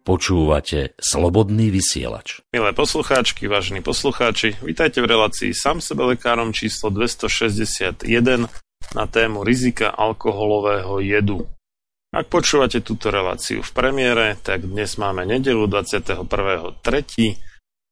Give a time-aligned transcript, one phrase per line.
[0.00, 2.40] Počúvate Slobodný vysielač.
[2.56, 8.48] Milé poslucháčky, vážení poslucháči, vítajte v relácii Sam sebe lekárom číslo 261
[8.96, 11.44] na tému rizika alkoholového jedu.
[12.16, 17.49] Ak počúvate túto reláciu v premiére, tak dnes máme nedelu 21.3.,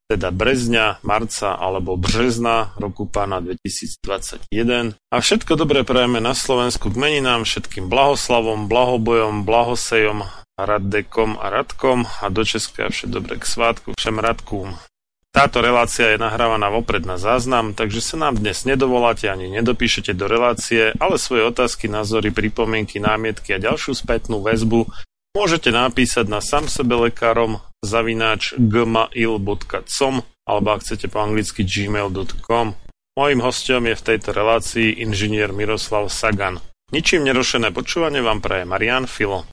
[0.08, 4.96] teda brezňa, marca alebo března roku pána 2021.
[5.12, 10.24] A všetko dobré prajeme na Slovensku k meninám, všetkým blahoslavom, blahobojom, blahosejom
[10.58, 14.80] Raddekom a Radkom a do Česka všetko dobre k svátku všem Radkům.
[15.28, 20.24] Táto relácia je nahrávaná vopred na záznam, takže sa nám dnes nedovoláte ani nedopíšete do
[20.24, 24.88] relácie, ale svoje otázky, názory, pripomienky, námietky a ďalšiu spätnú väzbu
[25.38, 32.74] môžete napísať na samsebelekárom zavináč gmail.com alebo ak chcete po anglicky gmail.com.
[33.14, 36.58] Mojím hostom je v tejto relácii inžinier Miroslav Sagan.
[36.90, 39.46] Ničím nerušené počúvanie vám praje Marian Filo.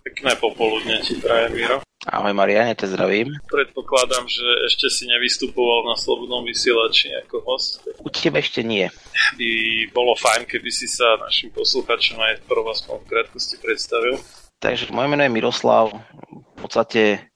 [0.00, 1.84] Pekné popoludne ti prajem, Miro.
[2.06, 3.34] Ahoj Mariane, te zdravím.
[3.50, 7.82] Predpokladám, že ešte si nevystupoval na Slobodnom vysielači ako host.
[7.98, 8.86] U teba ešte nie.
[9.34, 9.50] By
[9.90, 14.22] bolo fajn, keby si sa našim posluchačom aj prv aspoň v krátkosti predstavil.
[14.56, 15.92] Takže moje meno je Miroslav.
[16.32, 17.28] V podstate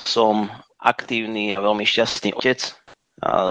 [0.00, 0.48] som
[0.80, 2.74] aktívny a veľmi šťastný otec.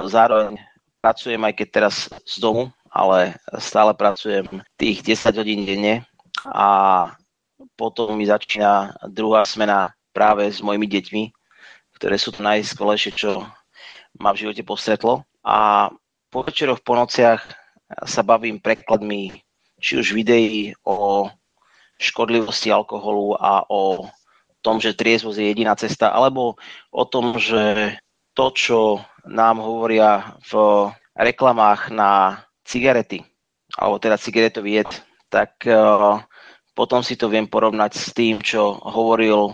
[0.10, 0.58] Zároveň
[1.00, 1.96] pracujem aj keď teraz
[2.26, 4.46] z domu, ale stále pracujem
[4.76, 6.04] tých 10 hodín denne
[6.44, 7.08] a
[7.78, 11.24] potom mi začína druhá smena práve s mojimi deťmi,
[12.02, 13.46] ktoré sú to najskvelejšie, čo
[14.20, 15.24] ma v živote postretlo.
[15.46, 15.88] A
[16.34, 17.42] po večeroch, po nociach
[18.06, 19.40] sa bavím prekladmi
[19.82, 21.30] či už videí o
[22.02, 24.10] škodlivosti alkoholu a o
[24.66, 26.58] tom, že triezvosť je jediná cesta, alebo
[26.90, 27.96] o tom, že
[28.34, 28.80] to, čo
[29.30, 33.22] nám hovoria v reklamách na cigarety,
[33.78, 34.92] alebo teda cigaretový jed,
[35.30, 36.22] tak uh,
[36.74, 39.54] potom si to viem porovnať s tým, čo hovoril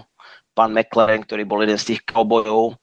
[0.56, 2.78] pán McLaren, ktorý bol jeden z tých cowboyov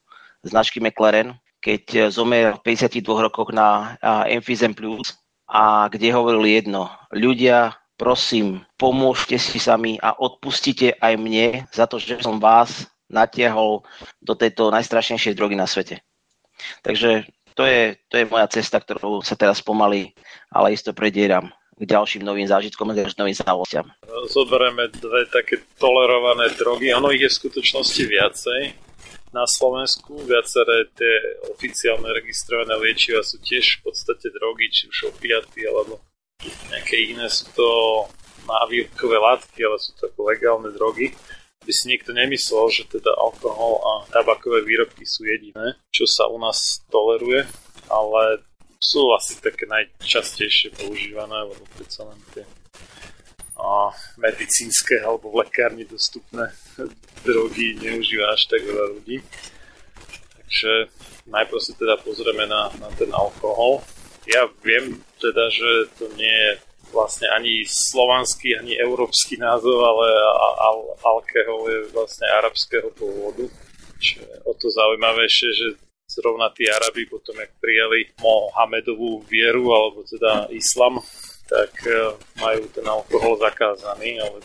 [0.45, 3.97] značky McLaren, keď zomrel v 52 rokoch na
[4.29, 5.17] Emphysem Plus
[5.49, 6.93] a kde hovoril jedno.
[7.09, 13.85] Ľudia, prosím, pomôžte si sami a odpustite aj mne za to, že som vás natiahol
[14.19, 16.03] do tejto najstrašnejšej drogy na svete.
[16.83, 20.11] Takže to je, to je moja cesta, ktorou sa teraz pomaly,
[20.51, 23.87] ale isto predieram k ďalším novým zážitkom a novým znalostiam.
[24.31, 28.61] Zoberieme dve také tolerované drogy, ono ich je v skutočnosti viacej.
[29.35, 30.23] na Slovensku.
[30.23, 31.13] Viaceré tie
[31.51, 35.99] oficiálne registrované liečiva sú tiež v podstate drogy, či už opiaty alebo
[36.69, 37.69] nejaké iné sú to
[38.45, 41.13] návykové látky, ale sú to ako legálne drogy.
[41.65, 46.37] Aby si niekto nemyslel, že teda alkohol a tabakové výrobky sú jediné, čo sa u
[46.37, 47.41] nás toleruje,
[47.89, 48.45] ale
[48.77, 52.45] sú asi také najčastejšie používané, lebo predsa len tie
[53.55, 53.87] a
[54.19, 56.51] medicínske alebo v lekárni dostupné
[57.23, 59.23] drogy neužíva až tak veľa ľudí.
[60.43, 60.91] Takže
[61.31, 63.79] najprv si teda pozrieme na, na ten alkohol.
[64.27, 65.69] Ja viem teda, že
[65.99, 66.51] to nie je
[66.93, 70.07] vlastne ani slovanský, ani európsky názov, ale
[70.61, 73.49] al, alkohol je vlastne arabského pôvodu.
[73.99, 75.67] Čo je o to zaujímavejšie, že
[76.07, 81.01] zrovna tí Arabi potom, jak prijali Mohamedovú vieru, alebo teda islam,
[81.49, 84.39] tak e, majú ten alkohol zakázaný, ale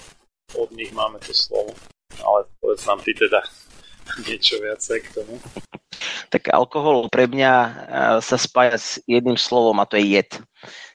[0.57, 1.73] od nich máme to slovo.
[2.21, 3.41] Ale povedz nám ty teda
[4.27, 5.35] niečo viacej k tomu.
[6.31, 7.71] Tak alkohol pre mňa e,
[8.23, 10.31] sa spája s jedným slovom a to je jed.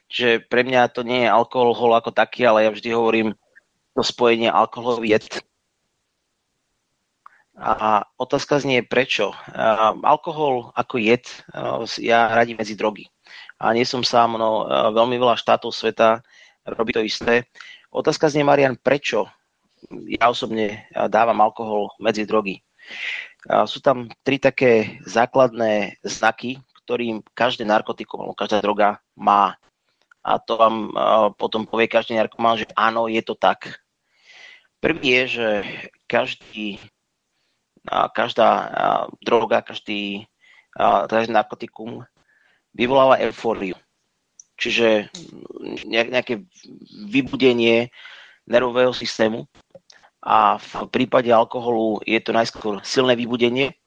[0.08, 3.28] Čiže pre mňa to nie je alkohol ako taký, ale ja vždy hovorím
[3.92, 5.26] to spojenie alkoholový jed.
[7.56, 9.32] A otázka znie prečo.
[9.32, 9.36] E,
[10.04, 11.24] alkohol ako jed
[12.00, 13.08] ja radím medzi drogy
[13.56, 16.20] a nie som sám, no e, veľmi veľa štátov sveta
[16.68, 17.48] robí to isté.
[17.88, 19.28] Otázka znie, Marian, prečo
[19.88, 22.60] ja osobne e, dávam alkohol medzi drogy?
[23.70, 29.54] Sú tam tri také základné znaky, ktorým každé narkotikum alebo každá droga má.
[30.26, 30.90] A to vám
[31.38, 33.78] potom povie každý narkoman, že áno, je to tak.
[34.82, 35.48] Prvý je, že
[36.10, 36.82] každý,
[38.14, 38.50] každá
[39.22, 40.26] droga, každý,
[41.10, 42.02] každý narkotikum
[42.74, 43.78] vyvoláva eufóriu.
[44.58, 45.10] Čiže
[45.86, 46.42] nejaké
[47.06, 47.94] vybudenie
[48.46, 49.46] nervového systému
[50.26, 53.78] a v prípade alkoholu je to najskôr silné vybudenie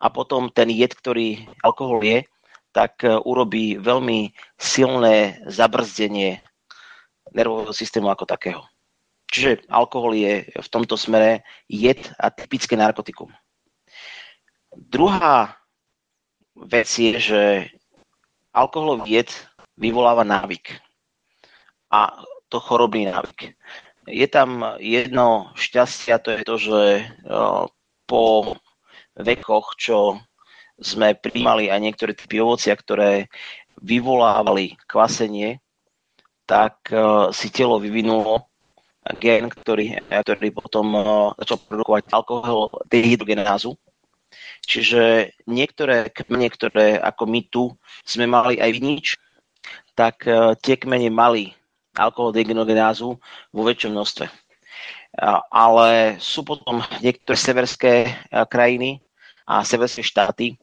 [0.00, 2.24] a potom ten jed, ktorý alkohol je,
[2.72, 6.40] tak e, urobí veľmi silné zabrzdenie
[7.36, 8.64] nervového systému ako takého.
[9.28, 13.28] Čiže alkohol je v tomto smere jed a typické narkotikum.
[14.72, 15.60] Druhá
[16.56, 17.42] vec je, že
[18.56, 19.30] alkoholový jed
[19.76, 20.80] vyvoláva návyk.
[21.92, 22.16] A
[22.48, 23.56] to chorobný návyk.
[24.06, 26.80] Je tam jedno šťastie a to je to, že
[28.06, 28.54] po
[29.18, 30.22] vekoch, čo
[30.78, 33.26] sme príjmali aj niektoré typy ovocia, ktoré
[33.82, 35.58] vyvolávali kvasenie,
[36.46, 36.86] tak
[37.34, 38.46] si telo vyvinulo
[39.18, 40.86] gen, ktorý, ktorý potom
[41.42, 43.74] začal produkovať alkohol dehydrogenázu,
[44.66, 47.64] Čiže niektoré kmene, ktoré ako my tu
[48.02, 49.06] sme mali aj vinič,
[49.94, 51.54] tak e, tie kmene mali
[51.96, 53.16] alkohol degenogenázu
[53.50, 54.28] vo väčšom množstve.
[55.48, 57.92] Ale sú potom niektoré severské
[58.52, 59.00] krajiny
[59.48, 60.60] a severské štáty,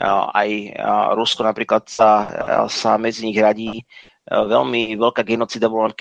[0.00, 0.76] aj
[1.16, 2.28] Rusko napríklad sa,
[2.68, 3.84] sa medzi nich radí.
[4.26, 5.92] Veľmi veľká genocida bola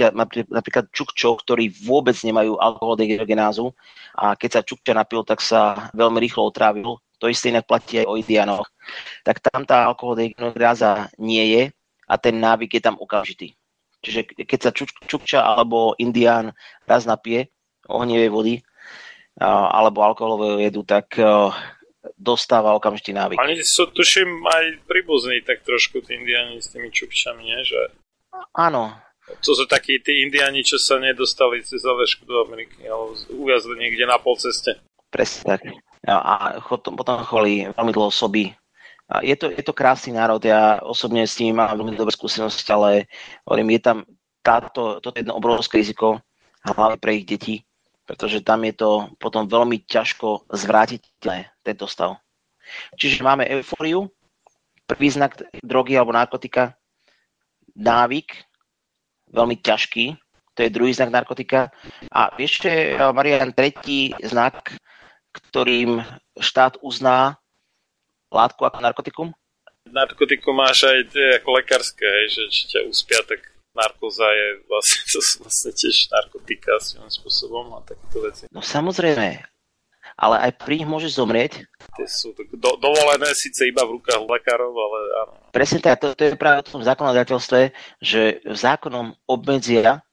[0.51, 3.71] napríklad, Čukčov, ktorí vôbec nemajú alkohol degenogenázu
[4.17, 8.07] a keď sa Čukča napil, tak sa veľmi rýchlo otrávil to isté inak platí aj
[8.11, 8.67] o Indianoch,
[9.23, 11.63] tak tam tá alkoholdehydrogenáza nie je
[12.05, 13.55] a ten návyk je tam okamžitý.
[14.05, 14.71] Čiže keď sa
[15.09, 16.53] čukča alebo indián
[16.85, 17.49] raz napije
[17.89, 18.55] ohnivej vody
[19.41, 21.17] alebo alkoholového jedu, tak
[22.13, 23.41] dostáva okamžitý návyk.
[23.41, 27.59] Oni sú, tuším, aj príbuzní tak trošku tí indiáni s tými čukčami, nie?
[27.65, 27.81] Že...
[28.53, 28.93] Áno.
[29.25, 34.05] To sú takí tí indiáni, čo sa nedostali cez Alvešku do Ameriky, alebo uviazli niekde
[34.05, 34.77] na pol ceste.
[35.09, 35.61] Presne tak
[36.05, 38.53] a potom chodili veľmi dlho soby.
[39.21, 43.05] Je to, je to krásny národ, ja osobne s ním mám veľmi dobré skúsenosti, ale
[43.45, 43.97] hovorím, je tam
[44.41, 46.25] táto, toto jedno obrovské riziko,
[46.65, 47.61] hlavne pre ich deti,
[48.09, 48.89] pretože tam je to
[49.21, 52.17] potom veľmi ťažko zvrátiteľné, tento stav.
[52.97, 54.09] Čiže máme eufóriu,
[54.89, 56.73] prvý znak drogy alebo narkotika,
[57.77, 58.41] návyk,
[59.29, 60.17] veľmi ťažký,
[60.57, 61.69] to je druhý znak narkotika.
[62.09, 64.81] A ešte, Marian, tretí znak
[65.35, 65.99] ktorým
[66.39, 67.35] štát uzná
[68.35, 69.27] látku ako narkotikum?
[69.87, 73.39] Narkotikum máš aj tie ako lekárske, hej, že či ťa uspia, tak
[73.75, 78.43] narkoza je vlastne, to sú vlastne tiež narkotika svojím spôsobom a takéto veci.
[78.49, 79.43] No samozrejme,
[80.15, 81.67] ale aj pri nich môžeš zomrieť.
[81.99, 85.33] Tie sú do, dovolené síce iba v rukách lekárov, ale áno.
[85.51, 87.59] Presne tak, to, to je práve v tom zákonodateľstve,
[87.99, 90.05] že zákonom obmedzia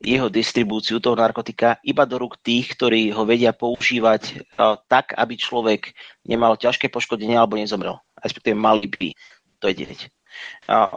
[0.00, 4.48] jeho distribúciu toho narkotika iba do rúk tých, ktorí ho vedia používať
[4.88, 5.92] tak, aby človek
[6.24, 8.00] nemal ťažké poškodenie alebo nezomrel.
[8.16, 9.12] Respektíve mali by
[9.60, 10.08] to vedieť.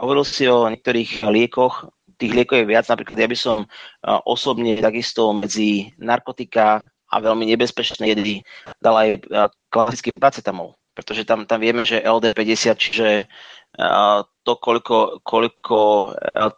[0.00, 3.68] Hovoril si o niektorých liekoch, tých liekov je viac, napríklad ja by som
[4.24, 6.80] osobne takisto medzi narkotika
[7.12, 8.40] a veľmi nebezpečné jedy
[8.80, 9.08] dal aj
[9.68, 13.08] klasický paracetamol, pretože tam, tam vieme, že LD50, čiže
[14.44, 15.78] to, koľko, koľko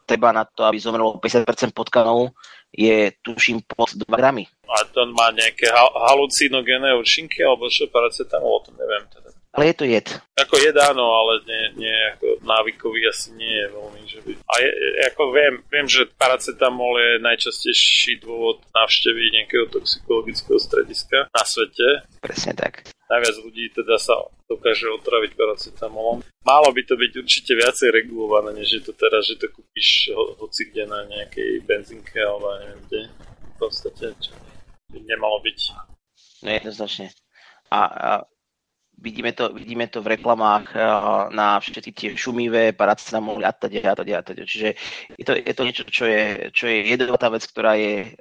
[0.05, 2.35] treba na to, aby zomrelo 50% potkanov,
[2.77, 4.45] je tuším pod 2 gramy.
[4.69, 9.33] A to má nejaké halucinogénne účinky, alebo čo paracetamol, o tom neviem teda.
[9.57, 10.09] Ale je to jed.
[10.37, 14.01] Ako jed áno, ale nie, nie ako návykový asi nie je veľmi.
[14.05, 14.31] Že by...
[14.45, 14.71] A je,
[15.09, 22.05] ako viem, viem, že paracetamol je najčastejší dôvod návštevy nejakého toxikologického strediska na svete.
[22.21, 22.85] Presne tak.
[23.09, 26.23] Najviac ľudí teda sa dokáže otraviť paracetamolom.
[26.47, 30.39] Malo by to byť určite viacej regulované, než je to teraz, že to kúpiš ho,
[30.39, 33.01] hoci kde na nejakej benzínke alebo neviem kde.
[33.27, 34.33] V podstate, čo
[34.95, 35.59] by nemalo byť.
[36.47, 37.11] No jednoznačne.
[37.75, 38.11] A, a
[38.97, 40.73] Vidíme to, vidíme to v reklamách
[41.29, 44.49] na všetky tie šumivé, paracetamol a teda, a teda, a teda.
[44.49, 44.73] Čiže
[45.21, 48.17] je to, je to niečo, čo je, čo je jedovatá vec, ktorá je,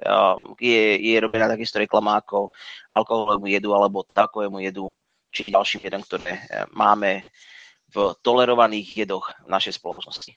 [0.60, 2.52] je, je robená takisto reklama ako
[2.92, 4.92] alkoholovému jedu alebo takovému jedu,
[5.36, 7.28] či ďalším jedom, ktoré eh, máme
[7.92, 10.32] v tolerovaných jedoch v našej spoločnosti.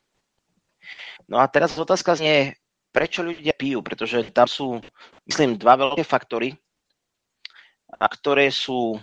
[1.31, 2.59] No a teraz otázka znie,
[2.91, 4.83] prečo ľudia pijú, pretože tam sú,
[5.29, 6.57] myslím, dva veľké faktory,
[7.89, 9.01] a ktoré sú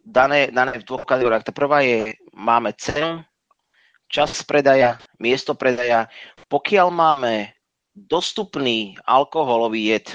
[0.00, 1.44] dané, dané v dvoch kategóriách.
[1.44, 3.20] Tá prvá je, máme cenu,
[4.08, 6.08] čas predaja, miesto predaja.
[6.48, 7.52] Pokiaľ máme
[7.92, 10.06] dostupný alkoholový jed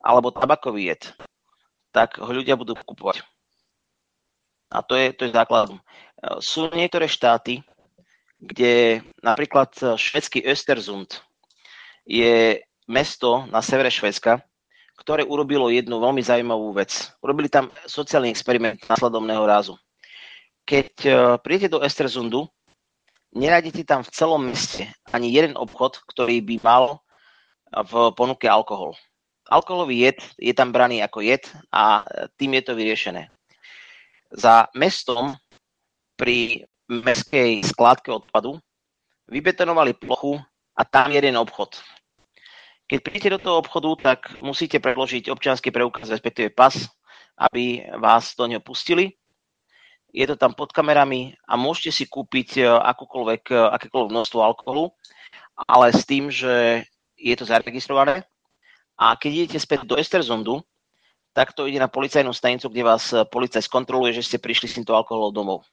[0.00, 1.02] alebo tabakový jed,
[1.92, 3.22] tak ho ľudia budú kupovať.
[4.72, 5.76] A to je, to je základom.
[6.40, 7.60] Sú niektoré štáty,
[8.40, 11.20] kde napríklad švedský Östersund
[12.08, 12.58] je
[12.90, 14.42] mesto na severe Švedska,
[14.98, 17.10] ktoré urobilo jednu veľmi zaujímavú vec.
[17.22, 19.74] Urobili tam sociálny experiment následovného rázu.
[20.62, 22.46] Keď uh, prídete do Estersundu,
[23.34, 27.02] nenájdete tam v celom meste ani jeden obchod, ktorý by mal
[27.72, 28.94] v ponuke alkohol.
[29.50, 31.42] Alkoholový jed je tam braný ako jed
[31.74, 32.06] a
[32.38, 33.32] tým je to vyriešené.
[34.32, 35.36] Za mestom
[36.16, 38.56] pri mestskej skládke odpadu
[39.28, 40.40] vybetonovali plochu
[40.76, 41.80] a tam jeden obchod.
[42.88, 46.76] Keď prídete do toho obchodu, tak musíte predložiť občianský preukaz, respektíve pas,
[47.40, 49.16] aby vás do neho pustili.
[50.12, 54.92] Je to tam pod kamerami a môžete si kúpiť e, akúkoľvek, e, akékoľvek množstvo alkoholu,
[55.56, 56.84] ale s tým, že
[57.16, 58.28] je to zaregistrované.
[59.00, 60.60] A keď idete späť do Esterzondu,
[61.32, 64.76] tak to ide na policajnú stanicu, kde vás e, policaj skontroluje, že ste prišli s
[64.76, 65.64] týmto alkoholom domov.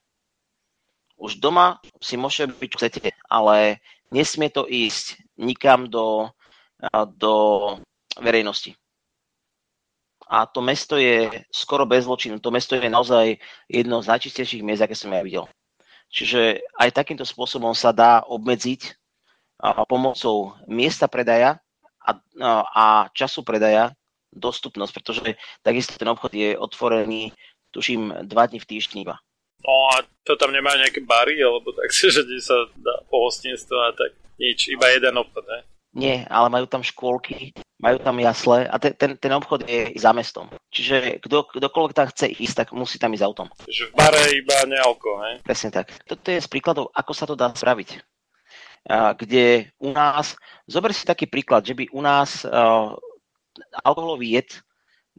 [1.20, 6.32] Už doma si môžete byť, čo chcete, ale nesmie to ísť nikam do
[7.20, 7.34] do
[8.22, 8.76] verejnosti.
[10.30, 12.38] A to mesto je skoro bez zločinu.
[12.40, 15.50] To mesto je naozaj jedno z najčistejších miest, aké som ja videl.
[16.14, 18.94] Čiže aj takýmto spôsobom sa dá obmedziť
[19.90, 21.60] pomocou miesta predaja
[22.00, 22.16] a,
[22.74, 23.92] a času predaja
[24.34, 25.28] dostupnosť, pretože
[25.66, 27.34] takisto ten obchod je otvorený,
[27.74, 29.18] tuším, dva dní v týždni iba.
[29.66, 34.16] No a to tam nemá nejaké bary, alebo tak, že sa dá pohostinstvo a tak
[34.40, 35.60] nič, iba jeden obchod, ne?
[35.90, 37.50] Nie, ale majú tam škôlky,
[37.82, 40.46] majú tam jasle a ten, ten, ten obchod je za mestom.
[40.70, 43.50] Čiže kto, kdokoľvek tam chce ísť, tak musí tam ísť autom.
[43.66, 45.42] Že v bare iba nealko, ne?
[45.42, 45.90] Presne tak.
[46.06, 48.06] Toto je z príkladov, ako sa to dá spraviť.
[48.86, 50.38] A, kde u nás,
[50.70, 52.94] zober si taký príklad, že by u nás uh,
[53.84, 54.50] alkoholový jed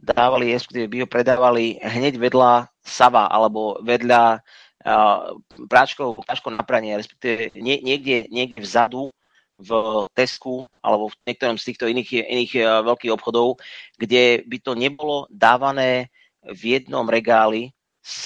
[0.01, 5.37] dávali, respektíve by ho predávali hneď vedľa sava alebo vedľa uh,
[5.69, 9.13] práčkov, práčkov na pranie, respektíve nie, niekde, niekde vzadu
[9.61, 9.69] v
[10.17, 13.61] Tesku alebo v niektorom z týchto iných, iných eh, veľkých obchodov,
[13.93, 16.09] kde by to nebolo dávané
[16.41, 17.69] v jednom regáli
[18.01, 18.25] s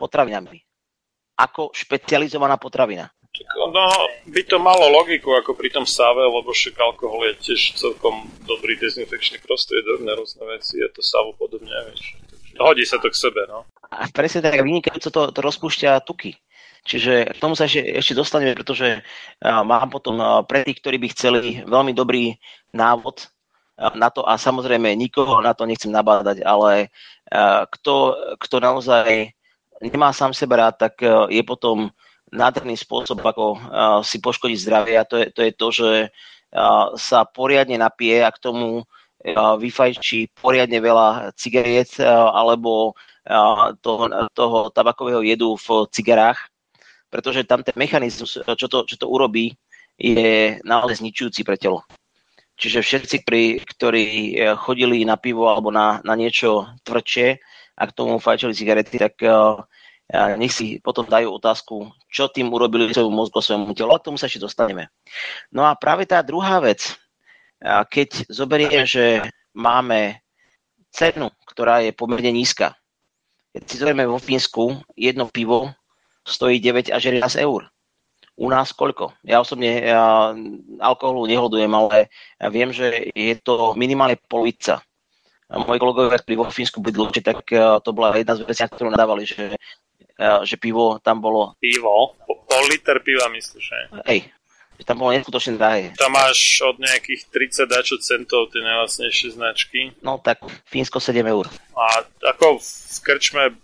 [0.00, 0.64] potravinami.
[1.36, 3.12] Ako špecializovaná potravina.
[3.70, 3.86] No,
[4.26, 8.74] by to malo logiku ako pri tom sáve, lebo však alkohol je tiež celkom dobrý
[8.74, 12.18] dezinfekčný prostriedok na rôzne veci a to sávu podobne, vieš.
[12.58, 13.64] Hodí sa to k sebe, no.
[13.90, 16.34] A presne tak vynikajúco to, to rozpúšťa tuky.
[16.82, 19.04] Čiže k tomu sa ešte, ešte dostaneme, pretože
[19.44, 20.18] mám potom
[20.48, 22.34] pre tých, ktorí by chceli veľmi dobrý
[22.74, 23.30] návod
[23.94, 26.90] na to a samozrejme nikoho na to nechcem nabádať, ale
[27.78, 29.32] kto, kto naozaj
[29.80, 31.92] nemá sám seba rád, tak je potom
[32.30, 33.58] nádherný spôsob, ako
[34.06, 35.90] si poškodiť zdravie a to je to, je to že
[36.98, 38.86] sa poriadne napije a k tomu
[39.58, 42.94] vyfajčí poriadne veľa cigariet alebo
[43.82, 44.02] toho,
[44.34, 46.50] toho tabakového jedu v cigarách
[47.10, 49.58] pretože tam ten mechanizmus, čo to, čo to urobí,
[49.98, 51.82] je naozaj zničujúci pre telo.
[52.56, 53.16] Čiže všetci,
[53.66, 54.04] ktorí
[54.56, 57.28] chodili na pivo alebo na, na niečo tvrdšie
[57.76, 59.60] a k tomu fajčili cigarety, tak uh,
[60.10, 63.94] nech si potom dajú otázku, čo tým urobili svojmu mozgu, svojmu telu.
[63.94, 64.90] A k tomu sa ešte dostaneme.
[65.54, 66.98] No a práve tá druhá vec,
[67.62, 69.22] keď zoberiem, že
[69.54, 70.18] máme
[70.90, 72.74] cenu, ktorá je pomerne nízka.
[73.54, 75.70] Keď si zoberieme vo Fínsku, jedno pivo
[76.26, 77.70] stojí 9 až 11 eur.
[78.40, 79.12] U nás koľko?
[79.22, 80.32] Ja osobne ja,
[80.80, 82.08] alkoholu nehodujem, ale
[82.40, 84.80] ja viem, že je to minimálne polovica.
[85.50, 87.42] Moji kolegovia, ktorí vo Fínsku bydli, tak
[87.82, 89.58] to bola jedna z vecí, ktorú nadávali, že,
[90.44, 91.56] že pivo tam bolo...
[91.56, 92.16] Pivo?
[92.26, 93.78] Pol liter piva myslíš, že?
[94.04, 94.20] Hej,
[94.80, 95.92] že tam bolo neskutočne drahé.
[95.96, 99.80] Tam máš od nejakých 30 dačo centov tie najlacnejšie značky.
[100.00, 101.48] No tak Fínsko 7 eur.
[101.76, 102.04] A
[102.36, 103.56] ako v krčme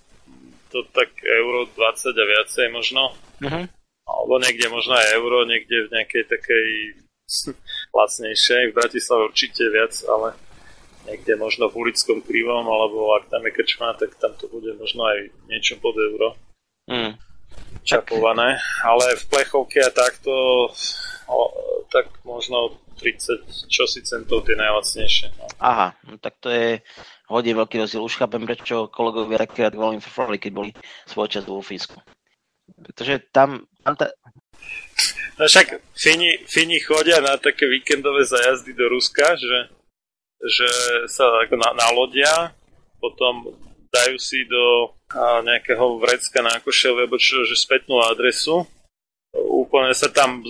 [0.68, 3.16] to tak euro 20 a viacej možno.
[3.40, 3.64] Uh-huh.
[4.06, 6.68] Alebo niekde možno aj euro, niekde v nejakej takej
[7.96, 8.62] lacnejšej.
[8.70, 10.36] V Bratislave určite viac, ale
[11.08, 15.06] niekde možno v ulickom krivom, alebo ak tam je krčma, tak tam to bude možno
[15.06, 16.36] aj niečo pod euro.
[16.86, 17.14] Mm.
[17.86, 18.58] Čapované.
[18.82, 20.32] Ale v plechovke a takto
[21.26, 21.38] o,
[21.90, 25.26] tak možno 30 čosi centov tie najlacnejšie.
[25.36, 25.46] No.
[25.60, 26.80] Aha, no tak to je
[27.28, 28.02] hodne veľký rozdiel.
[28.02, 30.70] Už chápem, prečo kolegovia tak veľmi fafrali, keď boli
[31.06, 31.98] svoj čas vo Fínsku.
[32.82, 34.10] Pretože tam, tam ta...
[35.36, 39.76] No však Fíni, Fíni chodia na také víkendové zajazdy do Ruska, že
[40.42, 40.68] že
[41.08, 42.52] sa na, nalodia,
[43.00, 43.48] potom
[43.88, 48.66] dajú si do nejakého vrecka na košel, alebo čo, že spätnú adresu,
[49.36, 50.42] úplne sa tam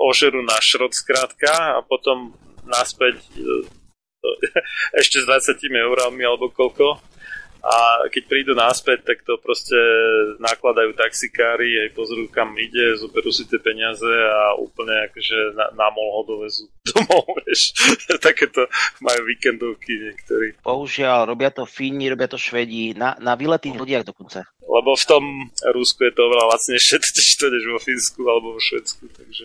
[0.00, 2.32] ožerú na šrot skrátka a potom
[2.64, 3.66] naspäť e,
[5.00, 7.00] ešte s 20 eurami alebo koľko.
[7.60, 9.76] A keď prídu náspäť, tak to proste
[10.40, 15.92] nakladajú taxikári, aj pozrú kam ide, zoberú si tie peniaze a úplne akože na, na
[15.92, 17.74] mol ho dovezú domov, vieš.
[18.18, 18.66] Takéto
[19.02, 20.58] majú víkendovky niektorí.
[20.62, 24.46] Bohužiaľ, robia to Fíni, robia to Švedi, na, na vyletých ľudiach dokonca.
[24.70, 25.24] Lebo v tom
[25.74, 26.96] Rusku je to oveľa lacnejšie,
[27.54, 29.44] než vo Fínsku alebo vo Švedsku, takže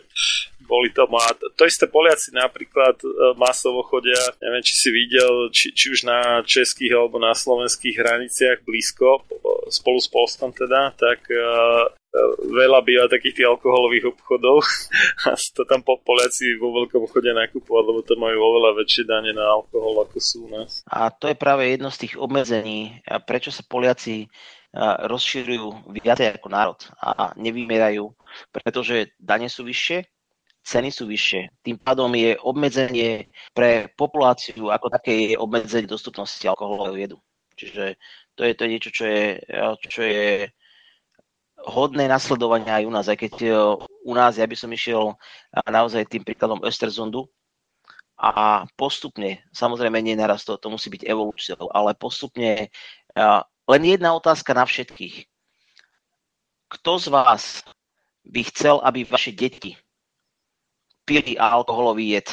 [0.65, 5.69] boli to a to isté Poliaci napríklad e, masovo chodia, neviem, či si videl, či,
[5.71, 9.21] či už na českých alebo na slovenských hraniciach blízko,
[9.69, 11.89] spolu s Polskom teda, tak uh,
[12.47, 14.63] veľa býva takých tých alkoholových obchodov
[15.28, 19.32] a to tam po Poliaci vo veľkom chodia nakupovať, lebo to majú oveľa väčšie dane
[19.36, 20.82] na alkohol, ako sú u nás.
[20.88, 24.28] A to je práve jedno z tých obmedzení, prečo sa Poliaci
[25.08, 28.12] rozširujú viacej ako národ a nevymierajú,
[28.51, 30.04] pretože dane sú vyššie,
[30.67, 31.63] ceny sú vyššie.
[31.63, 37.17] Tým pádom je obmedzenie pre populáciu ako také je obmedzenie dostupnosti alkoholového jedu.
[37.56, 37.95] Čiže
[38.36, 39.39] to je to niečo, čo je,
[39.88, 40.51] čo je
[41.65, 43.06] hodné nasledovania aj u nás.
[43.10, 43.49] Aj keď e,
[44.06, 45.17] u nás, ja by som išiel
[45.65, 47.25] naozaj tým príkladom Österzundu
[48.15, 52.71] a postupne, samozrejme nie naraz to, to musí byť evolúciou, ale postupne
[53.65, 55.28] len jedna otázka na všetkých.
[56.71, 57.43] Kto z vás
[58.23, 59.75] by chcel, aby vaše deti
[61.06, 62.28] pili alkoholový jed.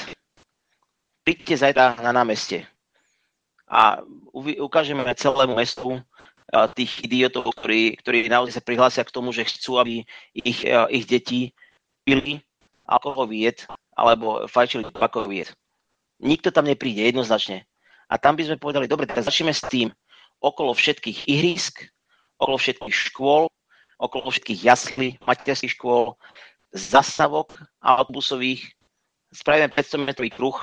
[1.23, 2.67] Príďte zajtra na námestie
[3.69, 4.01] a
[4.59, 6.01] ukážeme celému mestu
[6.77, 10.05] tých idiotov, ktorí, ktorí naozaj sa prihlásia k tomu, že chcú, aby
[10.37, 11.57] ich, ich deti
[12.05, 12.45] pili
[12.85, 13.65] alkoholový jed
[13.97, 15.51] alebo fajčili tabakový jed.
[16.21, 17.65] Nikto tam nepríde jednoznačne.
[18.13, 19.89] A tam by sme povedali, dobre, tak začneme s tým
[20.45, 21.89] okolo všetkých ihrisk,
[22.37, 23.49] okolo všetkých škôl,
[23.97, 26.19] okolo všetkých jaslí, materských škôl,
[26.77, 28.77] zastavok autobusových,
[29.33, 30.59] spravíme 500 metrový kruh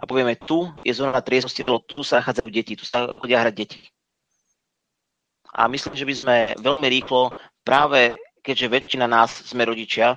[0.00, 3.80] a povieme, tu je zóna trieznosti, tu sa nachádzajú deti, tu sa chodia hrať deti.
[5.54, 7.34] A myslím, že by sme veľmi rýchlo,
[7.66, 10.16] práve keďže väčšina nás sme rodičia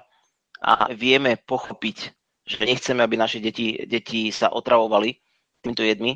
[0.63, 1.97] a vieme pochopiť,
[2.43, 5.15] že nechceme, aby naše deti, deti sa otravovali
[5.63, 6.15] týmto jedmi,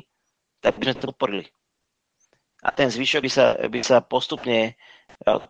[0.62, 1.46] tak by sme to podporili.
[2.62, 4.74] A ten zvyšok by sa, by sa postupne,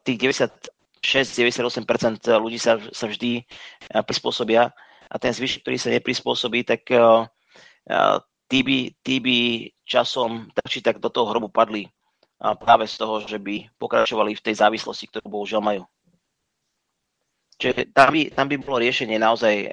[0.05, 4.75] tých 90 6-98% ľudí sa, sa vždy eh, prispôsobia
[5.09, 7.25] a ten zvyšok, ktorý sa neprispôsobí, tak uh,
[8.45, 9.37] tí, by, tí by
[9.89, 11.89] časom tak či tak do toho hrobu padli
[12.39, 15.83] práve z toho, že by pokračovali v tej závislosti, ktorú bohužiaľ majú.
[17.59, 19.67] Čiže tam by, tam by bolo riešenie naozaj,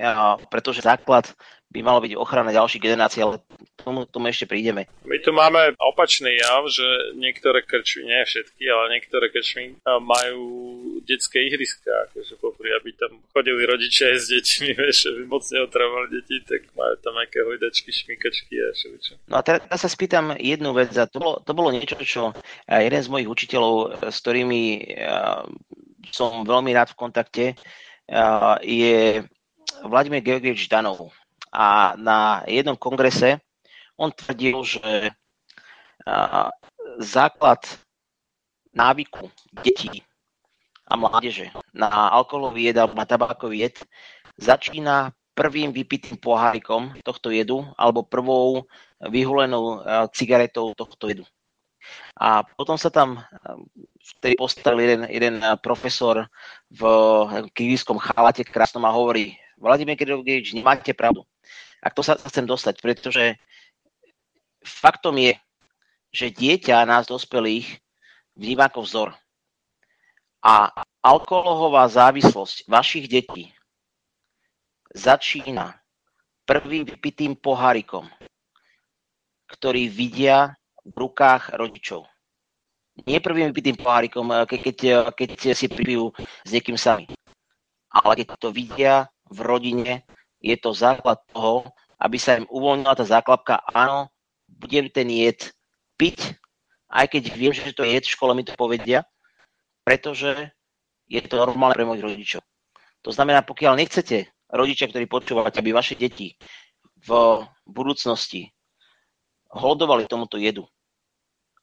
[0.50, 1.30] pretože základ
[1.76, 3.44] by malo byť ochrana ďalších generácií, ale
[3.76, 4.88] tomu, tomu ešte prídeme.
[5.04, 6.88] My tu máme opačný jav, že
[7.20, 10.46] niektoré krčmy, nie všetky, ale niektoré krčmy majú
[11.04, 16.40] detské ihriska, akože popri, aby tam chodili rodičia s deťmi, vieš, aby moc neotravovali deti,
[16.48, 19.14] tak majú tam nejaké hojdačky, šmikačky a všetko.
[19.28, 22.32] No a teraz sa spýtam jednu vec, a to bolo, to bolo niečo, čo
[22.72, 24.96] jeden z mojich učiteľov, s ktorými
[26.12, 27.46] som veľmi rád v kontakte,
[28.62, 29.26] je
[29.82, 31.10] Vladimír Georgievič Danov
[31.50, 33.42] a na jednom kongrese
[33.98, 35.10] on tvrdil, že
[37.02, 37.66] základ
[38.76, 39.32] návyku
[39.66, 40.06] detí
[40.86, 43.82] a mládeže na alkoholový jed alebo na tabákový jed
[44.38, 48.70] začína prvým vypitým pohárikom tohto jedu alebo prvou
[49.02, 49.82] vyhulenou
[50.14, 51.26] cigaretou tohto jedu.
[52.16, 53.20] A potom sa tam
[54.00, 56.30] vtedy postavil jeden, jeden profesor
[56.72, 56.82] v
[57.52, 61.24] kyrgyzskom chalate krásnom a hovorí, Vladimír Georgievič, nemáte pravdu.
[61.84, 63.40] A to sa chcem dostať, pretože
[64.64, 65.36] faktom je,
[66.12, 67.80] že dieťa nás dospelých
[68.36, 69.10] vníma ako vzor.
[70.46, 70.72] A
[71.04, 73.52] alkoholová závislosť vašich detí
[74.96, 75.76] začína
[76.48, 78.06] prvým vypitým pohárikom,
[79.50, 82.06] ktorý vidia v rukách rodičov.
[83.10, 84.80] Nie prvým vypitým pohárikom, keď, keď,
[85.12, 86.16] keď si pripijú
[86.48, 87.10] s niekým sami.
[87.92, 89.94] Ale keď to vidia v rodine,
[90.40, 91.68] je to základ toho,
[92.00, 94.08] aby sa im uvoľnila tá záklapka, áno,
[94.48, 95.52] budem ten jed
[96.00, 96.38] piť,
[96.92, 99.04] aj keď viem, že to je jed, v škole mi to povedia,
[99.84, 100.54] pretože
[101.10, 102.42] je to normálne pre mojich rodičov.
[103.04, 106.38] To znamená, pokiaľ nechcete, rodičia, ktorí počúvate, aby vaše deti
[107.06, 107.10] v
[107.68, 108.50] budúcnosti
[109.52, 110.66] hodovali tomuto jedu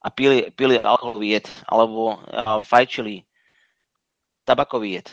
[0.03, 2.19] a pili, pili alkoholový jed alebo
[2.67, 3.23] fajčili
[4.43, 5.09] tabakový jed,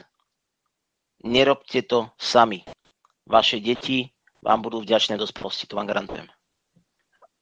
[1.23, 2.65] nerobte to sami.
[3.29, 4.09] Vaše deti
[4.41, 6.25] vám budú vďačné dospelosti, to vám garantujem.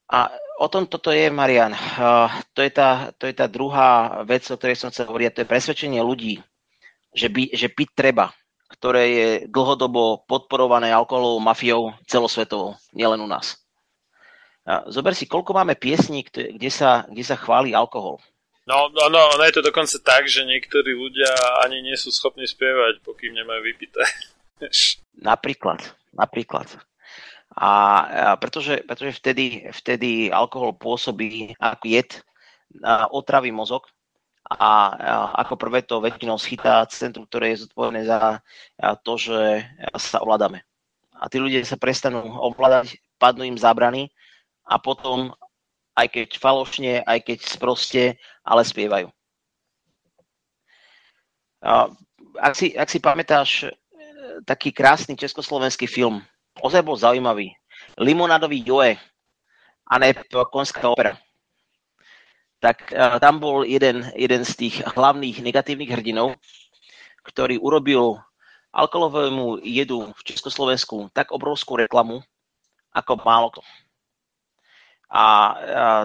[0.08, 1.76] A o tom toto je, Marian.
[2.56, 5.52] To je, tá, to je tá druhá vec, o ktorej som chcel hovoriť, to je
[5.52, 6.40] presvedčenie ľudí,
[7.12, 8.32] že, by, že piť treba,
[8.72, 13.67] ktoré je dlhodobo podporované alkoholovou mafiou celosvetovou, nielen u nás.
[14.92, 18.20] Zober si, koľko máme piesní, kde sa, kde sa chváli alkohol.
[18.68, 21.32] No, no, no, ono je to dokonca tak, že niektorí ľudia
[21.64, 24.04] ani nie sú schopní spievať, pokým nemajú vypité.
[25.32, 25.80] napríklad,
[26.12, 26.68] napríklad.
[27.56, 27.72] A, a
[28.36, 32.12] pretože, pretože vtedy, vtedy alkohol pôsobí ako jed,
[32.84, 33.88] a otraví mozog
[34.52, 34.72] a, a
[35.48, 38.44] ako prvé to väčšinou schytá centrum, ktoré je zodpovedné za
[39.04, 39.64] to, že
[39.96, 40.68] sa ovládame.
[41.16, 44.12] A tí ľudia sa prestanú ovládať, padnú im zábrany
[44.68, 45.32] a potom
[45.98, 48.04] aj keď falošne, aj keď sproste,
[48.46, 49.10] ale spievajú.
[52.38, 53.68] Ak si, ak si pamätáš e,
[54.46, 56.22] taký krásny československý film,
[56.62, 57.50] ozaj bol zaujímavý,
[57.98, 58.94] Limonádový Joe
[59.90, 60.14] a ne
[60.54, 61.18] Konská opera.
[62.62, 66.38] Tak e, tam bol jeden, jeden z tých hlavných negatívnych hrdinov,
[67.26, 68.22] ktorý urobil
[68.70, 72.22] alkoholovému jedu v Československu tak obrovskú reklamu,
[72.94, 73.66] ako málo kto.
[75.08, 75.26] A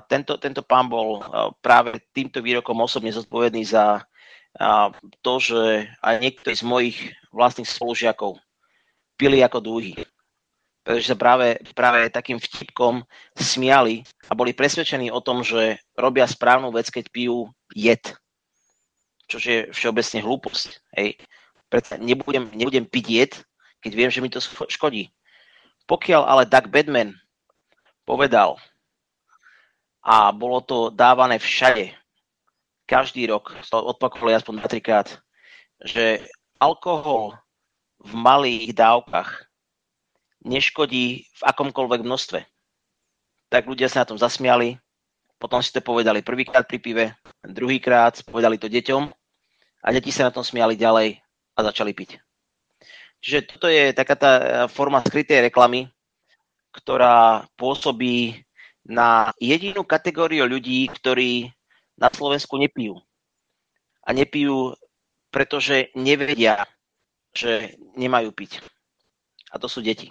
[0.07, 1.19] tento, tento pán bol
[1.59, 4.07] práve týmto výrokom osobne zodpovedný za
[5.25, 6.99] to, že aj niektorí z mojich
[7.35, 8.39] vlastných spolužiakov
[9.19, 9.99] pili ako dúhy.
[10.83, 13.07] Pretože sa práve, práve takým vtipkom
[13.39, 18.03] smiali a boli presvedčení o tom, že robia správnu vec, keď pijú jed.
[19.31, 20.69] Čo je všeobecne hlúposť.
[20.99, 21.23] Hej.
[21.71, 23.33] Preto nebudem, nebudem piť jed,
[23.79, 25.15] keď viem, že mi to škodí.
[25.87, 27.15] Pokiaľ ale Doug Badman
[28.03, 28.59] povedal,
[30.03, 31.95] a bolo to dávané všade.
[32.91, 35.09] Každý rok to odpakovali aspoň 2 krát,
[35.83, 36.27] že
[36.59, 37.39] alkohol
[38.03, 39.47] v malých dávkach
[40.43, 42.41] neškodí v akomkoľvek množstve.
[43.47, 44.75] Tak ľudia sa na tom zasmiali,
[45.39, 47.05] potom si to povedali prvýkrát pri pive,
[47.47, 49.03] druhýkrát povedali to deťom
[49.83, 51.19] a deti sa na tom smiali ďalej
[51.55, 52.19] a začali piť.
[53.23, 54.33] Čiže toto je taká tá
[54.67, 55.87] forma skrytej reklamy,
[56.75, 58.43] ktorá pôsobí
[58.87, 61.51] na jedinú kategóriu ľudí, ktorí
[61.99, 62.99] na Slovensku nepijú.
[64.03, 64.75] A nepijú,
[65.31, 66.67] pretože nevedia,
[67.31, 68.59] že nemajú piť.
[69.55, 70.11] A to sú deti.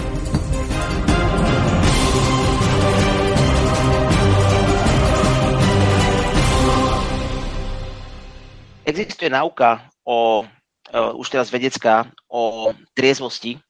[9.21, 13.61] Existuje nauka o, uh, už teraz vedecká, o triezvosti,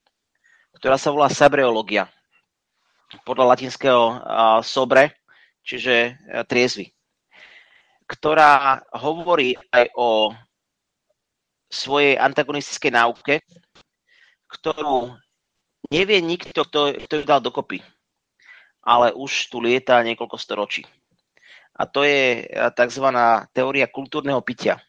[0.80, 2.08] ktorá sa volá sabreológia.
[3.28, 5.12] Podľa latinského uh, sobre,
[5.60, 6.96] čiže uh, triezvy.
[8.08, 10.32] Ktorá hovorí aj o
[11.68, 13.44] svojej antagonistickej náuke,
[14.56, 15.12] ktorú
[15.92, 17.84] nevie nikto, kto, kto ju dal dokopy.
[18.88, 20.88] Ale už tu lieta niekoľko storočí.
[21.76, 23.08] A to je tzv.
[23.52, 24.80] teória kultúrneho pitia.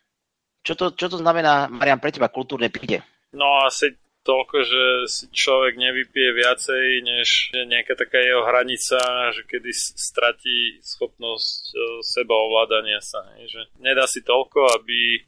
[0.62, 3.02] Čo to, čo to znamená, Marian, pre teba kultúrne pitie?
[3.34, 7.28] No asi toľko, že si človek nevypije viacej, než
[7.66, 8.98] nejaká taká jeho hranica,
[9.34, 13.26] že kedy stratí schopnosť e, seba ovládania sa.
[13.42, 15.26] Že nedá si toľko, aby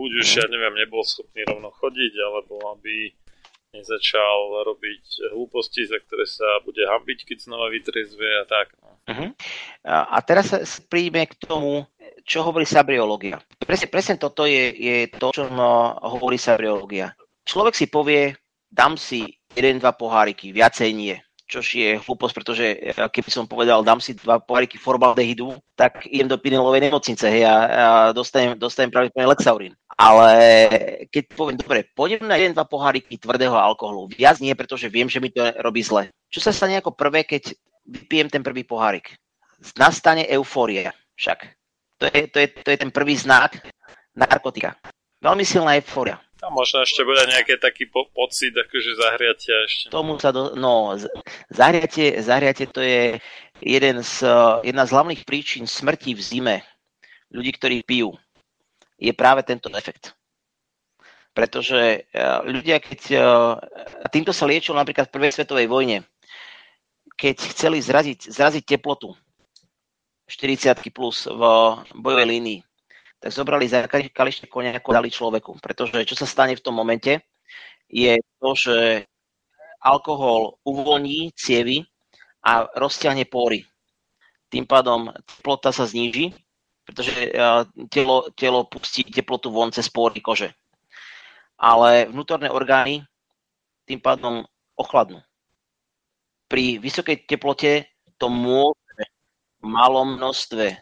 [0.00, 3.12] buď už, ja neviem, nebol schopný rovno chodiť, alebo aby
[3.70, 8.74] nezačal robiť hlúposti, za ktoré sa bude hambiť, keď znova vytrezvie a tak.
[8.82, 8.90] No.
[9.06, 9.30] Uh-huh.
[9.86, 11.86] A teraz sa príjme k tomu,
[12.24, 13.42] čo hovorí sabriológia.
[13.58, 17.14] Presne, presne toto je, je to, čo no, hovorí sabriológia.
[17.42, 18.36] Človek si povie,
[18.70, 21.16] dám si jeden, dva poháriky, viacej nie.
[21.50, 26.30] Čož je hlúposť, pretože e, keby som povedal, dám si dva poháriky formaldehydu, tak idem
[26.30, 29.74] do pinelovej nemocnice hej, a, a dostanem, dostanem pravdepodobne Lexaurin.
[29.98, 30.30] Ale
[31.10, 35.18] keď poviem, dobre, pôjdem na jeden, dva poháriky tvrdého alkoholu, viac nie, pretože viem, že
[35.18, 36.14] mi to robí zle.
[36.30, 37.50] Čo sa stane ako prvé, keď
[37.82, 39.18] vypijem ten prvý pohárik?
[39.74, 41.59] Nastane eufória však.
[42.00, 43.60] To je, to je, to je ten prvý znak
[44.16, 44.80] narkotika.
[45.20, 46.16] Veľmi silná eufória.
[46.40, 49.92] A možno ešte bude nejaký taký po- pocit, akože zahriatia ešte.
[49.92, 50.96] Tomu sa do, no,
[51.52, 53.20] zahriatie, zahriatie to je
[53.60, 54.24] jeden z,
[54.64, 56.56] jedna z hlavných príčin smrti v zime
[57.28, 58.16] ľudí, ktorí pijú.
[58.96, 60.16] Je práve tento efekt.
[61.36, 63.00] Pretože e, ľudia, keď...
[63.12, 63.20] E,
[64.00, 66.08] a týmto sa liečilo napríklad v prvej svetovej vojne,
[67.20, 69.12] keď chceli zraziť, zraziť teplotu,
[70.30, 71.42] 40 plus v
[71.98, 72.60] bojovej línii,
[73.18, 75.58] tak zobrali za kališne koniaku dali človeku.
[75.58, 77.26] Pretože čo sa stane v tom momente,
[77.90, 78.76] je to, že
[79.82, 81.82] alkohol uvoľní cievy
[82.46, 83.66] a rozťahne pory.
[84.48, 86.32] Tým pádom teplota sa zníži,
[86.86, 87.30] pretože e,
[87.92, 90.54] telo, telo pustí teplotu von cez pory kože.
[91.60, 93.04] Ale vnútorné orgány
[93.84, 94.42] tým pádom
[94.74, 95.20] ochladnú.
[96.48, 98.79] Pri vysokej teplote to môže
[99.60, 100.76] malom množstve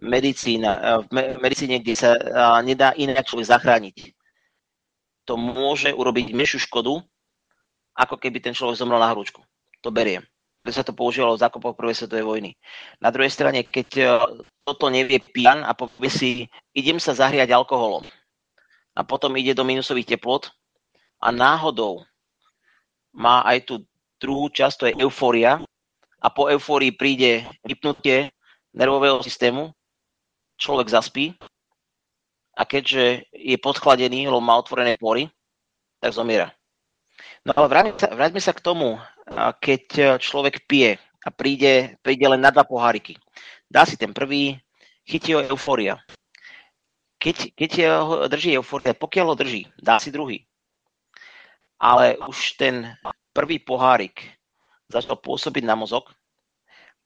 [0.00, 2.16] medicína, v medicíne, kde sa
[2.64, 3.96] nedá inak človek zachrániť.
[5.28, 7.00] To môže urobiť menšiu škodu,
[7.96, 9.44] ako keby ten človek zomrel na hrúčku.
[9.84, 10.24] To beriem.
[10.60, 12.50] Preto sa to používalo v zákopoch prvej svetovej vojny.
[13.00, 13.86] Na druhej strane, keď
[14.36, 16.30] to toto nevie pijan a povie si,
[16.76, 18.04] idem sa zahriať alkoholom.
[18.92, 20.52] A potom ide do minusových teplot
[21.20, 22.04] a náhodou
[23.16, 23.74] má aj tú
[24.20, 25.64] druhú časť, to je eufória.
[26.20, 28.28] A po eufórii príde vypnutie
[28.76, 29.72] nervového systému,
[30.60, 31.32] človek zaspí
[32.54, 35.32] a keďže je podchladený, lebo má otvorené pory,
[35.96, 36.52] tak zomiera.
[37.44, 39.00] No ale vráťme sa, sa k tomu,
[39.64, 43.16] keď človek pije a príde, príde len na dva poháriky.
[43.68, 44.60] Dá si ten prvý,
[45.08, 45.96] chytí ho eufória.
[47.20, 50.44] Keď, keď ho drží eufória, pokiaľ ho drží, dá si druhý.
[51.80, 52.92] Ale už ten
[53.32, 54.39] prvý pohárik
[54.90, 56.10] začal pôsobiť na mozog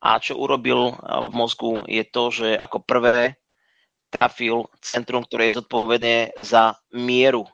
[0.00, 3.36] a čo urobil v mozgu je to, že ako prvé
[4.12, 7.44] trafil centrum, ktoré je zodpovedné za mieru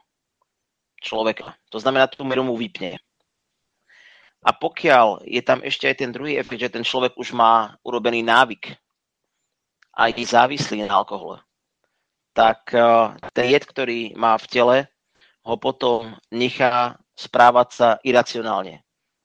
[1.01, 1.57] človeka.
[1.73, 3.01] To znamená, tú mieru mu vypne.
[4.41, 8.25] A pokiaľ je tam ešte aj ten druhý efekt, že ten človek už má urobený
[8.25, 8.73] návyk
[9.97, 11.45] a je závislý na alkohole,
[12.33, 12.83] tak eh,
[13.37, 14.77] ten jed, ktorý má v tele,
[15.45, 18.81] ho potom nechá správať sa iracionálne.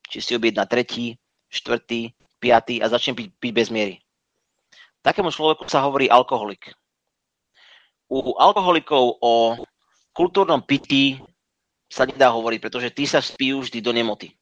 [0.10, 1.18] Či si objedná tretí,
[1.50, 3.96] štvrtý, piatý a začne piť, piť bez miery.
[5.02, 6.74] Takému človeku sa hovorí alkoholik.
[8.10, 9.34] U alkoholikov o
[10.14, 11.18] kultúrnom pití
[11.90, 14.34] sa nedá hovoriť, pretože tí sa spijú vždy do nemoty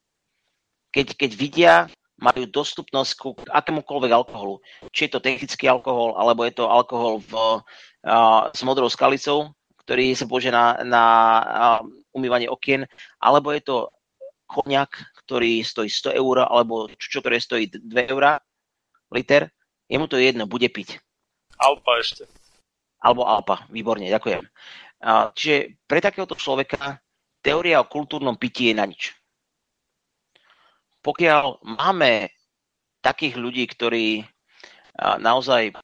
[0.93, 1.73] keď, keď vidia,
[2.21, 4.61] majú dostupnosť ku akémukoľvek alkoholu.
[4.93, 9.51] Či je to technický alkohol, alebo je to alkohol v, uh, s modrou skalicou,
[9.83, 11.03] ktorý sa použije na, na
[11.41, 11.79] uh,
[12.13, 12.85] umývanie okien,
[13.17, 13.75] alebo je to
[14.45, 18.39] koniak, ktorý stojí 100 eur, alebo čo, ktoré stojí 2 eur
[19.13, 19.49] liter,
[19.87, 20.99] je mu to jedno, bude piť.
[21.59, 22.27] Alpa ešte.
[23.03, 24.43] Alebo Alpa, výborne, ďakujem.
[25.35, 26.99] Čiže pre takéhoto človeka
[27.43, 29.11] teória o kultúrnom pití je na nič
[31.03, 32.31] pokiaľ máme
[33.03, 34.23] takých ľudí, ktorí
[35.19, 35.75] naozaj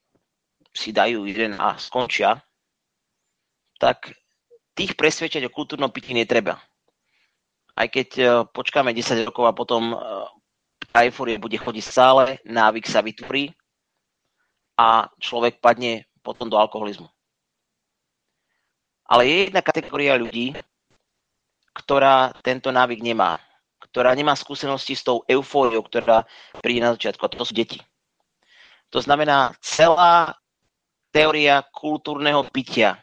[0.72, 2.40] si dajú jeden a skončia,
[3.76, 4.16] tak
[4.74, 6.56] tých presvedčať o kultúrnom pití netreba.
[7.80, 9.96] Aj keď e, počkáme 10 rokov a potom
[10.92, 13.56] tá e, euforie bude chodiť stále, návyk sa vytvorí
[14.76, 17.08] a človek padne potom do alkoholizmu.
[19.08, 20.54] Ale je jedna kategória ľudí,
[21.72, 23.40] ktorá tento návyk nemá
[23.90, 26.28] ktorá nemá skúsenosti s tou eufóriou, ktorá
[26.62, 27.26] príde na začiatku.
[27.26, 27.82] A to sú deti.
[28.94, 30.38] To znamená, celá
[31.10, 33.02] teória kultúrneho pitia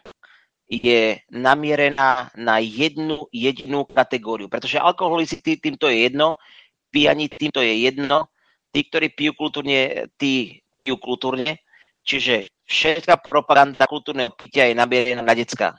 [0.67, 4.51] je namierená na jednu jedinú kategóriu.
[4.51, 6.43] Pretože alkoholici tý, týmto je jedno,
[6.91, 8.31] pijani týmto je jedno,
[8.75, 11.63] tí, ktorí pijú kultúrne, tí pijú kultúrne.
[12.07, 15.75] Čiže všetká propaganda kultúrneho pitia je namierená na decka.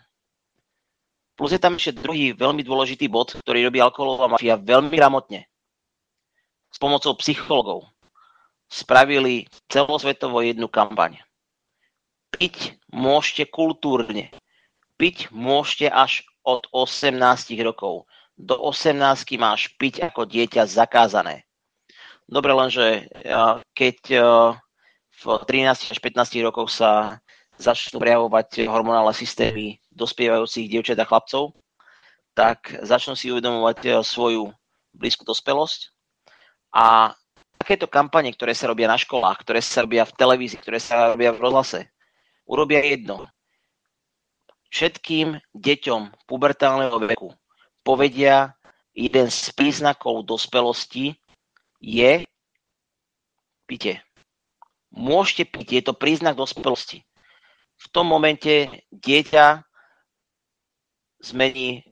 [1.37, 5.45] Plus je tam ešte druhý veľmi dôležitý bod, ktorý robí alkoholová mafia veľmi gramotne.
[6.73, 7.87] S pomocou psychologov
[8.67, 11.21] spravili celosvetovo jednu kampaň.
[12.33, 14.33] Piť môžete kultúrne.
[14.97, 17.13] Piť môžete až od 18
[17.61, 18.09] rokov.
[18.37, 18.97] Do 18
[19.37, 21.45] máš piť ako dieťa zakázané.
[22.27, 23.07] Dobre, lenže
[23.73, 23.97] keď
[25.17, 27.21] v 13 až 15 rokoch sa
[27.57, 31.57] začnú prejavovať hormonálne systémy dospievajúcich dievčat a chlapcov,
[32.37, 34.53] tak začnú si uvedomovať eh, svoju
[34.93, 35.89] blízku dospelosť
[36.73, 37.17] a
[37.57, 41.33] takéto kampane, ktoré sa robia na školách, ktoré sa robia v televízii, ktoré sa robia
[41.33, 41.89] v rozhlase,
[42.45, 43.25] urobia jedno.
[44.67, 47.31] Všetkým deťom pubertálneho veku
[47.87, 48.51] povedia,
[48.91, 51.15] jeden z príznakov dospelosti
[51.79, 52.27] je
[53.63, 54.03] pite.
[54.91, 57.07] Môžete piť, je to príznak dospelosti.
[57.77, 59.63] V tom momente dieťa
[61.23, 61.87] zmení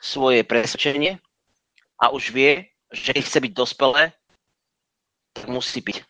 [0.00, 1.20] svoje presvedčenie
[1.98, 4.16] a už vie, že chce byť dospelé,
[5.36, 6.07] tak musí piť.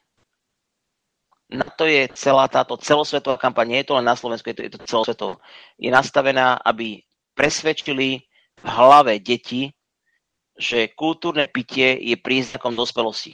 [1.49, 4.63] Na to je celá táto celosvetová kampaň, nie je to len na Slovensku, je to,
[4.69, 5.41] je to celosvetovo.
[5.81, 7.01] Je nastavená, aby
[7.33, 8.21] presvedčili
[8.61, 9.73] v hlave deti,
[10.59, 13.33] že kultúrne pitie je príznakom dospelosti.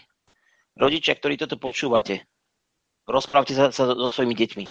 [0.78, 2.22] Rodičia, ktorí toto počúvate,
[3.08, 4.64] rozprávte sa, sa so svojimi deťmi.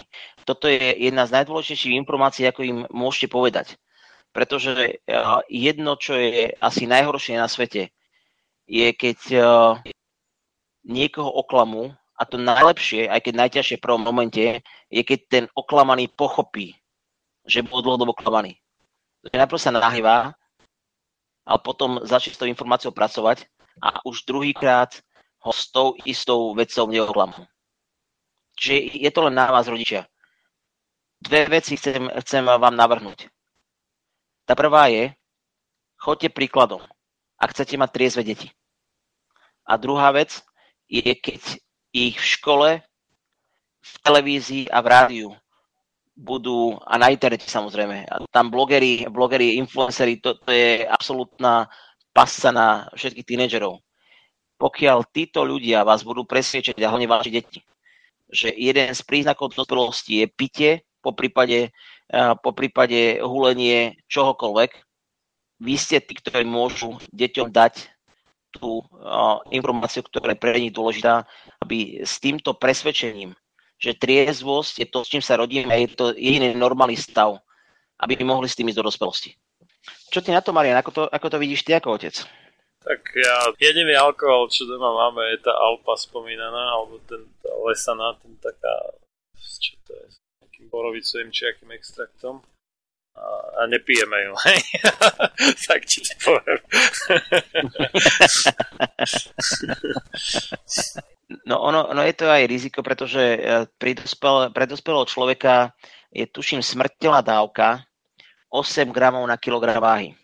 [0.48, 3.76] Toto je jedna z najdôležitejších informácií, ako im môžete povedať.
[4.32, 5.02] Pretože
[5.50, 7.92] jedno, čo je asi najhoršie na svete,
[8.64, 9.18] je keď
[10.86, 16.06] niekoho oklamu, a to najlepšie, aj keď najťažšie v prvom momente, je keď ten oklamaný
[16.06, 16.78] pochopí,
[17.42, 18.56] že bol dlhodobo klamaný.
[19.26, 20.18] Takže najprv sa nahyvá,
[21.44, 23.50] ale potom začne s tou informáciou pracovať
[23.82, 24.94] a už druhýkrát
[25.44, 27.44] ho s tou istou vecou neoklamú.
[28.56, 30.06] Čiže je to len na vás, rodičia.
[31.18, 33.28] Dve veci chcem, chcem vám navrhnúť.
[34.44, 35.10] Tá prvá je,
[35.96, 36.84] chodte príkladom,
[37.40, 38.48] ak chcete mať triezve deti.
[39.64, 40.44] A druhá vec
[40.86, 41.40] je, keď
[41.94, 42.68] ich v škole
[43.84, 45.30] v televízii a v rádiu
[46.14, 51.66] budú, a na internete samozrejme, tam blogery, blogery, influencery, to, to je absolútna
[52.14, 53.82] pasca na všetkých tínedžerov.
[54.54, 57.60] Pokiaľ títo ľudia vás budú presviečať, a hlavne vaši deti,
[58.30, 60.72] že jeden z príznakov dospelosti je pitie,
[61.02, 61.74] po prípade,
[62.40, 64.70] po prípade hulenie čohokoľvek,
[65.60, 67.93] vy ste tí, ktorí môžu deťom dať
[68.54, 68.86] tú
[69.50, 71.26] informáciu, ktorá je pre nich dôležitá,
[71.62, 73.34] aby s týmto presvedčením
[73.84, 77.36] že triezvosť je to, s čím sa rodíme, je to jediný normálny stav,
[78.00, 79.36] aby mohli s tým ísť do dospelosti.
[80.08, 82.14] Čo ty na to, Marian, ako to, ako to vidíš ty ako otec?
[82.84, 88.16] Tak ja, jediný alkohol, čo doma máme, je tá Alpa spomínaná, alebo ten, tá lesaná,
[88.20, 88.96] ten taká,
[89.36, 92.44] čo to je, s nejakým borovicovým či akým extraktom
[93.14, 94.32] a, nepijeme ju,
[95.68, 96.60] tak ti poviem.
[101.46, 103.38] no ono, ono je to aj riziko, pretože e,
[103.78, 105.70] pri dospel, pre dospelého človeka
[106.10, 107.86] je tuším smrteľná dávka
[108.50, 110.14] 8 gramov na kilogram váhy.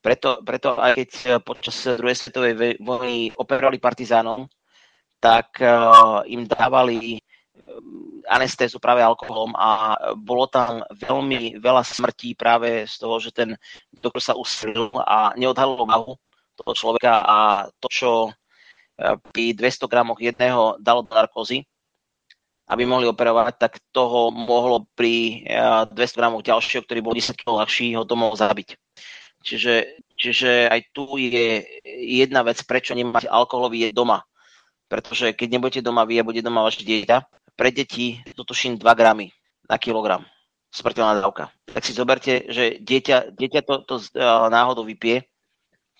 [0.00, 4.48] Preto, preto aj keď e, počas druhej svetovej vojny operovali partizánom,
[5.20, 7.20] tak uh, im dávali
[8.28, 13.58] anestézu práve alkoholom a bolo tam veľmi veľa smrtí práve z toho, že ten
[13.90, 16.12] doktor sa ustrelil a neodhalil váhu
[16.60, 17.38] toho človeka a
[17.80, 18.30] to, čo e,
[19.32, 21.64] pri 200 gramoch jedného dalo do narkózy,
[22.70, 25.42] aby mohli operovať, tak toho mohlo pri
[25.90, 28.76] 200 e, gramoch ďalšieho, ktorý bol 10 kg ľahší, ho to mohol zabiť.
[29.40, 31.64] Čiže, čiže aj tu je
[32.20, 34.20] jedna vec, prečo nemať alkoholový je doma.
[34.90, 38.88] Pretože keď nebudete doma vy a bude doma vaše dieťa, pre deti to tuším 2
[38.96, 39.28] gramy
[39.68, 40.24] na kilogram
[40.72, 41.52] smrteľná dávka.
[41.68, 43.94] Tak si zoberte, že dieťa, dieťa to, to
[44.48, 45.28] náhodou vypije,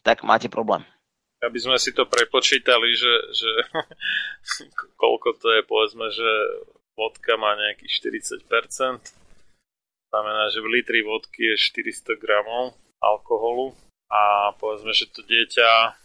[0.00, 0.80] tak máte problém.
[1.44, 3.50] Aby sme si to prepočítali, že, že
[5.02, 6.30] koľko to je, povedzme, že
[6.94, 8.14] vodka má nejakých
[8.46, 8.46] 40%,
[10.14, 13.74] znamená, že v litri vodky je 400 gramov alkoholu
[14.06, 15.96] a povedzme, že to dieťa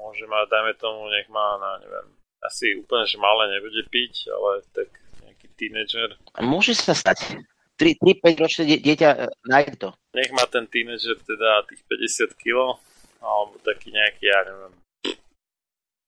[0.00, 2.15] môže mať, dajme tomu, nech má na, neviem,
[2.46, 4.88] asi úplne, že malé nebude piť, ale tak
[5.26, 6.16] nejaký tínedžer.
[6.40, 7.42] Môže sa stať.
[7.76, 9.88] 3-5 ročné dieťa e, nájde to.
[10.16, 12.80] Nech má ten tínedžer teda tých 50 kg,
[13.20, 14.72] alebo taký nejaký, ja neviem,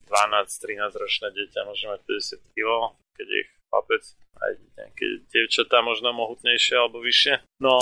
[0.08, 4.04] 12-13 ročné dieťa môže mať 50 kg, keď je chlapec,
[4.38, 7.44] aj nejaké dievčatá možno mohutnejšie alebo vyššie.
[7.60, 7.76] No,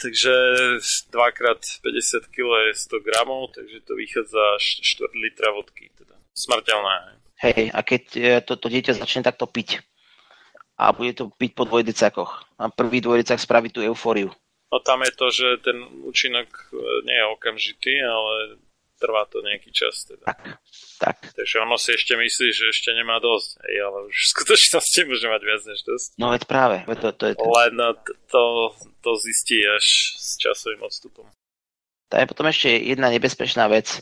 [0.00, 0.32] takže
[1.12, 7.20] 2x50 kg je 100 gramov, takže to vychádza až 4 litra vodky, teda smrteľné.
[7.36, 9.84] Hej, a keď e, toto dieťa začne takto piť
[10.80, 14.32] a bude to piť po dvojdecákoch a prvý dvojdecák spraví tú eufóriu.
[14.72, 18.60] No tam je to, že ten účinok e, nie je okamžitý, ale
[18.96, 20.08] trvá to nejaký čas.
[20.08, 20.24] Teda.
[20.32, 20.40] Tak,
[20.96, 21.16] tak.
[21.36, 25.28] Takže ono si ešte myslí, že ešte nemá dosť, hej, ale už v skutočnosti môže
[25.28, 26.08] mať viac než dosť.
[26.16, 27.44] No veď práve, to, to je to.
[27.44, 27.76] Len
[28.32, 28.44] to,
[29.04, 29.84] to zistí až
[30.16, 31.28] s časovým odstupom.
[32.06, 33.98] To je potom ešte jedna nebezpečná vec.
[33.98, 34.00] E,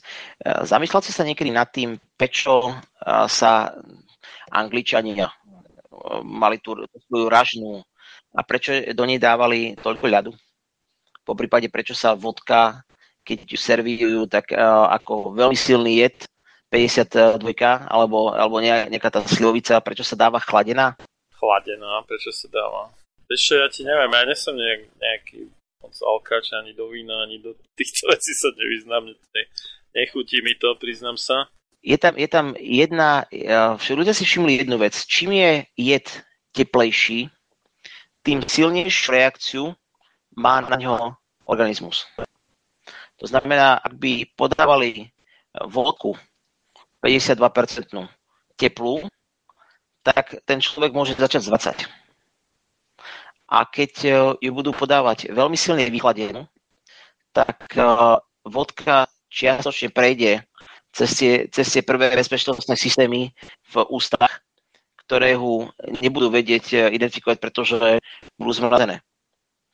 [0.69, 2.73] zamyslel si sa niekedy nad tým, prečo e,
[3.33, 3.73] sa
[4.53, 5.35] Angličania e,
[6.21, 6.77] mali tú
[7.09, 7.81] svoju ražnú
[8.37, 10.33] a prečo do nej dávali toľko ľadu?
[11.25, 12.85] Po prípade, prečo sa vodka,
[13.25, 16.29] keď ju servírujú, tak ako veľmi silný jed,
[16.69, 17.41] 52
[17.89, 20.93] alebo, alebo nejaká tá slivovica, prečo sa dáva chladená?
[21.41, 22.93] Chladená, prečo sa dáva?
[23.25, 24.53] Ešte ja ti neviem, ja nesom
[25.01, 25.49] nejaký
[25.85, 29.13] moc alkač, ani do vína, ani do týchto vecí sa nevyznám.
[29.13, 29.43] Ne,
[29.93, 31.53] nechutí mi to, priznám sa.
[31.85, 33.29] Je tam, je tam jedna,
[33.93, 34.97] ľudia si všimli jednu vec.
[35.05, 36.07] Čím je jed
[36.57, 37.29] teplejší,
[38.25, 39.65] tým silnejšiu reakciu
[40.33, 42.09] má na ňo organizmus.
[43.21, 45.13] To znamená, ak by podávali
[45.69, 46.17] vodku
[47.05, 47.37] 52%
[48.57, 49.05] teplú,
[50.01, 52.04] tak ten človek môže začať zvacať
[53.55, 54.11] a keď e,
[54.43, 56.43] ju budú podávať veľmi silne vychladenú,
[57.31, 57.83] tak e,
[58.43, 60.43] vodka čiastočne prejde
[60.91, 63.31] cez tie, cez tie prvé bezpečnostné systémy
[63.71, 64.43] v ústach,
[65.07, 65.71] ktoré ho
[66.03, 67.79] nebudú vedieť e, identifikovať, pretože
[68.35, 68.99] budú zmrazené.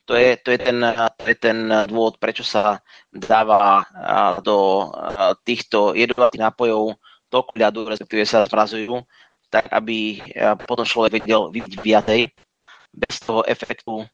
[0.05, 0.77] To je, to, je ten,
[1.17, 1.57] to je ten
[1.87, 2.81] dôvod, prečo sa
[3.13, 3.85] dáva
[4.43, 4.89] do
[5.45, 6.97] týchto jedovatých nápojov
[7.29, 8.97] toľko ľadu, respektíve sa zmrazujú,
[9.53, 10.19] tak aby
[10.65, 12.19] potom človek vedel vypiť viacej
[12.93, 14.05] bez toho efektu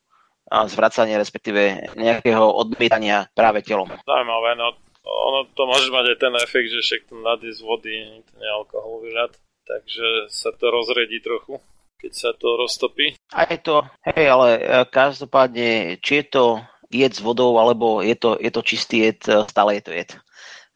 [0.48, 3.92] zvracania, respektíve nejakého odmietania práve telom.
[4.08, 4.72] Zaujímavé, no
[5.08, 7.20] ono to môže mať aj ten efekt, že však ten
[7.52, 9.32] z vody, je alkoholový ľad,
[9.68, 11.60] takže sa to rozredí trochu,
[12.00, 13.16] keď sa to roztopí.
[13.32, 16.46] Aj to, hej, ale e, každopádne, či je to
[16.88, 20.12] jed s vodou, alebo je to, je to čistý jed, e, stále je to jed.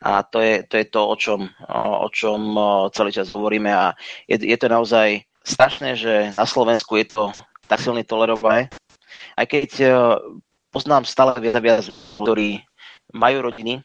[0.02, 1.40] A to je to, je to o, čom,
[1.78, 2.58] o čom
[2.90, 3.94] celý čas hovoríme a
[4.26, 7.24] je, je to naozaj strašné, že na Slovensku je to
[7.72, 8.68] tak silne tolerované.
[9.40, 9.70] Aj keď
[10.68, 11.88] poznám stále viac a viac,
[12.20, 12.60] ktorí
[13.16, 13.80] majú rodiny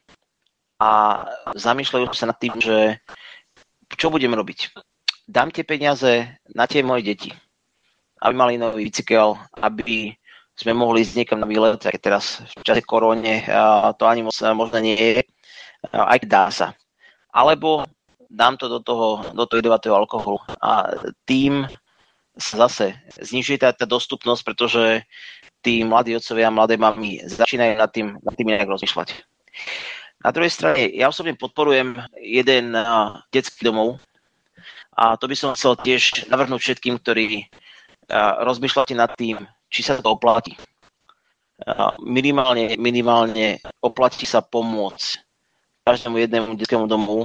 [0.82, 1.22] a
[1.54, 2.98] zamýšľajú sa nad tým, že
[3.94, 4.74] čo budem robiť.
[5.30, 7.30] Dám tie peniaze na tie moje deti,
[8.22, 10.10] aby mali nový bicykel, aby
[10.58, 13.46] sme mohli ísť niekam na výlet, aj teraz v čase koróne
[13.98, 15.22] to ani moc možno nie je,
[15.94, 16.74] aj dá sa.
[17.30, 17.86] Alebo
[18.26, 20.90] dám to do toho, do toho jedovatého alkoholu a
[21.28, 21.68] tým
[22.36, 25.02] sa zase znižuje tá, tá dostupnosť, pretože
[25.64, 29.08] tí mladí otcovia a mladé mamy začínajú nad tým, nad tým nejak rozmýšľať.
[30.24, 34.00] Na druhej strane, ja osobne podporujem jeden uh, detský domov
[34.96, 39.98] a to by som chcel tiež navrhnúť všetkým, ktorí uh, rozmýšľate nad tým, či sa
[39.98, 40.56] to oplatí.
[42.04, 45.24] Minimálne, minimálne oplatí sa pomôcť
[45.88, 47.24] každému jednému detskému domu.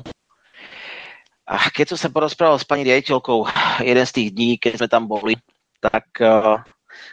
[1.51, 3.43] A keď som sa porozprával s pani riaditeľkou
[3.83, 5.35] jeden z tých dní, keď sme tam boli,
[5.83, 6.63] tak uh,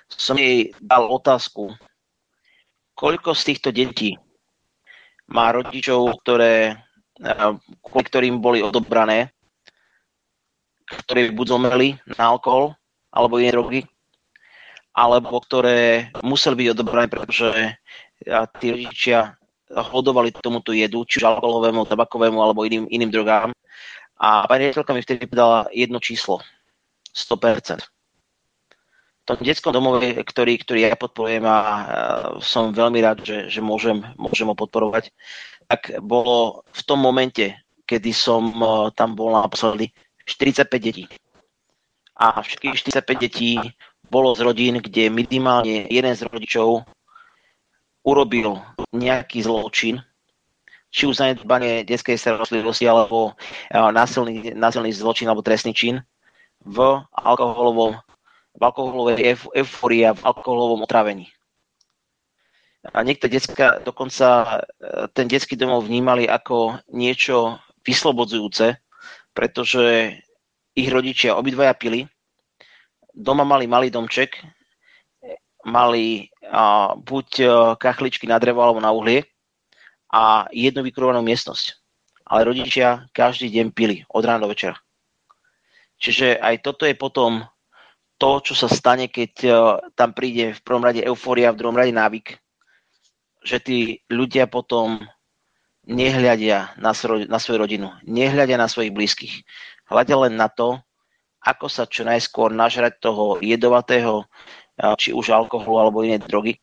[0.06, 1.74] som jej dal otázku,
[2.94, 4.14] koľko z týchto detí
[5.26, 6.78] má rodičov, ktoré,
[7.18, 9.34] uh, ktorým boli odobrané,
[10.86, 12.78] ktorí buď zomreli na alkohol
[13.10, 13.82] alebo iné drogy,
[14.94, 17.74] alebo ktoré museli byť odobrané, pretože
[18.62, 19.34] tí rodičia
[19.68, 23.50] hodovali tomuto jedu, či už alkoholovému, tabakovému alebo iným, iným drogám.
[24.18, 26.42] A pani riaditeľka mi vtedy povedala jedno číslo.
[27.14, 27.82] 100%.
[27.82, 31.56] V tom detskom domove, ktorý, ktorý ja podporujem a
[32.40, 35.12] som veľmi rád, že, že môžem, môžem ho podporovať,
[35.68, 37.52] tak bolo v tom momente,
[37.84, 38.56] kedy som
[38.96, 39.92] tam bol naposledy,
[40.24, 41.04] 45 detí.
[42.16, 43.60] A všetkých 45 detí
[44.08, 46.88] bolo z rodín, kde minimálne jeden z rodičov
[48.02, 48.64] urobil
[48.96, 50.00] nejaký zločin,
[50.88, 53.36] či už zanedbanie detskej starostlivosti alebo
[53.70, 56.00] eh, násilný, násilný zločin alebo trestný čin
[56.64, 56.78] v
[57.12, 57.96] alkoholovom
[58.58, 61.30] v alkoholovej euforii a v alkoholovom otravení.
[62.90, 68.76] A niektoré detská, dokonca eh, ten detský domov vnímali ako niečo vyslobodzujúce,
[69.32, 70.18] pretože
[70.74, 72.10] ich rodičia obidvaja pili
[73.18, 74.38] doma mali malý domček,
[75.66, 79.26] mali a, buď a, e, kachličky na drevo alebo na uhlie
[80.12, 81.76] a jednu vykurovanú miestnosť.
[82.28, 84.76] Ale rodičia každý deň pili od rána do večera.
[85.98, 87.42] Čiže aj toto je potom
[88.18, 89.50] to, čo sa stane, keď e,
[89.94, 92.38] tam príde v prvom rade eufória, v druhom rade návyk.
[93.42, 93.78] Že tí
[94.10, 95.00] ľudia potom
[95.88, 99.34] nehľadia na, svoj, na svoju rodinu, nehľadia na svojich blízkych.
[99.88, 100.76] Hľadia len na to,
[101.40, 104.28] ako sa čo najskôr nažrať toho jedovatého,
[105.00, 106.60] či už alkoholu alebo iné drogy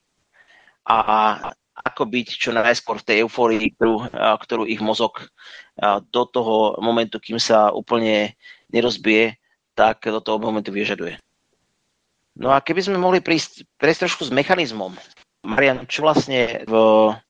[0.86, 0.98] a
[1.76, 5.28] ako byť čo najskôr v tej eufórii, ktorú, ktorú ich mozog
[6.11, 8.39] do toho momentu, kým sa úplne
[8.71, 9.36] nerozbije,
[9.76, 11.19] tak do toho momentu vyžaduje.
[12.39, 14.95] No a keby sme mohli prísť, prejsť trošku s mechanizmom,
[15.45, 16.73] Marian, čo vlastne v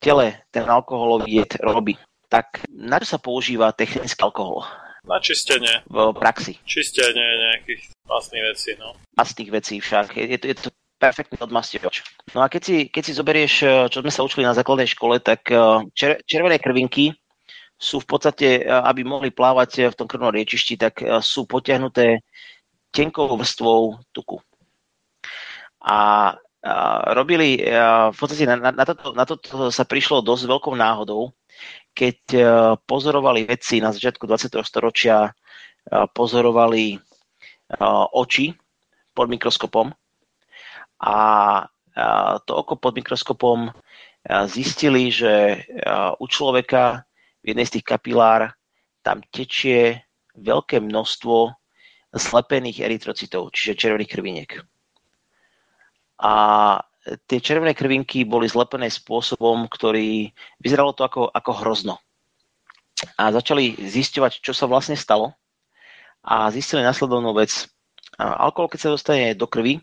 [0.00, 1.94] tele ten alkoholový jed robí,
[2.26, 4.66] tak na čo sa používa technický alkohol?
[5.06, 5.86] Na čistenie.
[5.86, 6.58] V praxi.
[6.66, 8.98] Čistenie nejakých masných vecí, no.
[9.14, 10.18] Masných vecí však.
[10.18, 12.02] Je, je, to, je to perfektný odmastioč.
[12.32, 15.20] No a keď si, keď si zoberieš, eh, čo sme sa učili na základnej škole,
[15.20, 15.60] tak eh,
[15.92, 17.12] čer, červené krvinky
[17.76, 22.24] sú v podstate, eh, aby mohli plávať v tom krvnom riečišti, tak sú potiahnuté
[22.92, 24.40] tenkou vrstvou tuku.
[25.86, 26.32] A,
[27.14, 31.30] robili, v podstate na, na, toto, na toto sa prišlo dosť veľkou náhodou,
[31.94, 32.18] keď
[32.90, 34.66] pozorovali vedci na začiatku 20.
[34.66, 35.30] storočia,
[36.10, 36.98] pozorovali
[38.18, 38.50] oči
[39.14, 39.94] pod mikroskopom
[41.00, 41.16] a
[42.44, 43.72] to oko pod mikroskopom
[44.48, 45.64] zistili, že
[46.20, 47.06] u človeka
[47.44, 48.52] v jednej z tých kapilár
[49.06, 50.02] tam tečie
[50.34, 51.54] veľké množstvo
[52.16, 54.50] zlepených erytrocitov, čiže červených krviniek.
[56.16, 56.32] A
[57.28, 61.94] tie červené krvinky boli zlepené spôsobom, ktorý vyzeralo to ako, ako hrozno.
[63.20, 65.36] A začali zisťovať, čo sa vlastne stalo
[66.24, 67.68] a zistili následovnú vec.
[68.18, 69.78] Alkohol, keď sa dostane do krvi,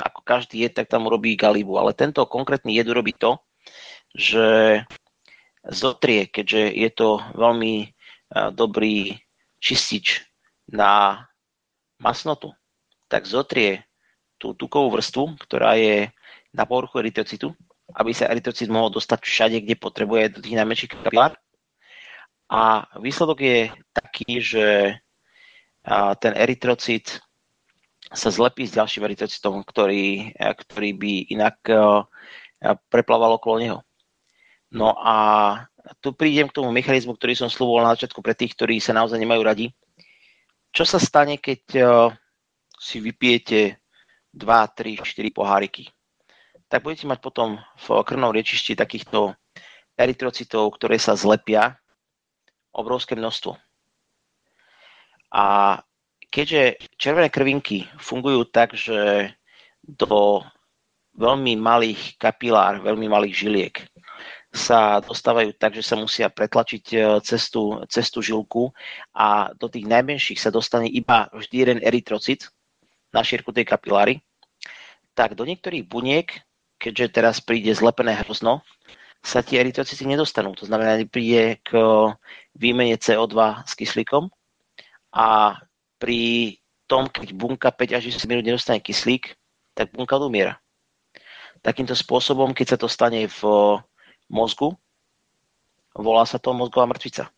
[0.00, 3.38] ako každý jed, tak tam urobí galibu, ale tento konkrétny jed urobí to,
[4.14, 4.80] že
[5.68, 7.92] zotrie, keďže je to veľmi
[8.54, 9.18] dobrý
[9.58, 10.24] čistič
[10.70, 11.24] na
[11.98, 12.54] masnotu,
[13.10, 13.84] tak zotrie
[14.38, 16.14] tú tukovú vrstvu, ktorá je
[16.54, 17.52] na povrchu erytrocitu,
[17.96, 21.34] aby sa erytrocit mohol dostať všade, kde potrebuje do tých najmenších kapilár.
[22.48, 23.58] A výsledok je
[23.92, 24.96] taký, že
[26.20, 27.20] ten erytrocit
[28.08, 31.56] sa zlepí s ďalším erytrocitom, ktorý, ktorý by inak
[32.88, 33.78] preplával okolo neho.
[34.72, 35.16] No a
[36.04, 39.16] tu prídem k tomu mechanizmu, ktorý som slúboval na začiatku pre tých, ktorí sa naozaj
[39.16, 39.66] nemajú radi.
[40.72, 41.60] Čo sa stane, keď
[42.76, 43.80] si vypijete
[44.36, 45.88] 2, 3, 4 poháriky,
[46.68, 49.32] tak budete mať potom v krvnom riečišti takýchto
[49.96, 51.80] erytrocitov, ktoré sa zlepia
[52.76, 53.56] obrovské množstvo.
[55.32, 55.44] A
[56.28, 59.32] keďže červené krvinky fungujú tak, že
[59.84, 60.44] do
[61.18, 63.74] veľmi malých kapilár, veľmi malých žiliek
[64.48, 68.72] sa dostávajú tak, že sa musia pretlačiť e, cestu, cestu žilku
[69.12, 72.48] a do tých najmenších sa dostane iba vždy jeden erytrocit
[73.12, 74.24] na šírku tej kapiláry,
[75.12, 76.32] tak do niektorých buniek,
[76.80, 78.64] keďže teraz príde zlepené hrozno,
[79.20, 80.54] sa tie erytrocity nedostanú.
[80.56, 81.74] To znamená, že príde k
[82.54, 84.30] výmene CO2 s kyslíkom
[85.12, 85.58] a
[85.98, 89.36] pri tom, keď bunka 5 až 10 minút nedostane kyslík,
[89.74, 90.62] tak bunka umiera.
[91.60, 93.40] Takýmto spôsobom, keď sa to stane v
[94.30, 94.78] mozgu,
[95.92, 97.28] volá sa to mozgová mŕtvica.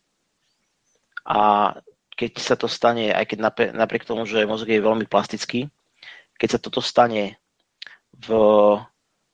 [1.25, 1.73] A
[2.21, 3.39] keď sa to stane, aj keď
[3.73, 5.73] napriek tomu, že mozog je veľmi plastický,
[6.37, 7.41] keď sa toto stane
[8.13, 8.29] v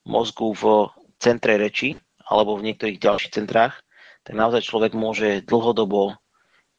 [0.07, 0.87] mozgu v
[1.19, 3.83] centre reči alebo v niektorých ďalších centrách,
[4.23, 6.15] tak naozaj človek môže dlhodobo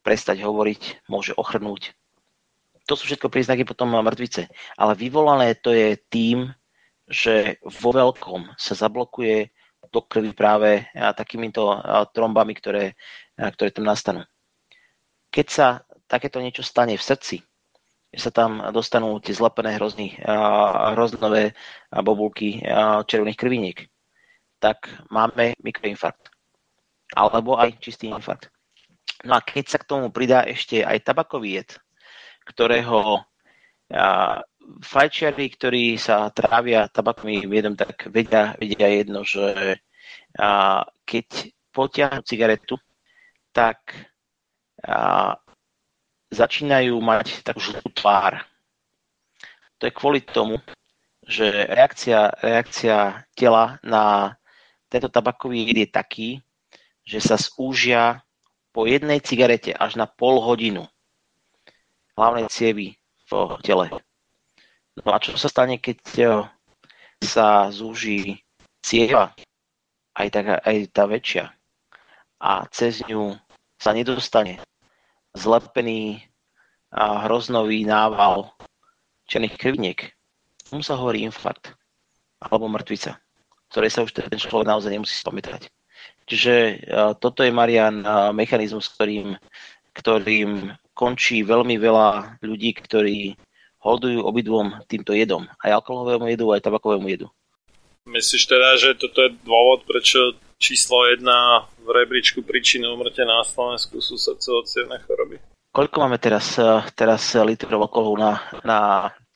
[0.04, 1.97] prestať hovoriť, môže ochrnúť.
[2.88, 4.48] To sú všetko príznaky potom mŕtvice.
[4.80, 6.48] Ale vyvolané to je tým,
[7.08, 9.52] že vo veľkom sa zablokuje
[9.92, 11.80] do krvi práve takýmito
[12.12, 12.96] trombami, ktoré,
[13.36, 14.24] ktoré tam nastanú.
[15.32, 15.68] Keď sa
[16.08, 17.44] takéto niečo stane v srdci,
[18.08, 20.16] že sa tam dostanú tie zlepené hrozný,
[20.96, 21.56] hroznové
[21.92, 22.64] bobulky
[23.08, 23.78] červených krviniek,
[24.64, 26.32] tak máme mikroinfarkt.
[27.16, 28.52] Alebo aj čistý infarkt.
[29.24, 31.80] No a keď sa k tomu pridá ešte aj tabakový jed,
[32.48, 33.24] ktorého
[34.84, 39.80] fajčiari, ktorí sa trávia tabakovým jedom, tak vedia, vedia jedno, že
[41.08, 41.28] keď
[41.72, 42.76] potiahnu cigaretu,
[43.56, 43.95] tak
[46.28, 48.43] začínajú mať takú žltú tvár.
[49.80, 50.60] To je kvôli tomu,
[51.24, 54.36] že reakcia, reakcia tela na
[54.91, 56.30] tento tabakový jed je taký,
[57.08, 58.24] že sa zúžia
[58.76, 60.88] po jednej cigarete až na pol hodinu
[62.18, 62.97] hlavnej cievy
[63.30, 63.93] v tele.
[65.05, 65.97] No a čo sa stane, keď
[67.22, 68.41] sa zúži
[68.82, 69.38] cieva,
[70.18, 71.53] aj, tak, aj tá väčšia,
[72.41, 73.38] a cez ňu
[73.78, 74.57] sa nedostane
[75.38, 76.26] zlepený
[76.89, 78.49] a hroznový nával
[79.30, 79.99] černých krviniek.
[80.65, 81.78] Tomu sa hovorí infarkt
[82.41, 83.22] alebo mŕtvica,
[83.70, 85.70] ktorej sa už ten človek naozaj nemusí spamätať.
[86.26, 86.53] Čiže
[87.22, 88.01] toto je, Marian,
[88.34, 89.38] mechanizmus, ktorým,
[89.93, 93.38] ktorým končí veľmi veľa ľudí, ktorí
[93.78, 95.45] hodujú obidvom týmto jedom.
[95.62, 97.30] Aj alkoholovému jedu, aj tabakovému jedu.
[98.10, 104.02] Myslíš teda, že toto je dôvod, prečo číslo jedna v rebríčku príčiny umrtia na Slovensku
[104.02, 104.66] sú srdcovo
[105.06, 105.38] choroby?
[105.76, 108.80] Koľko máme teraz, eh, teraz litrov alkoholu na, na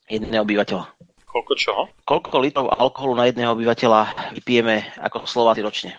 [0.09, 0.85] jedného obyvateľa?
[1.27, 1.81] Koľko čoho?
[2.03, 5.91] Koľko litrov alkoholu na jedného obyvateľa vypijeme ako Slováci ročne?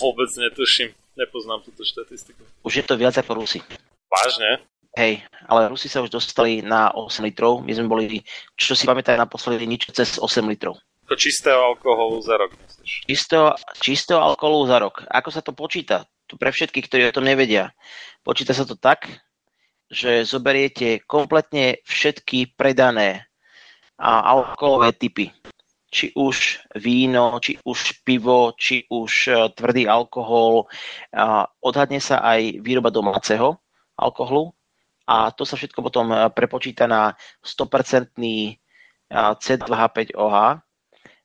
[0.00, 0.92] Vôbec netuším.
[1.16, 2.40] Nepoznám túto štatistiku.
[2.64, 3.60] Už je to viac ako Rusy.
[4.08, 4.60] Vážne?
[4.90, 7.62] Hej, ale Rusi sa už dostali na 8 litrov.
[7.62, 8.26] My sme boli,
[8.58, 10.82] čo si pamätajú, naposledy nič cez 8 litrov.
[11.06, 13.06] To čistého alkoholu za rok, myslíš?
[13.06, 15.06] Čistého, čistého alkoholu za rok.
[15.06, 16.06] Ako sa to počíta?
[16.30, 17.70] To pre všetkých, ktorí o tom nevedia.
[18.22, 19.06] Počíta sa to tak,
[19.90, 23.26] že zoberiete kompletne všetky predané
[23.98, 25.34] a alkoholové typy.
[25.90, 30.70] Či už víno, či už pivo, či už e, tvrdý alkohol.
[31.58, 33.58] Odhadne sa aj výroba domáceho
[33.98, 34.54] alkoholu
[35.10, 38.14] a to sa všetko potom e, prepočíta na 100%
[39.10, 40.36] C2H5OH,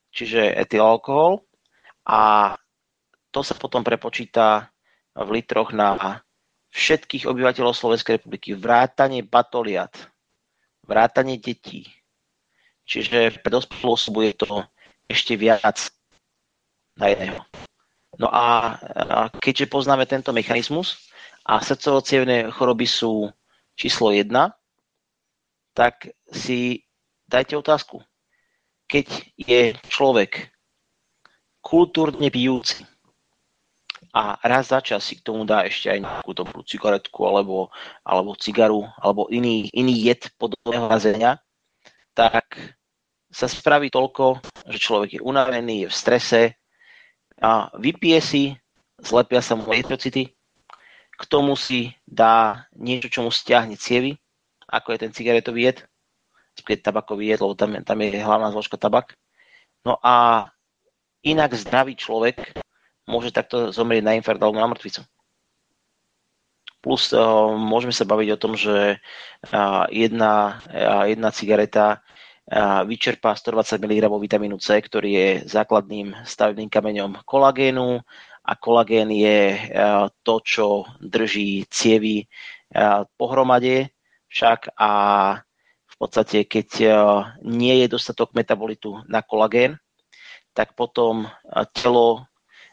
[0.09, 1.45] čiže etylalkohol
[2.09, 2.53] a
[3.29, 4.73] to sa potom prepočíta
[5.13, 6.17] v litroch na
[6.73, 9.93] všetkých obyvateľov Slovenskej republiky, vrátanie batoliat,
[10.83, 11.85] vrátanie detí.
[12.89, 14.65] Čiže pre dospelú osobu je to
[15.05, 15.93] ešte viac
[16.97, 17.41] na jedného.
[18.17, 18.75] No a
[19.39, 21.11] keďže poznáme tento mechanizmus
[21.43, 22.01] a srdcovo
[22.55, 23.29] choroby sú
[23.75, 24.31] číslo 1,
[25.75, 26.87] tak si
[27.27, 28.01] dajte otázku.
[28.87, 29.61] Keď je
[29.91, 30.51] človek
[31.59, 32.87] kultúrne pijúci,
[34.15, 37.67] a raz za čas si k tomu dá ešte aj nejakú dobrú cigaretku alebo,
[38.07, 41.43] alebo cigaru alebo iný, iný jed podobného razenia,
[42.15, 42.55] tak
[43.27, 44.39] sa spraví toľko,
[44.71, 46.41] že človek je unavený, je v strese
[47.43, 48.43] a vypije si,
[49.03, 50.31] zlepia sa mu eritrocity,
[51.15, 54.19] k tomu si dá niečo, čo mu stiahne cievy,
[54.67, 55.77] ako je ten cigaretový jed,
[56.55, 59.15] tabakový jed, lebo tam, tam je hlavná zložka tabak.
[59.85, 60.47] No a
[61.23, 62.57] inak zdravý človek
[63.05, 65.05] môže takto zomrieť na infarkt alebo na mŕtvicu.
[66.81, 72.01] Plus uh, môžeme sa baviť o tom, že uh, jedna, uh, jedna cigareta
[72.85, 78.05] vyčerpá 120 mg vitamínu C, ktorý je základným stavebným kameňom kolagénu
[78.45, 80.67] a kolagén je uh, to, čo
[81.01, 83.89] drží cievy uh, pohromade
[84.29, 84.91] však a
[85.85, 86.93] v podstate, keď uh,
[87.41, 89.81] nie je dostatok metabolitu na kolagén,
[90.55, 91.27] tak potom
[91.75, 92.23] telo,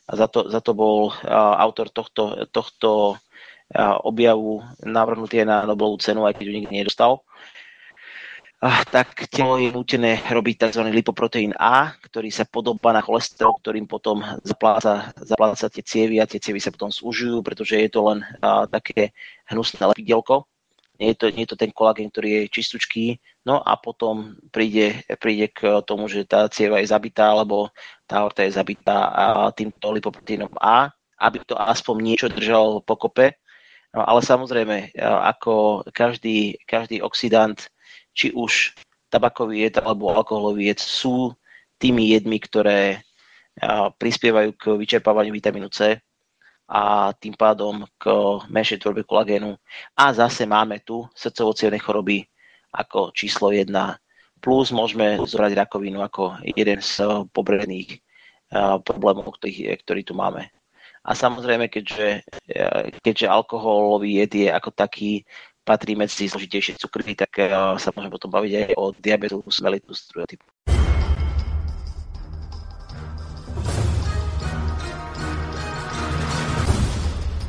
[0.06, 1.10] za to, za to bol
[1.58, 3.18] autor tohto, tohto
[4.06, 7.26] objavu navrhnutý na Nobelovú cenu, aj keď ju nikdy nedostal,
[8.94, 10.86] tak telo je nutené robiť tzv.
[10.94, 16.38] lipoproteín A, ktorý sa podobá na cholesterol, ktorým potom zapláca, zapláca tie cievy a tie
[16.38, 19.10] cievy sa potom súžujú, pretože je to len a, také
[19.50, 20.46] hnusné lepidielko.
[21.02, 23.18] Nie je, to, nie je to ten kolagén, ktorý je čistúčký.
[23.42, 27.74] No a potom príde, príde k tomu, že tá cieva je zabitá, alebo
[28.06, 33.42] tá horta je zabitá a týmto lipoproteínom A, aby to aspoň niečo držalo pokope
[33.92, 37.68] No, ale samozrejme, ako každý, každý oxidant,
[38.12, 38.76] či už
[39.12, 41.32] tabakový jed alebo alkoholový jed, sú
[41.76, 43.02] tými jedmi, ktoré
[44.00, 46.00] prispievajú k vyčerpávaniu vitamínu C
[46.72, 48.08] a tým pádom k
[48.48, 49.52] menšej tvorbe kolagénu.
[49.92, 52.24] A zase máme tu srdcovo choroby
[52.72, 53.68] ako číslo 1.
[54.40, 57.04] Plus môžeme zobrať rakovinu ako jeden z
[57.36, 58.00] pobredných
[58.88, 60.48] problémov, ktorý, ktorý tu máme.
[61.02, 62.24] A samozrejme, keďže,
[63.02, 65.26] keďže alkoholový jed je ako taký,
[65.62, 70.28] patrí medzi zložitejšie cukry, tak eh, sa môžeme potom baviť aj o diabetu mellitus druhého
[70.28, 70.46] typu.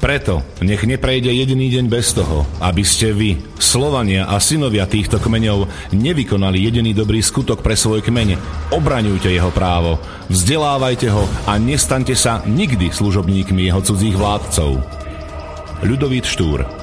[0.03, 5.63] Preto nech neprejde jediný deň bez toho, aby ste vy, Slovania a synovia týchto kmeňov,
[5.95, 8.35] nevykonali jediný dobrý skutok pre svoj kmeň.
[8.75, 14.83] Obraňujte jeho právo, vzdelávajte ho a nestaňte sa nikdy služobníkmi jeho cudzích vládcov.
[15.87, 16.82] Ľudovít Štúr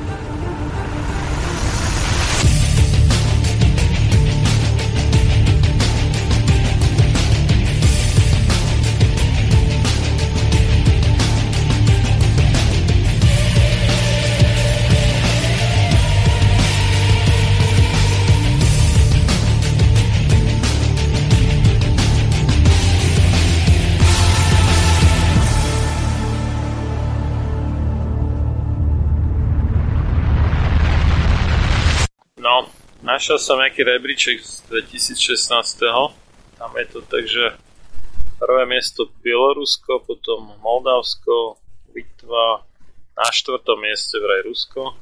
[33.21, 34.65] Našiel som nejaký rebríček z
[34.97, 35.53] 2016.
[36.57, 37.53] Tam je to tak, že
[38.41, 41.61] prvé miesto Bielorusko, potom Moldavsko,
[41.93, 42.65] Litva,
[43.13, 44.97] na štvrtom mieste vraj Rusko,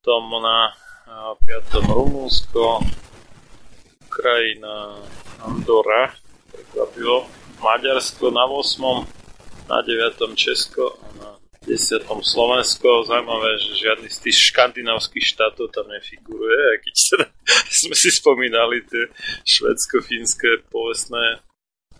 [0.00, 0.72] potom na
[1.44, 2.80] piatom Rumúnsko,
[4.08, 4.96] Ukrajina,
[5.44, 6.08] Andorra,
[6.56, 7.28] prekvapilo,
[7.60, 8.80] Maďarsko na 8.
[9.68, 10.24] na 9.
[10.40, 11.13] Česko a na 10.
[12.24, 13.04] Slovensko.
[13.08, 17.26] Zaujímavé, že žiadny z tých škandinávskych štátov tam nefiguruje, keď teda
[17.70, 19.08] sme si spomínali tie
[19.44, 21.40] švedsko-fínske povestné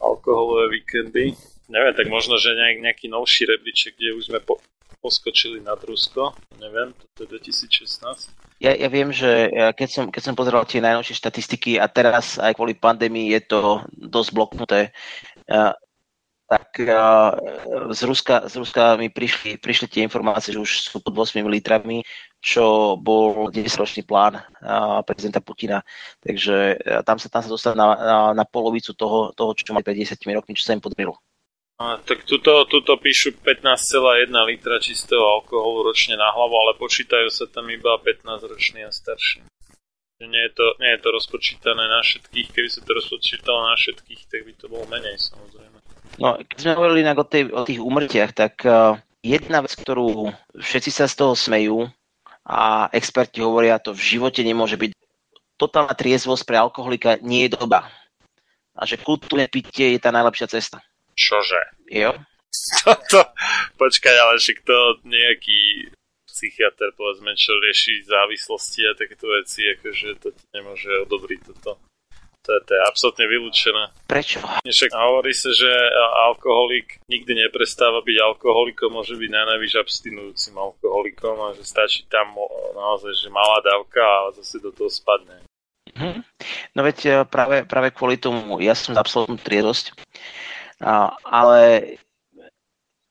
[0.01, 1.37] alkoholové víkendy.
[1.69, 4.61] Neviem, tak možno, že nejak, nejaký novší rebríček, kde už sme po,
[5.01, 6.37] poskočili nad Rusko.
[6.61, 8.33] Neviem, to je 2016.
[8.61, 12.57] Ja, ja viem, že keď som, keď som pozeral tie najnovšie štatistiky a teraz aj
[12.57, 13.61] kvôli pandémii je to
[13.93, 14.93] dosť bloknuté,
[16.55, 16.78] tak
[17.90, 22.07] z Ruska, z Ruska mi prišli, prišli tie informácie, že už sú pod 8 litrami,
[22.38, 24.38] čo bol 10-ročný plán
[25.02, 25.82] prezidenta Putina.
[26.22, 29.98] Takže tam sa, tam sa dostal na, na, na polovicu toho, toho, čo mali pred
[29.98, 31.18] 10 rokmi, čo sa im podarilo.
[31.82, 37.50] A, tak tuto, tuto píšu 15,1 litra čistého alkoholu ročne na hlavu, ale počítajú sa
[37.50, 39.42] tam iba 15 ročný a starší.
[40.22, 44.22] Nie je, to, nie je to rozpočítané na všetkých, keby sa to rozpočítalo na všetkých,
[44.30, 45.74] tak by to bolo menej samozrejme.
[46.19, 48.95] No, keď sme hovorili inak o, tej, o tých úmrtiach, tak uh,
[49.25, 51.91] jedna vec, ktorú všetci sa z toho smejú
[52.45, 54.93] a experti hovoria, to v živote nemôže byť.
[55.55, 57.89] Totálna triezvosť pre alkoholika nie je doba.
[58.74, 60.82] A že kultúrne pitie je tá najlepšia cesta.
[61.15, 61.59] Čože?
[61.91, 62.15] Jo.
[62.82, 63.23] Toto,
[63.78, 65.91] počkaj, ale však to nejaký
[66.27, 71.78] psychiatr, povedzme, čo rieši závislosti a takéto veci, akože to ti nemôže odobriť toto.
[72.45, 73.89] To je, to je absolútne vylúčené.
[74.05, 74.45] Prečo?
[74.69, 75.69] Však hovorí sa, že
[76.29, 82.37] alkoholik nikdy neprestáva byť alkoholikom, môže byť najnávyš abstinujúcim alkoholikom a že stačí tam
[82.77, 85.41] naozaj, že malá dávka a zase do toho spadne.
[85.97, 86.21] Hm.
[86.77, 89.95] No veď e, práve, práve kvôli tomu ja som absolútnu triedosť
[91.25, 91.61] ale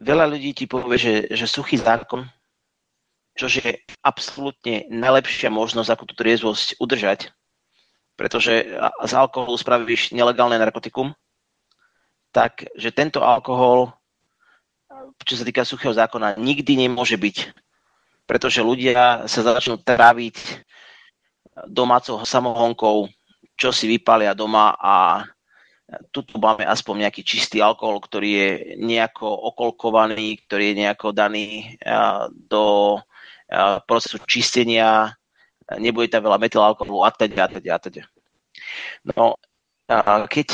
[0.03, 2.27] veľa ľudí ti povie, že, že suchý zákon,
[3.33, 7.33] čo je absolútne najlepšia možnosť, ako tú triezvosť udržať,
[8.13, 8.69] pretože
[9.05, 11.13] z alkoholu spravíš nelegálne narkotikum,
[12.33, 13.93] tak že tento alkohol,
[15.25, 17.53] čo sa týka suchého zákona, nikdy nemôže byť.
[18.25, 20.63] Pretože ľudia sa začnú tráviť
[21.69, 23.11] domácou samohonkou,
[23.53, 25.27] čo si vypalia doma a
[26.09, 28.49] tu máme aspoň nejaký čistý alkohol, ktorý je
[28.81, 31.77] nejako okolkovaný, ktorý je nejako daný
[32.49, 32.97] do
[33.85, 35.13] procesu čistenia,
[35.79, 38.03] nebude tam veľa metylalkoholu a teda, a teda, a teda.
[39.15, 39.35] No,
[40.27, 40.49] keď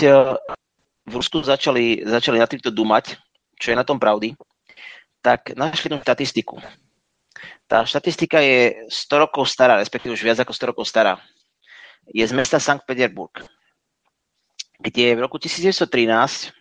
[1.06, 3.18] v Rusku začali, začali na týmto dumať,
[3.58, 4.38] čo je na tom pravdy,
[5.20, 6.62] tak našli jednu štatistiku.
[7.68, 11.22] Tá štatistika je 100 rokov stará, respektíve už viac ako 100 rokov stará.
[12.10, 13.46] Je z mesta Sankt Petersburg
[14.80, 16.56] kde v roku 1913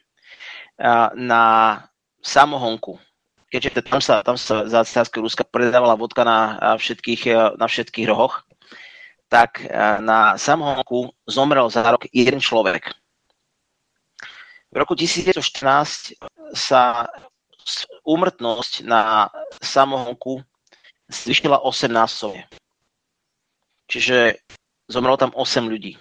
[1.15, 1.43] na
[2.19, 2.99] samohonku,
[3.49, 8.07] keďže tam sa, tam sa za cárského Ruska predávala vodka na všetkých, e, na všetkých
[8.09, 8.45] rohoch,
[9.29, 9.69] tak e,
[10.05, 12.93] na samohonku zomrel za rok jeden človek.
[14.69, 16.21] V roku 1914
[16.53, 17.09] sa
[18.05, 19.33] úmrtnosť na
[19.65, 20.45] samohonku
[21.09, 22.45] zvyšila 8 násobne.
[23.89, 24.45] Čiže
[24.93, 25.97] zomrelo tam 8 ľudí.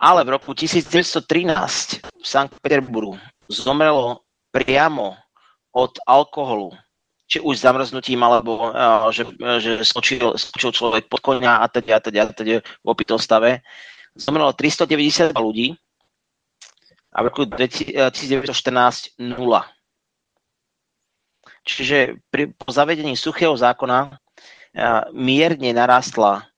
[0.00, 3.14] Ale v roku 1913 v Sankt Peterburgu
[3.46, 5.14] zomrelo priamo
[5.72, 6.74] od alkoholu,
[7.30, 9.26] či už zamrznutím, alebo uh, že,
[9.62, 13.62] že skočil, skočil človek pod konia a teda, a teda, a teda v opitom stave.
[14.18, 15.66] Zomrelo 392 ľudí
[17.14, 19.70] a v roku 1914 nula.
[21.62, 26.50] Čiže pri, po zavedení suchého zákona uh, mierne narastla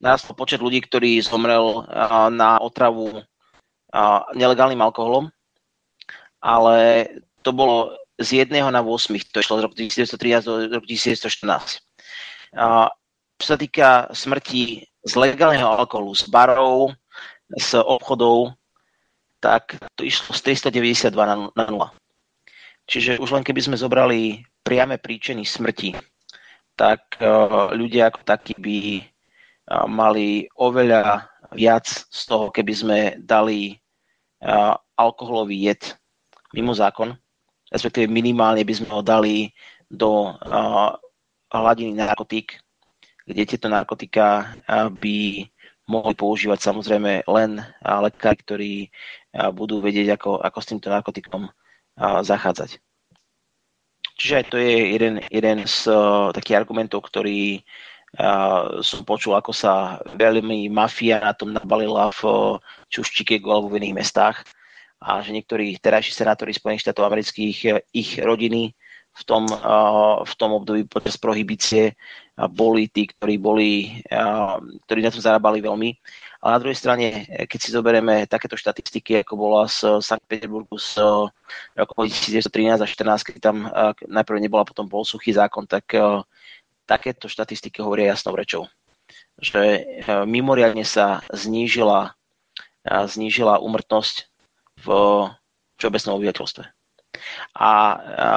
[0.00, 1.84] narastol počet ľudí, ktorí zomrel
[2.32, 3.20] na otravu
[4.32, 5.28] nelegálnym alkoholom,
[6.40, 7.06] ale
[7.44, 11.80] to bolo z jedného na 8, to išlo z roku 1913 do roku 1914.
[13.40, 16.92] Čo sa týka smrti z legálneho alkoholu, z barov,
[17.56, 18.52] z obchodov,
[19.40, 21.88] tak to išlo z 392 na, na 0.
[22.84, 25.96] Čiže už len keby sme zobrali priame príčiny smrti,
[26.76, 27.16] tak
[27.72, 28.78] ľudia ako takí by
[29.88, 31.24] mali oveľa
[31.56, 33.80] viac z toho, keby sme dali
[34.98, 35.96] alkoholový jed
[36.52, 37.14] mimo zákon,
[37.70, 39.54] respektíve minimálne by sme ho dali
[39.86, 40.34] do
[41.50, 42.58] hladiny narkotík,
[43.26, 44.54] kde tieto narkotika
[44.98, 45.46] by
[45.90, 47.50] mohli používať samozrejme len
[47.82, 48.72] lekári, ktorí
[49.54, 51.50] budú vedieť, ako, ako s týmto narkotikom
[52.00, 52.78] zachádzať.
[54.14, 55.90] Čiže aj to je jeden, jeden z
[56.34, 57.64] takých argumentov, ktorý
[58.82, 62.22] som počul, ako sa veľmi mafia na tom nabalila v
[62.90, 64.42] či už Chicago alebo v iných mestách
[65.00, 68.76] a že niektorí terajší senátori Spojených štátov amerických, ich rodiny
[69.10, 69.48] v tom,
[70.22, 71.98] v tom období počas prohibície
[72.36, 74.00] boli tí, ktorí, boli,
[74.86, 75.90] ktorí na tom zarábali veľmi.
[76.40, 81.02] Ale na druhej strane, keď si zoberieme takéto štatistiky, ako bola z Sankt Peterburgu z
[81.76, 83.68] roku 1913 a 14, keď tam
[84.08, 85.90] najprv nebola, potom bol suchý zákon, tak
[86.88, 88.70] takéto štatistiky hovoria jasnou rečou.
[89.42, 89.84] Že
[90.24, 92.16] mimoriadne sa znížila,
[92.86, 94.29] znížila umrtnosť
[94.84, 94.86] v
[95.80, 96.64] všeobecnom obyvateľstve.
[97.58, 97.70] A,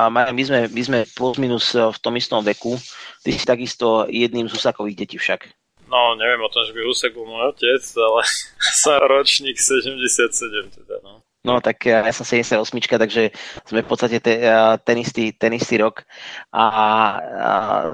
[0.10, 2.76] my, sme, my sme plus minus v tom istom veku.
[3.22, 5.48] Ty si takisto jedným z Husakových detí však.
[5.88, 8.26] No, neviem o tom, že by Husak bol môj otec, ale
[8.84, 11.22] sa ročník 77 teda, no.
[11.44, 12.56] No tak ja som 78,
[12.88, 13.36] takže
[13.68, 14.48] sme v podstate te,
[14.88, 16.08] ten, istý, ten istý rok.
[16.56, 16.72] A, a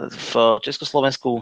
[0.05, 1.41] v Československu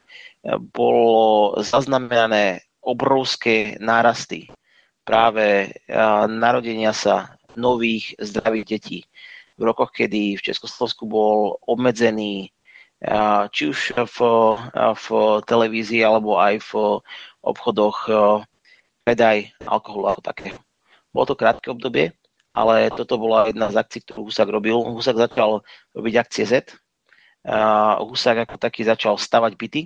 [0.72, 4.48] bolo zaznamenané obrovské nárasty
[5.08, 5.72] práve
[6.28, 9.00] narodenia sa nových zdravých detí
[9.56, 12.52] v rokoch, kedy v Československu bol obmedzený
[13.54, 14.18] či už v,
[14.76, 15.06] v
[15.48, 16.72] televízii alebo aj v
[17.42, 17.98] obchodoch
[19.08, 20.60] predaj alkoholu ako takého.
[21.16, 22.12] Bolo to krátke obdobie,
[22.52, 24.76] ale toto bola jedna z akcií, ktorú Husak robil.
[24.76, 25.64] Husak začal
[25.96, 26.74] robiť akcie Z.
[28.04, 29.82] Husak ako taký začal stavať byty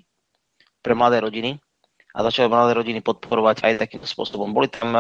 [0.81, 1.61] pre mladé rodiny
[2.11, 4.51] a začali mladé rodiny podporovať aj takýmto spôsobom.
[4.51, 4.91] Boli tam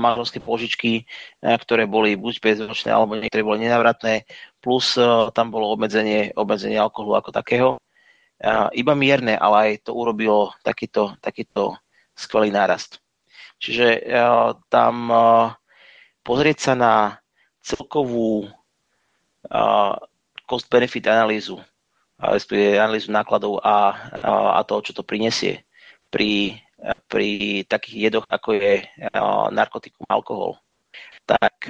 [0.00, 1.04] manželské pôžičky,
[1.44, 4.24] ktoré boli buď bezročné, alebo niektoré boli nenavratné,
[4.64, 4.96] plus
[5.36, 7.68] tam bolo obmedzenie, obmedzenie alkoholu ako takého.
[8.72, 11.76] Iba mierne, ale aj to urobilo takýto, takýto
[12.16, 13.04] skvelý nárast.
[13.60, 14.08] Čiže
[14.72, 14.94] tam
[16.24, 16.94] pozrieť sa na
[17.60, 18.48] celkovú
[20.48, 21.60] cost-benefit analýzu,
[22.16, 23.92] respektíve analýzu nákladov a,
[24.56, 25.65] a toho, čo to prinesie
[26.16, 26.56] pri,
[27.12, 27.28] pri
[27.68, 28.88] takých jedoch, ako je
[29.52, 30.56] narkotikum, alkohol,
[31.28, 31.68] tak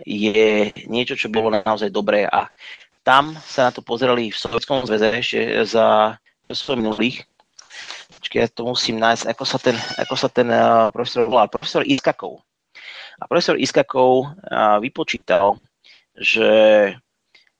[0.00, 2.48] je niečo, čo bolo naozaj dobré a
[3.04, 5.38] tam sa na to pozerali v Sovjetskom zväze ešte
[5.68, 6.16] za
[6.48, 7.28] časov minulých.
[8.16, 11.46] Počkej, ja to musím nájsť, ako sa ten, ako sa ten uh, profesor volá.
[11.46, 12.40] Profesor Iskakov.
[13.20, 14.32] A profesor Iskakov
[14.80, 15.60] vypočítal,
[16.16, 16.48] že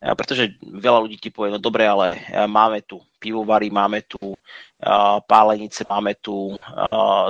[0.00, 4.38] pretože veľa ľudí ti povie, no dobre, ale máme tu pivovary, máme tu
[5.26, 6.54] pálenice, máme tu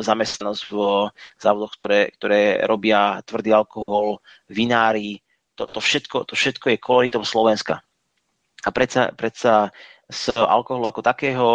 [0.05, 0.77] zamestnanosť v
[1.41, 4.21] závodoch, ktoré, ktoré robia tvrdý alkohol,
[4.53, 5.25] vinári,
[5.57, 7.81] to, to, všetko, to všetko je koloritom Slovenska.
[8.61, 9.73] A predsa, predsa
[10.07, 11.47] z alkoholu ako takého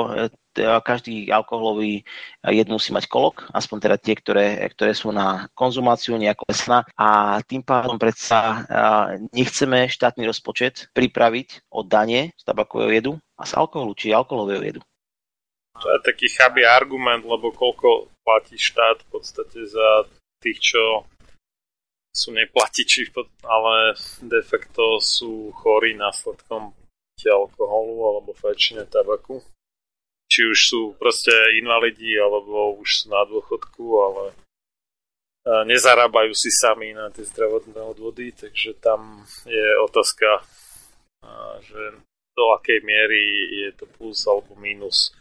[0.84, 2.03] každý alkoholový
[2.51, 7.39] jed musí mať kolok, aspoň teda tie, ktoré, ktoré sú na konzumáciu nejako lesná a
[7.47, 8.68] tým pádom predsa
[9.31, 14.81] nechceme štátny rozpočet pripraviť od dane z tabakového jedu a z alkoholu, či alkoholového jedu.
[15.81, 20.05] To je taký chabý argument, lebo koľko platí štát v podstate za
[20.38, 21.09] tých, čo
[22.13, 23.09] sú neplatiči,
[23.41, 26.77] ale de facto sú chorí následkom
[27.22, 29.45] alkoholu alebo fajčenia tabaku
[30.31, 34.26] či už sú proste invalidi, alebo už sú na dôchodku, ale
[35.68, 40.47] nezarábajú si sami na tie zdravotné odvody, takže tam je otázka,
[41.68, 41.99] že
[42.36, 43.22] do akej miery
[43.68, 45.12] je to plus alebo minus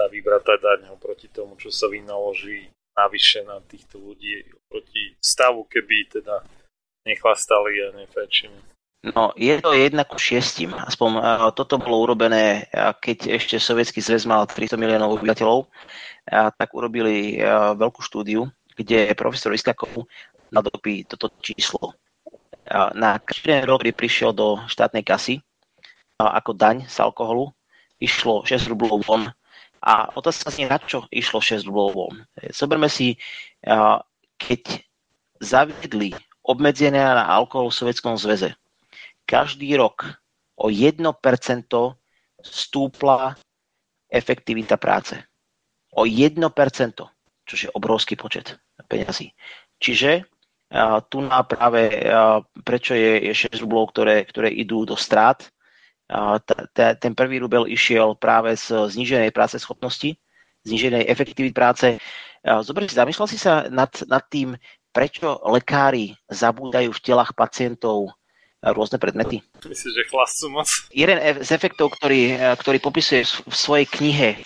[0.00, 6.20] tá vybratá daň oproti tomu, čo sa vynaloží navyše na týchto ľudí oproti stavu, keby
[6.20, 6.40] teda
[7.04, 8.56] nechlastali a nefečili.
[9.00, 10.76] No, je to jedna ku šiestim.
[10.76, 12.68] Aspoň uh, toto bolo urobené,
[13.00, 18.44] keď ešte Sovietský zväz mal 300 miliónov obyvateľov, uh, tak urobili uh, veľkú štúdiu,
[18.76, 20.04] kde profesor Iskakov
[20.52, 21.96] nadopí toto číslo.
[22.68, 25.40] Uh, na každý rok, ktorý prišiel do štátnej kasy
[26.20, 27.48] ako daň z alkoholu,
[27.96, 29.32] išlo 6 rublov von.
[29.80, 32.16] A otázka znie, na čo išlo 6 rublov von.
[32.52, 33.16] Zoberme si,
[34.36, 34.62] keď
[35.40, 36.12] zaviedli
[36.44, 38.52] obmedzenia na alkohol v Sovietskom zväze,
[39.24, 40.04] každý rok
[40.60, 41.00] o 1%
[42.44, 43.40] stúpla
[44.12, 45.16] efektivita práce.
[45.96, 46.44] O 1%,
[47.48, 49.32] čo je obrovský počet peňazí.
[49.80, 50.28] Čiže
[51.08, 51.88] tu na práve,
[52.62, 55.48] prečo je, je 6 rublov, ktoré, ktoré idú do strát,
[56.98, 60.18] ten prvý rubel išiel práve z zniženej práce schopnosti,
[60.66, 62.02] zniženej efektivity práce.
[62.42, 64.58] Zobre si, zamyslel si sa nad, nad tým,
[64.90, 68.10] prečo lekári zabúdajú v telách pacientov
[68.60, 69.40] rôzne predmety.
[69.64, 70.04] Myslíš, že
[70.36, 70.68] sú moc?
[70.92, 74.40] Jeden z efektov, ktorý, e, ktorý popisuje v svojej knihe, e,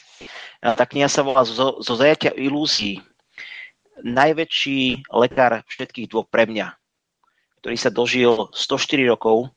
[0.62, 3.03] tá kniha sa volá Zo, zo zajatia ilúzií.
[4.07, 6.78] Najväčší lekár všetkých dvoch pre mňa,
[7.62, 9.51] ktorý sa dožil 104 rokov,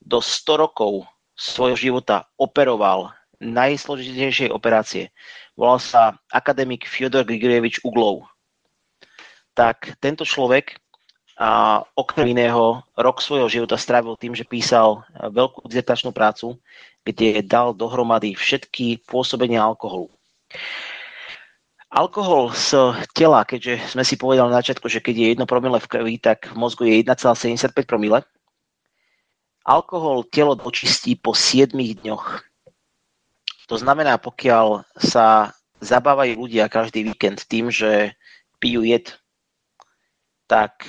[0.00, 1.04] do 100 rokov
[1.38, 5.14] svojho života operoval najsložitejšej operácie.
[5.54, 8.26] Volal sa akademik Fyodor Grigorievič Uglov.
[9.54, 10.82] Tak tento človek
[11.38, 16.58] a okrem iného rok svojho života strávil tým, že písal veľkú dizertačnú prácu,
[17.06, 20.10] kde dal dohromady všetky pôsobenia alkoholu.
[21.88, 25.86] Alkohol z tela, keďže sme si povedali na začiatku, že keď je 1 promile v
[25.86, 28.26] krvi, tak v mozgu je 1,75 promile.
[29.68, 32.40] Alkohol telo dočistí po 7 dňoch.
[33.68, 35.52] To znamená, pokiaľ sa
[35.84, 38.16] zabávajú ľudia každý víkend tým, že
[38.64, 39.12] pijú jed,
[40.48, 40.88] tak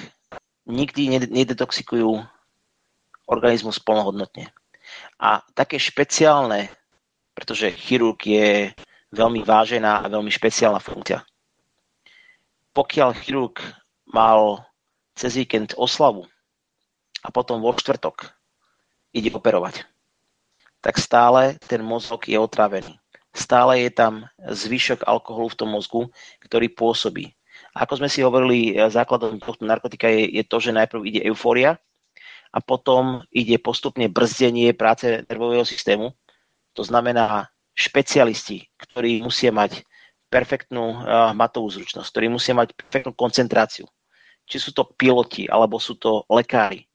[0.64, 2.24] nikdy nedetoxikujú
[3.28, 4.48] organizmus plnohodnotne.
[5.20, 6.72] A také špeciálne,
[7.36, 8.72] pretože chirurg je
[9.12, 11.20] veľmi vážená a veľmi špeciálna funkcia.
[12.72, 13.60] Pokiaľ chirurg
[14.08, 14.64] mal
[15.20, 16.32] cez víkend oslavu
[17.20, 18.39] a potom vo štvrtok
[19.16, 19.86] ide operovať,
[20.80, 22.96] tak stále ten mozog je otrávený.
[23.30, 26.02] Stále je tam zvyšok alkoholu v tom mozgu,
[26.44, 27.30] ktorý pôsobí.
[27.78, 31.78] Ako sme si hovorili, e, základom tohto narkotika je, je to, že najprv ide eufória
[32.50, 36.10] a potom ide postupne brzdenie práce nervového systému.
[36.74, 39.86] To znamená špecialisti, ktorí musia mať
[40.30, 43.86] perfektnú uh, matovú zručnosť, ktorí musia mať perfektnú koncentráciu.
[44.46, 46.89] Či sú to piloti, alebo sú to lekári,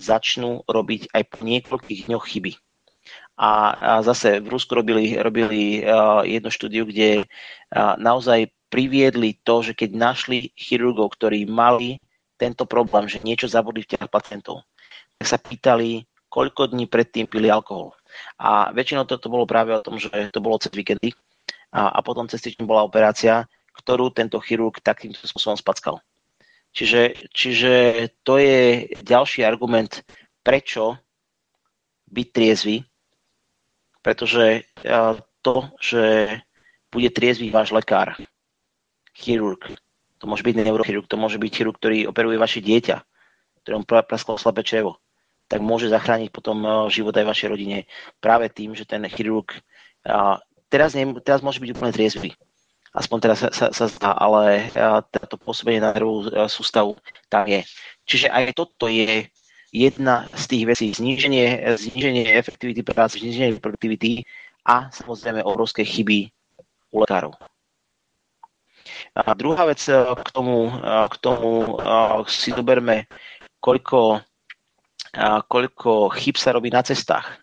[0.00, 2.52] začnú robiť aj po niekoľkých dňoch chyby.
[3.40, 9.64] A, a zase v Rusku robili, robili uh, jednu štúdiu, kde uh, naozaj priviedli to,
[9.64, 11.98] že keď našli chirurgov, ktorí mali
[12.36, 14.64] tento problém, že niečo zabudli v tých pacientov,
[15.20, 17.92] tak sa pýtali, koľko dní predtým pili alkohol.
[18.38, 21.12] A väčšinou to, to bolo práve o tom, že to bolo cez víkendy
[21.74, 23.44] a, a potom cez týždeň bola operácia,
[23.82, 25.98] ktorú tento chirurg takýmto spôsobom spackal.
[26.70, 27.72] Čiže, čiže
[28.22, 30.06] to je ďalší argument,
[30.46, 30.96] prečo
[32.10, 32.86] byť triezvy,
[34.00, 34.70] pretože
[35.42, 36.02] to, že
[36.90, 38.14] bude triezvy váš lekár,
[39.14, 39.62] chirurg.
[40.20, 43.02] To môže byť neurochirurg, to môže byť chirurg, ktorý operuje vaše dieťa,
[43.64, 45.00] ktorému prasklo slabé čevo.
[45.50, 47.78] Tak môže zachrániť potom eh, život aj vašej rodine
[48.22, 49.50] práve tým, že ten chirurg
[50.70, 52.30] teraz, nie, teraz môže byť úplne triezvy.
[52.90, 54.66] Aspoň teraz sa, sa, sa zdá, ale
[55.30, 56.98] to pôsobenie na nervovú eh, sústavu
[57.30, 57.62] tam je.
[58.06, 59.30] Čiže aj toto je
[59.70, 60.86] jedna z tých vecí.
[60.90, 64.26] Zníženie, zníženie efektivity práce, zníženie produktivity
[64.66, 66.30] a samozrejme obrovské chyby
[66.90, 67.32] u lekárov.
[69.14, 69.94] A druhá vec e,
[70.26, 71.86] k tomu, e, k tomu e,
[72.30, 73.06] si doberme,
[73.58, 74.22] koľko,
[75.50, 77.42] koľko chyb sa robí na cestách.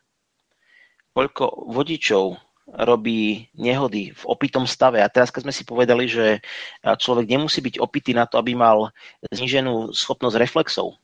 [1.12, 5.00] Koľko vodičov robí nehody v opitom stave.
[5.00, 6.44] A teraz, keď sme si povedali, že
[6.84, 8.92] človek nemusí byť opitý na to, aby mal
[9.32, 11.00] zníženú schopnosť reflexov,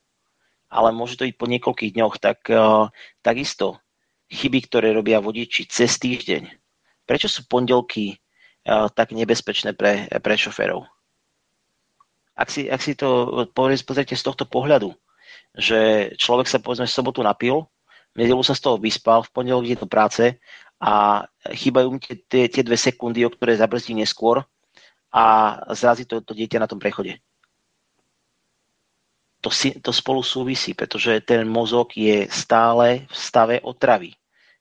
[0.67, 2.51] ale môže to byť po niekoľkých dňoch, tak
[3.23, 3.79] takisto
[4.27, 6.51] chyby, ktoré robia vodiči cez týždeň.
[7.07, 8.19] Prečo sú pondelky
[8.67, 10.83] tak nebezpečné pre, pre šoférov.
[12.33, 14.91] Ak si, ak si to pozrite z tohto pohľadu,
[15.53, 17.69] že človek sa povedzme v sobotu napil,
[18.17, 20.37] v nedelu sa z toho vyspal, v pondelok ide do práce
[20.83, 24.43] a chýbajú mu tie, tie dve sekundy, o ktoré zabrzdí neskôr
[25.15, 25.23] a
[25.71, 27.23] zrazí to, to dieťa na tom prechode.
[29.39, 34.11] To, si, to spolu súvisí, pretože ten mozog je stále v stave otravy.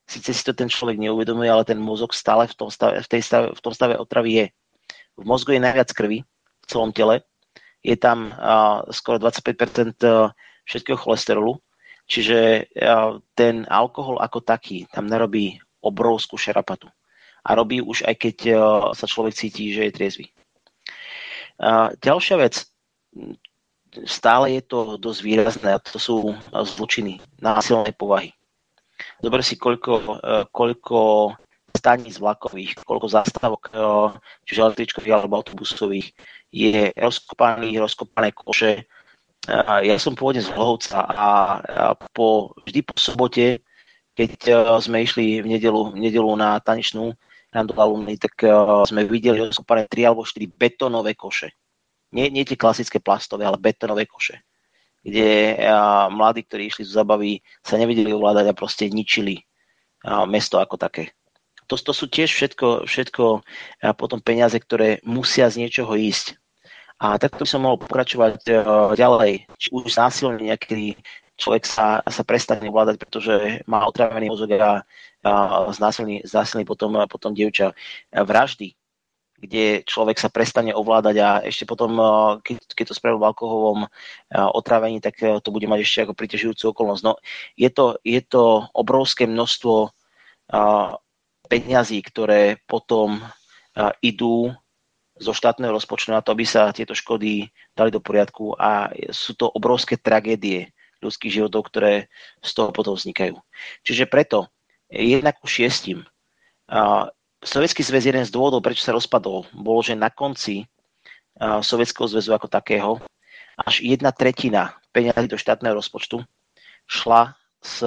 [0.07, 3.23] Sice si to ten človek neuvedomuje, ale ten mozog stále v tom stave, v tej
[3.23, 4.47] stave, v tom stave otravy je.
[5.19, 7.27] V mozgu je najviac krvi v celom tele.
[7.83, 9.99] Je tam uh, skoro 25%
[10.67, 11.59] všetkého cholesterolu.
[12.07, 12.39] Čiže
[12.79, 16.89] uh, ten alkohol ako taký tam nerobí obrovskú šerapatu.
[17.43, 18.59] A robí už aj keď uh,
[18.95, 20.27] sa človek cíti, že je triezvy.
[22.03, 22.67] Ďalšia vec,
[24.09, 28.33] stále je to dosť výrazné, a to sú zločiny násilnej povahy.
[29.23, 30.11] Dobre si, koľko, e,
[30.51, 30.99] koľko
[31.75, 33.71] staníc vlakových, koľko zástavok, e,
[34.47, 36.15] čiže električkových alebo autobusových,
[36.53, 38.85] je rozkopaných, rozkopané koše.
[39.83, 41.29] Ja som pôvodne z Hlohovca a
[42.15, 43.59] po, vždy po sobote,
[44.31, 44.43] keď
[44.83, 47.15] sme išli v nedelu, v nedelu na tanečnú
[47.53, 48.39] randu alumny, tak
[48.89, 51.53] sme videli rozkopané 3 alebo 4 betonové koše.
[52.13, 54.41] Nie, nie tie klasické plastové, ale betonové koše
[55.03, 55.59] kde
[56.15, 59.43] mladí, ktorí išli z zabavy, sa nevedeli ovládať a proste ničili
[60.31, 61.11] mesto ako také.
[61.67, 63.43] To, to sú tiež všetko, všetko
[63.99, 66.39] potom peniaze, ktoré musia z niečoho ísť.
[67.03, 68.47] A takto by som mohol pokračovať
[68.95, 69.51] ďalej.
[69.59, 70.95] Či už násilne nejaký
[71.43, 73.35] človek sa, sa prestane ovládať, pretože
[73.67, 74.87] má otravený mozog a,
[75.27, 75.33] a
[75.75, 77.75] znásilný, znásilný potom, potom dievča.
[78.15, 78.79] Vraždy,
[79.43, 81.99] kde človek sa prestane ovládať a ešte potom,
[82.47, 83.91] keď, keď to spravil v alkoholovom
[84.31, 87.03] otrávení, tak to bude mať ešte ako priťažujúcu okolnosť.
[87.03, 87.19] No,
[87.59, 89.91] je to, je to obrovské množstvo
[91.51, 93.19] peňazí, ktoré potom
[93.99, 94.55] idú
[95.19, 99.51] zo štátneho rozpočtu na to, aby sa tieto škody dali do poriadku a sú to
[99.51, 100.71] obrovské tragédie
[101.03, 102.07] ľudských životov, ktoré
[102.41, 103.37] z toho potom vznikajú.
[103.83, 104.47] Čiže preto
[104.87, 106.07] jednak ku šiestim.
[107.43, 110.71] Sovietský zväz jeden z dôvodov, prečo sa rozpadol, bolo, že na konci
[111.43, 113.03] Sovietskeho zväzu ako takého
[113.59, 116.23] až jedna tretina peňazí do štátneho rozpočtu
[116.87, 117.85] šla z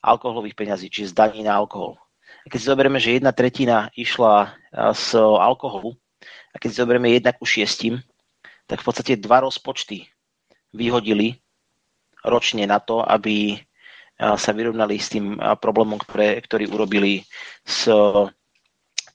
[0.00, 1.96] alkoholových peňazí, čiže z daní na alkohol.
[2.44, 4.54] A keď si zoberieme, že jedna tretina išla
[4.96, 5.96] z alkoholu,
[6.50, 8.02] a keď si zoberieme jedna ku šiestim,
[8.66, 10.06] tak v podstate dva rozpočty
[10.70, 11.42] vyhodili
[12.24, 13.56] ročne na to, aby
[14.20, 17.24] sa vyrovnali s tým problémom, ktoré, ktorý urobili
[17.64, 17.88] s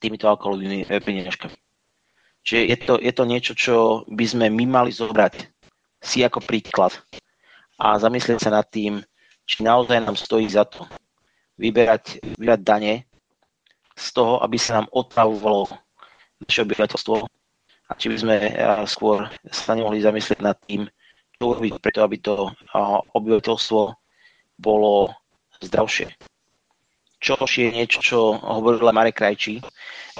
[0.02, 1.54] týmito alkoholovými peniažkami.
[2.46, 3.76] Čiže je to, je to niečo, čo
[4.10, 5.46] by sme my mali zobrať
[6.02, 6.94] si ako príklad
[7.78, 9.02] a zamyslieť sa nad tým,
[9.46, 10.86] či naozaj nám stojí za to
[11.58, 12.94] vyberať, vyberať dane
[13.94, 15.70] z toho, aby sa nám otravovalo
[16.42, 17.14] naše obyvateľstvo
[17.86, 18.36] a či by sme
[18.90, 20.86] skôr sa nemohli zamyslieť nad tým,
[21.40, 22.48] urobiť preto, aby to
[23.12, 23.80] obyvateľstvo
[24.56, 25.12] bolo
[25.60, 26.08] zdravšie.
[27.20, 29.60] Čo je niečo, čo hovoril Marek Krajčí,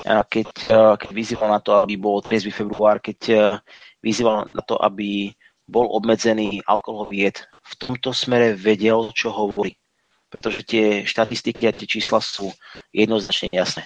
[0.05, 0.48] keď,
[0.97, 2.40] keď vyzýval na to, aby bol 3.
[2.52, 3.60] február, keď
[4.01, 5.32] vyzýval na to, aby
[5.68, 7.36] bol obmedzený alkoholový jed.
[7.64, 9.76] V tomto smere vedel, čo hovorí.
[10.30, 12.52] Pretože tie štatistiky a tie čísla sú
[12.93, 13.82] jednoznačne jasné.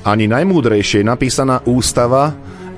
[0.00, 2.32] Ani najmúdrejšie napísaná ústava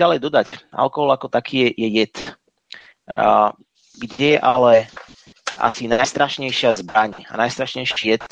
[0.00, 0.48] Ďalej dodať?
[0.72, 2.14] Alkohol ako taký je, je jed.
[3.12, 3.52] A,
[4.00, 4.88] kde ale
[5.60, 8.24] asi najstrašnejšia zbraň a najstrašnejší jed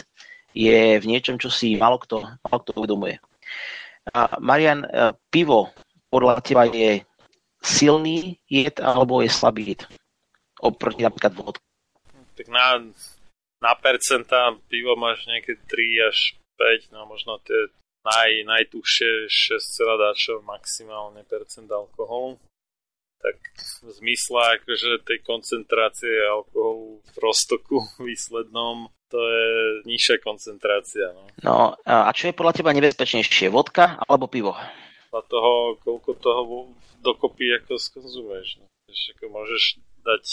[0.57, 3.21] je v niečom, čo si malo kto, malo kto uvedomuje.
[4.17, 5.69] A Marian, e, pivo
[6.09, 7.05] podľa teba je
[7.61, 9.85] silný jed alebo je slabý jed?
[10.65, 11.63] Oproti napríklad vodke.
[12.35, 12.81] Tak na,
[13.61, 16.39] na percenta pivo máš nejaké 3 až
[16.91, 17.69] 5, no možno tie
[18.05, 22.39] naj, najtužšie 6, dáčo maximálne percent alkoholu.
[23.19, 23.39] Tak
[23.83, 29.49] v zmysle akože tej koncentrácie alkoholu v roztoku výslednom to je
[29.89, 31.17] nižšia koncentrácia.
[31.17, 31.25] No.
[31.41, 31.57] no
[31.89, 34.53] a čo je podľa teba nebezpečnejšie, vodka alebo pivo?
[35.09, 36.43] Podľa toho, koľko toho
[37.01, 38.61] dokopy ako skonzumuješ.
[38.61, 38.69] No.
[38.89, 40.25] Ako môžeš dať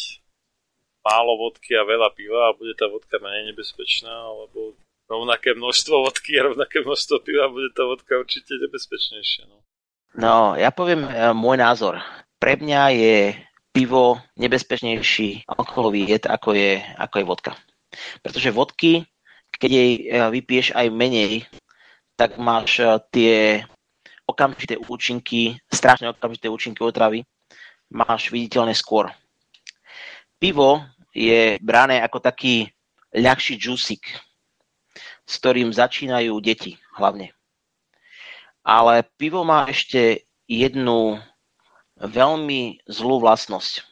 [1.03, 4.75] málo vodky a veľa piva a bude tá vodka menej nebezpečná, alebo
[5.09, 9.43] rovnaké množstvo vodky a rovnaké množstvo piva bude tá vodka určite nebezpečnejšia.
[9.49, 9.57] No,
[10.17, 12.01] no ja poviem e, môj názor.
[12.41, 13.17] Pre mňa je
[13.69, 17.51] pivo nebezpečnejší alkoholový jed, ako je, ako je vodka.
[18.23, 19.05] Pretože vodky,
[19.53, 20.01] keď jej e,
[20.31, 21.45] vypiješ aj menej,
[22.17, 23.35] tak máš e, tie
[24.25, 27.21] okamžité účinky, strašne okamžité účinky otravy,
[27.93, 29.13] máš viditeľne skôr.
[30.41, 30.81] Pivo
[31.13, 32.67] je brané ako taký
[33.13, 34.03] ľahší džusik,
[35.25, 37.33] s ktorým začínajú deti hlavne.
[38.65, 41.21] Ale pivo má ešte jednu
[41.97, 43.85] veľmi zlú vlastnosť.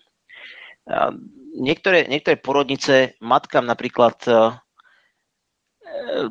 [1.54, 4.32] Niektoré, niektoré porodnice matkám napríklad e,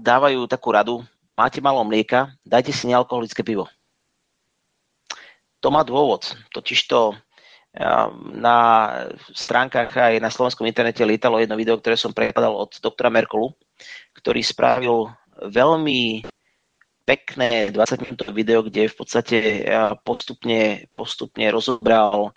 [0.03, 0.97] dávajú takú radu,
[1.39, 3.71] máte malo mlieka, dajte si nealkoholické pivo.
[5.63, 7.15] To má dôvod, totižto
[8.37, 8.59] na
[9.33, 13.57] stránkach aj na slovenskom internete lietalo jedno video, ktoré som prekladal od doktora Merkolu,
[14.13, 15.09] ktorý spravil
[15.41, 16.21] veľmi
[17.09, 19.39] pekné 20-minútové video, kde v podstate
[20.05, 22.37] postupne, postupne rozobral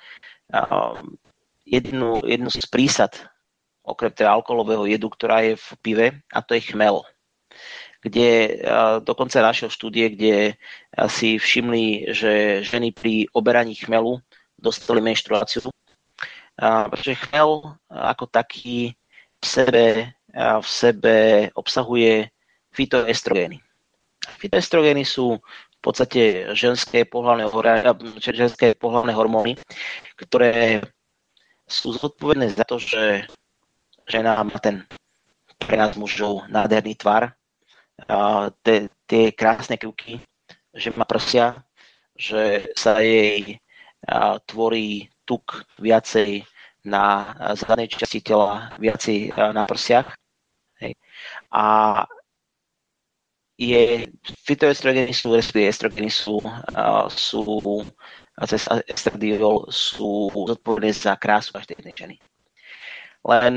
[1.68, 3.14] jednu, jednu z prísad
[3.86, 7.06] okrem teda alkoholového jedu, ktorá je v pive, a to je chmel.
[8.02, 8.62] Kde
[9.06, 10.36] dokonca našiel štúdie, kde
[11.06, 14.18] si všimli, že ženy pri oberaní chmelu
[14.60, 15.70] dostali menštruáciu.
[16.56, 18.96] Pretože chmel ako taký
[19.40, 19.86] v sebe,
[20.36, 21.16] v sebe
[21.54, 22.32] obsahuje
[22.72, 23.60] fitoestrogény.
[24.40, 27.46] Fitoestrogény sú v podstate ženské pohľavné,
[28.20, 29.54] ženské pohľavné hormóny,
[30.18, 30.82] ktoré
[31.70, 33.30] sú zodpovedné za to, že
[34.10, 34.86] žena má ten
[35.56, 37.34] pre nás mužov nádherný tvar,
[39.08, 40.20] tie krásne krúky,
[40.76, 41.64] že má prsia,
[42.14, 43.58] že sa jej
[44.46, 46.46] tvorí tuk viacej
[46.86, 50.14] na zadnej časti tela, viacej na prsiach.
[50.78, 50.94] Hej.
[51.50, 51.66] A
[53.58, 54.06] je,
[54.46, 56.44] fitoestrogeny sú, respektíve estrogeny sú,
[57.10, 57.42] sú
[58.46, 62.16] cez estradiol sú zodpovedné za krásu každej jednej ženy.
[63.26, 63.56] Len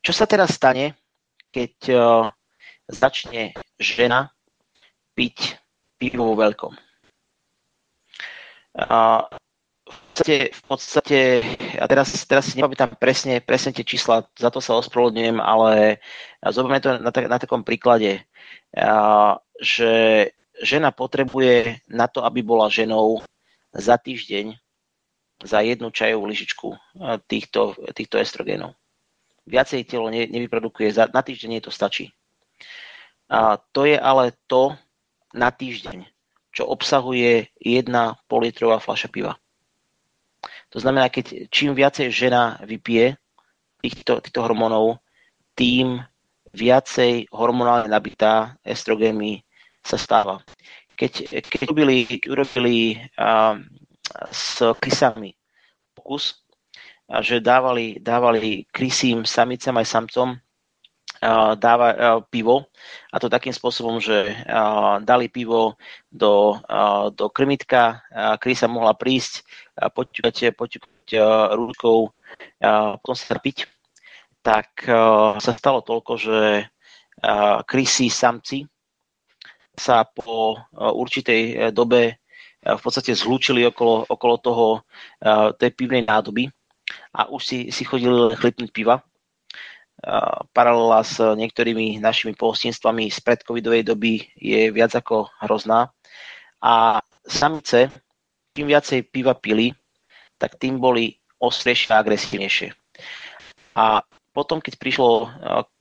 [0.00, 0.94] čo sa teraz stane,
[1.50, 1.74] keď
[2.88, 4.30] začne žena
[5.18, 5.58] piť
[5.98, 6.87] pivo vo veľkom?
[8.78, 9.26] A
[9.88, 11.18] v podstate, v podstate
[11.78, 16.02] a teraz, teraz si nepamätám presne, presne tie čísla, za to sa ospravedlňujem, ale
[16.42, 18.22] zoberieme to na, na takom príklade,
[18.74, 19.90] a, že
[20.62, 23.22] žena potrebuje na to, aby bola ženou
[23.74, 24.58] za týždeň
[25.38, 26.74] za jednu čajovú lyžičku
[27.30, 28.74] týchto, týchto estrogénov.
[29.46, 32.10] Viacej telo ne, nevyprodukuje, za, na týždeň nie to stačí.
[33.30, 34.74] A to je ale to
[35.30, 36.04] na týždeň
[36.58, 39.38] čo obsahuje jedna politrová fľaša piva.
[40.74, 43.14] To znamená, keď čím viacej žena vypije
[43.78, 44.98] týchto, týchto hormónov,
[45.54, 46.02] tým
[46.50, 49.38] viacej hormonálne nabitá estrogénmi
[49.86, 50.42] sa stáva.
[50.98, 53.54] Keď, keď urobili, urobili uh,
[54.34, 55.38] s krysami
[55.94, 56.42] pokus,
[57.22, 60.28] že dávali, dávali krysím samicam aj samcom
[61.58, 62.70] dáva pivo.
[63.10, 64.38] A to takým spôsobom, že
[65.02, 65.74] dali pivo
[66.10, 66.58] do,
[67.14, 68.02] do krmitka,
[68.38, 69.42] kedy sa mohla prísť,
[69.74, 71.08] poťukať, poťukať
[71.54, 71.98] rúčkou,
[73.02, 73.66] potom sa piť,
[74.44, 74.84] tak
[75.38, 76.38] sa stalo toľko, že
[77.66, 78.68] krysy samci
[79.74, 82.22] sa po určitej dobe
[82.58, 84.66] v podstate zlúčili okolo, okolo toho,
[85.58, 86.50] tej pivnej nádoby
[87.14, 89.07] a už si, si chodili chlipnúť piva
[90.54, 95.90] paralela s niektorými našimi pohostinstvami z predcovidovej doby je viac ako hrozná.
[96.62, 97.90] A samice,
[98.54, 99.74] čím viacej piva pili,
[100.38, 102.68] tak tým boli ostrejšie a agresívnejšie.
[103.78, 104.02] A
[104.34, 105.26] potom, keď prišlo,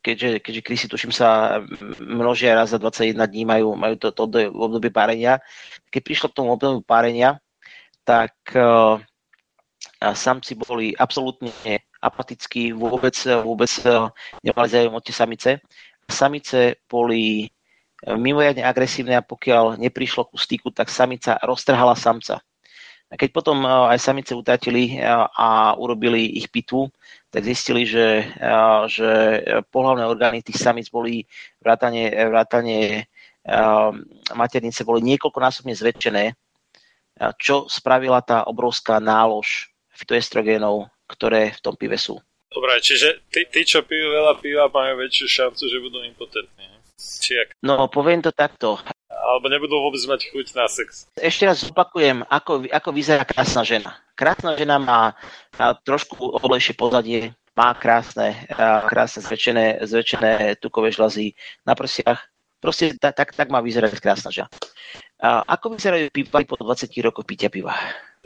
[0.01, 1.61] keďže, keďže krysy, tuším sa,
[2.01, 5.37] množia raz za 21 dní, majú, majú to, to obdobie párenia,
[5.93, 7.37] keď prišlo k tomu obdobiu párenia,
[8.01, 8.97] tak uh,
[10.01, 11.53] samci boli absolútne
[12.01, 14.09] apatickí, vôbec, vôbec eh,
[14.45, 15.51] nemali záujem o tie samice.
[16.07, 22.41] Samice boli eh, mimoriadne agresívne a pokiaľ neprišlo ku styku, tak samica roztrhala samca.
[23.07, 26.89] A keď potom eh, aj samice utratili a urobili ich pitvu,
[27.27, 28.23] tak zistili, že,
[28.87, 29.09] že
[29.67, 31.27] pohľavné orgány tých samic boli
[31.59, 33.03] vrátane, vrátane
[34.31, 36.31] maternice boli niekoľkonásobne zväčšené,
[37.35, 42.19] čo spravila tá obrovská nálož fitoestrogénov, ktoré v tom pive sú.
[42.47, 46.67] Dobre, čiže tí, tí, čo pijú veľa piva, majú väčšiu šancu, že budú impotentní.
[46.97, 47.47] Či ak?
[47.61, 48.81] No, poviem to takto.
[49.11, 51.05] Alebo nebudú vôbec mať chuť na sex.
[51.19, 53.99] Ešte raz opakujem, ako, ako vyzerá krásna žena.
[54.17, 55.13] Krásna žena má,
[55.59, 58.47] má trošku oblejšie pozadie, má krásne,
[58.89, 62.25] krásne zväčšené, zväčšené tukové žlazy na prsiach.
[62.57, 64.49] Proste tak, tak, tak má vyzerať krásna žena.
[65.21, 67.77] A ako vyzerajú pivari po 20 rokoch pitia piva?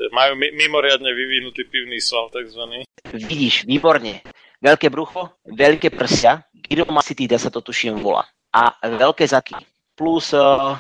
[0.09, 2.89] Majú mi, mimoriadne vyvinutý pivný sval, takzvaný.
[3.13, 4.25] Vidíš, výborne.
[4.61, 8.25] Veľké brucho, veľké prsia, gyromasitida sa to tuším volá.
[8.53, 9.57] A veľké zaky.
[9.93, 10.77] Plus uh,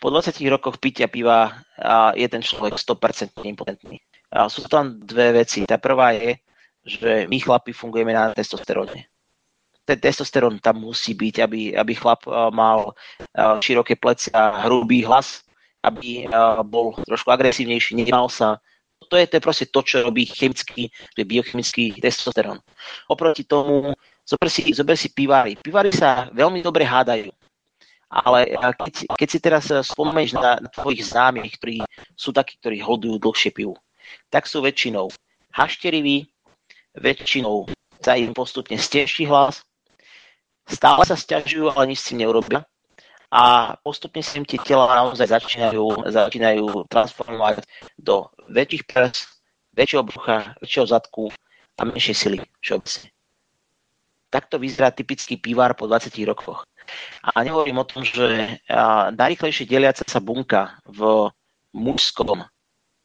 [0.00, 4.00] po 20 rokoch pitia piva uh, je ten človek 100% impotentný.
[4.32, 5.64] Uh, sú tam dve veci.
[5.68, 6.40] Tá prvá je,
[6.84, 9.08] že my chlapi fungujeme na testosteróne
[9.84, 12.24] ten testosterón tam musí byť, aby, aby chlap
[12.56, 12.96] mal
[13.60, 15.43] široké plecia, hrubý hlas,
[15.84, 16.24] aby
[16.64, 18.56] bol trošku agresívnejší, nemal sa.
[19.12, 22.56] To je, to proste to, čo robí chemický, to je biochemický testosterón.
[23.12, 23.92] Oproti tomu,
[24.24, 25.60] zober si, zober si pivári.
[25.60, 27.28] Pivári sa veľmi dobre hádajú.
[28.08, 31.84] Ale keď, keď si teraz spomenieš na, na tvojich známych, ktorí
[32.16, 33.76] sú takí, ktorí hodujú dlhšie pivu,
[34.32, 35.12] tak sú väčšinou
[35.52, 36.24] hašteriví,
[36.96, 37.68] väčšinou
[38.00, 39.66] sa im postupne stieši hlas,
[40.64, 42.64] stále sa stiažujú, ale nič si neurobia
[43.34, 47.66] a postupne sa im tie tela naozaj začínajú, začínajú transformovať
[47.98, 49.26] do väčších prs,
[49.74, 51.34] väčšieho brucha, väčšieho zadku
[51.74, 53.10] a menšej sily všeobecne.
[54.30, 56.62] Takto vyzerá typický pivár po 20 rokoch.
[57.26, 58.58] A nehovorím o tom, že
[59.18, 61.26] najrychlejšie deliaca sa bunka v
[61.74, 62.46] mužskom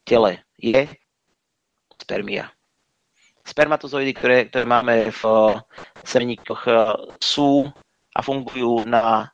[0.06, 0.86] tele je
[1.98, 2.54] spermia.
[3.42, 5.22] Spermatozoidy, ktoré, ktoré máme v
[6.06, 6.70] semeníkoch,
[7.18, 7.66] sú
[8.14, 9.30] a fungujú na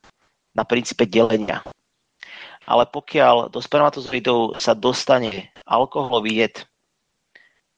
[0.57, 1.61] na princípe delenia.
[2.67, 6.67] Ale pokiaľ do spermatozoidov sa dostane alkoholový jed,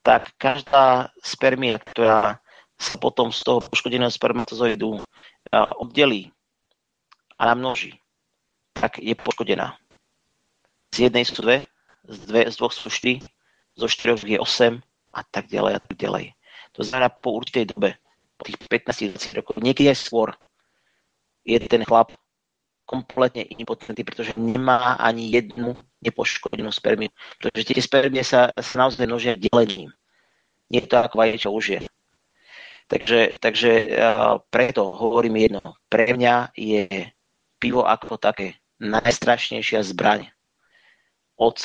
[0.01, 2.39] tak každá spermia, ktorá
[2.79, 5.03] sa potom z toho poškodeného spermatozoidu
[5.77, 6.31] oddelí
[7.35, 7.99] a namnoží,
[8.73, 9.75] tak je poškodená.
[10.95, 11.67] Z jednej sú dve,
[12.07, 13.21] z, dve, z dvoch sú štyri,
[13.75, 14.79] zo štyroch je 8
[15.13, 16.25] a tak ďalej a tak ďalej.
[16.73, 17.99] To znamená po určitej dobe,
[18.39, 20.33] po tých 15-20 rokov, niekedy aj skôr,
[21.43, 22.15] je ten chlap
[22.89, 27.13] kompletne impotentný, pretože nemá ani jednu nepoškodenú spermiu.
[27.37, 29.93] Pretože tie spermie sa, sa naozaj množia delením.
[30.73, 31.79] Nie je to ako vaječo už je.
[32.89, 33.71] Takže, takže
[34.49, 35.61] preto hovorím jedno.
[35.85, 37.13] Pre mňa je
[37.61, 40.25] pivo ako také najstrašnejšia zbraň.
[41.37, 41.57] Od,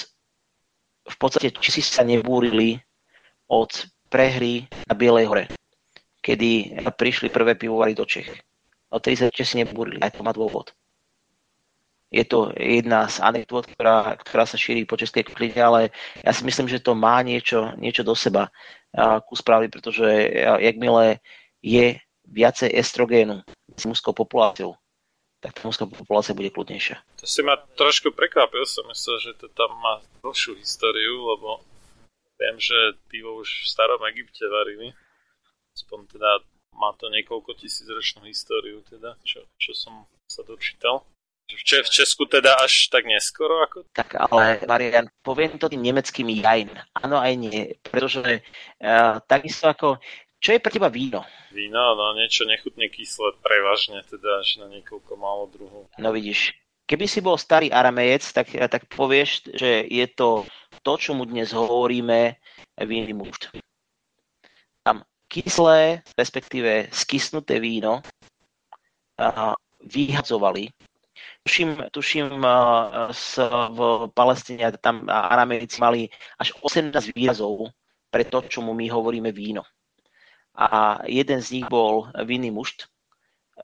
[1.08, 2.76] v podstate, či si sa nebúrili
[3.48, 3.72] od
[4.12, 5.44] prehry na Bielej hore,
[6.20, 8.28] kedy prišli prvé pivovary do Čech.
[8.92, 10.76] O 30 si nebúrili, aj to má dôvod
[12.14, 15.80] je to jedna z anekdot, ktorá, ktorá sa šíri po Českej kline, ale
[16.22, 18.54] ja si myslím, že to má niečo, niečo do seba
[19.26, 20.06] ku správy, pretože
[20.62, 21.18] jakmile
[21.58, 21.98] je
[22.30, 23.42] viacej estrogénu
[23.74, 24.78] s mužskou populáciou,
[25.42, 27.02] tak tá mužská populácia bude kľudnejšia.
[27.20, 31.60] To si ma trošku prekvapil, som myslel, že to tam má dlhšiu históriu, lebo
[32.38, 34.94] viem, že pivo už v starom Egypte varili.
[35.74, 36.30] Aspoň teda
[36.78, 41.02] má to niekoľko tisíc ročnú históriu, teda, čo, čo som sa dočítal.
[41.44, 43.60] V, v Česku teda až tak neskoro?
[43.68, 43.84] Ako?
[43.92, 46.72] Tak ale Marian, poviem to tým nemeckým jajn.
[47.04, 48.40] Áno aj nie, pretože
[48.80, 50.00] uh, takisto ako,
[50.40, 51.20] čo je pre teba víno?
[51.52, 55.82] Víno, no niečo nechutne kyslé, prevažne teda až na niekoľko málo druhov.
[56.00, 56.56] No vidíš,
[56.88, 60.48] keby si bol starý aramejec, tak, tak povieš, že je to
[60.80, 62.40] to, čo mu dnes hovoríme,
[62.88, 63.52] víny mušt.
[64.80, 68.00] Tam kyslé, respektíve skysnuté víno
[69.20, 69.52] uh,
[69.84, 70.72] vyhadzovali
[71.44, 72.40] tuším, tuším
[73.12, 73.36] s,
[73.68, 73.78] v
[74.16, 76.08] Palestíne tam Aramejci mali
[76.40, 77.68] až 18 výrazov
[78.08, 79.62] pre to, čomu my hovoríme víno.
[80.56, 82.88] A jeden z nich bol vinný mušt.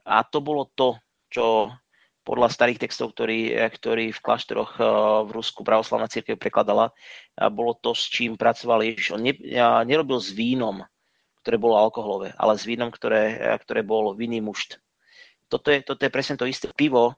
[0.05, 1.01] A to bolo to,
[1.33, 1.73] čo
[2.21, 4.77] podľa starých textov, ktorý, ktorý v kláštoroch
[5.25, 6.93] v Rusku pravoslavná církev prekladala,
[7.49, 9.17] bolo to, s čím pracoval Ježiš.
[9.17, 9.33] On ne,
[9.89, 10.85] nerobil s vínom,
[11.41, 14.77] ktoré bolo alkoholové, ale s vínom, ktoré, ktoré bol vinný mušt.
[15.49, 17.17] Toto je, toto je presne to isté pivo,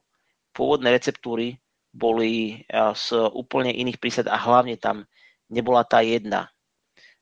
[0.54, 1.58] pôvodné receptúry
[1.94, 5.06] boli z úplne iných prísad a hlavne tam
[5.50, 6.50] nebola tá jedna,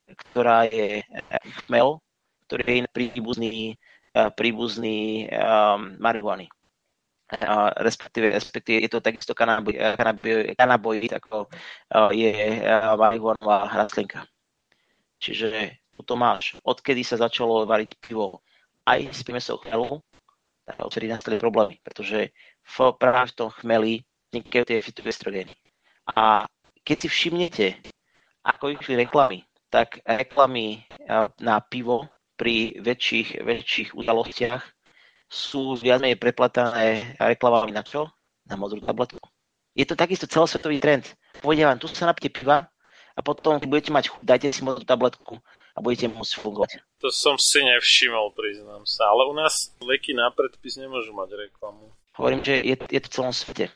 [0.07, 1.03] ktorá je
[1.63, 1.99] chmel,
[2.47, 3.75] ktorý je príbuzný,
[4.35, 6.47] príbuzný um, marihuany.
[7.79, 9.79] Respektíve, respektíve je to takisto kanaboid,
[10.59, 11.47] kanaboid ako
[12.11, 14.27] je uh, marihuanová rastlinka.
[15.19, 16.59] Čiže to máš.
[16.65, 18.43] Odkedy sa začalo variť pivo
[18.83, 20.01] aj s primesou chmelu,
[20.65, 22.33] tak odtedy nastali problémy, pretože
[22.65, 25.53] v, práve v tom chmeli vznikajú tie fitoestrogény.
[26.15, 26.47] A
[26.81, 27.67] keď si všimnete,
[28.41, 30.83] ako išli reklamy, tak reklamy
[31.39, 34.63] na pivo pri väčších, väčších udalostiach
[35.31, 38.11] sú viac menej preplatané reklamami na čo?
[38.49, 39.21] Na modrú tabletku.
[39.71, 41.07] Je to takisto celosvetový trend.
[41.39, 42.67] Povedia vám, tu sa napite piva
[43.15, 45.39] a potom, keď budete mať chuť, dajte si modrú tabletku
[45.71, 46.83] a budete môcť fungovať.
[46.99, 49.07] To som si nevšimol, priznám sa.
[49.07, 51.95] Ale u nás leky na predpis nemôžu mať reklamu.
[52.19, 53.71] Hovorím, že je, je to v celom svete.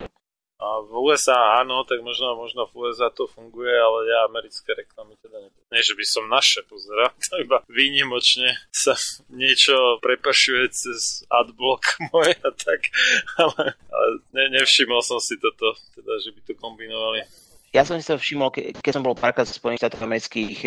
[0.56, 5.20] A v USA áno, tak možno, možno v USA to funguje, ale ja americké reklamy
[5.20, 5.68] teda nepoznám.
[5.68, 8.96] Nie, že by som naše pozeral, to iba výnimočne sa
[9.28, 11.84] niečo prepašuje cez adblock
[12.16, 12.88] moje a tak,
[13.36, 17.28] ale, ale ne, nevšimol som si toto, teda, že by to kombinovali
[17.76, 20.60] ja som si to všimol, ke, keď som bol párkrát v Spojených štátoch amerických,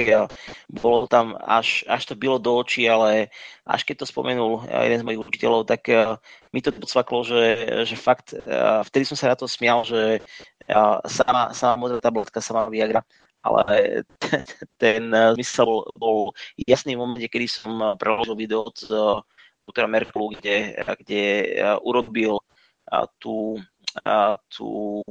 [0.69, 3.32] bolo tam až, až to bylo do očí, ale
[3.65, 6.20] až keď to spomenul jeden z mojich učiteľov, tak uh,
[6.52, 7.42] mi to podsvaklo, že,
[7.84, 8.34] že fakt,
[8.88, 10.22] vtedy som sa na to smial, že
[11.08, 13.04] sama, sama modrá tabletka, sama Viagra,
[13.44, 14.44] ale ten,
[14.82, 15.02] ten
[15.36, 16.32] zmysel bol,
[16.68, 19.20] jasný v momente, kedy som preložil video od uh,
[19.68, 21.22] doktora Merklu, kde, kde
[21.60, 22.40] uh, urobil
[23.20, 23.60] tú,
[24.48, 25.02] tú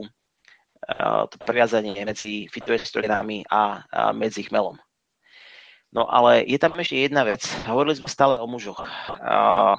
[1.30, 3.84] to previazanie medzi fitoestrogenami a,
[4.16, 4.80] medzi chmelom.
[5.92, 7.44] No ale je tam ešte jedna vec.
[7.68, 8.84] Hovorili sme stále o mužoch.
[9.24, 9.76] A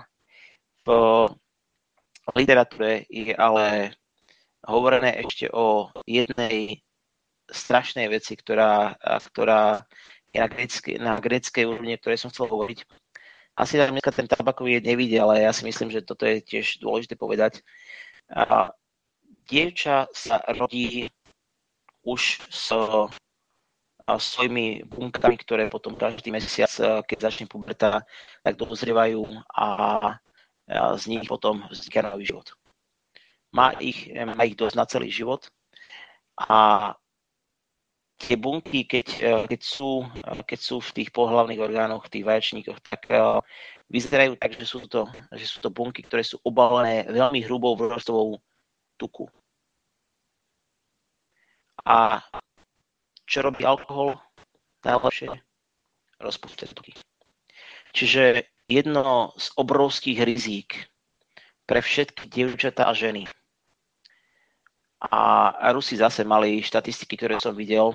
[2.37, 3.97] literatúre je ale
[4.67, 6.83] hovorené ešte o jednej
[7.49, 8.99] strašnej veci, ktorá,
[9.33, 9.87] ktorá
[10.35, 12.85] je na greckej, na greckej úrovni, ktoré som chcel hovoriť.
[13.57, 16.85] Asi tam dneska ten tabakový jed nevidie, ale ja si myslím, že toto je tiež
[16.85, 17.65] dôležité povedať.
[18.29, 18.77] A
[19.49, 21.09] dievča sa rodí
[22.05, 22.71] už s
[24.09, 26.71] svojimi bunkami, ktoré potom každý mesiac,
[27.09, 28.05] keď začne puberta,
[28.45, 29.67] tak dozrievajú a
[30.71, 32.53] z nich potom vzniká nový život.
[33.57, 35.49] Má ich, má ich dosť na celý život
[36.37, 36.93] a
[38.21, 39.07] tie bunky, keď,
[39.49, 40.05] keď, sú,
[40.45, 43.09] keď sú v tých pohlavných orgánoch, v tých vaječníkoch, tak
[43.89, 48.37] vyzerajú tak, že sú to, že sú to bunky, ktoré sú obalené veľmi hrubou vrstvou
[49.01, 49.25] tuku.
[51.89, 52.21] A
[53.25, 54.21] čo robí alkohol?
[54.85, 55.33] Najlepšie
[56.21, 56.93] rozpustuje tuky.
[57.97, 60.71] Čiže jedno z obrovských rizík
[61.65, 63.25] pre všetky dievčatá a ženy.
[64.99, 67.95] A Rusi zase mali štatistiky, ktoré som videl,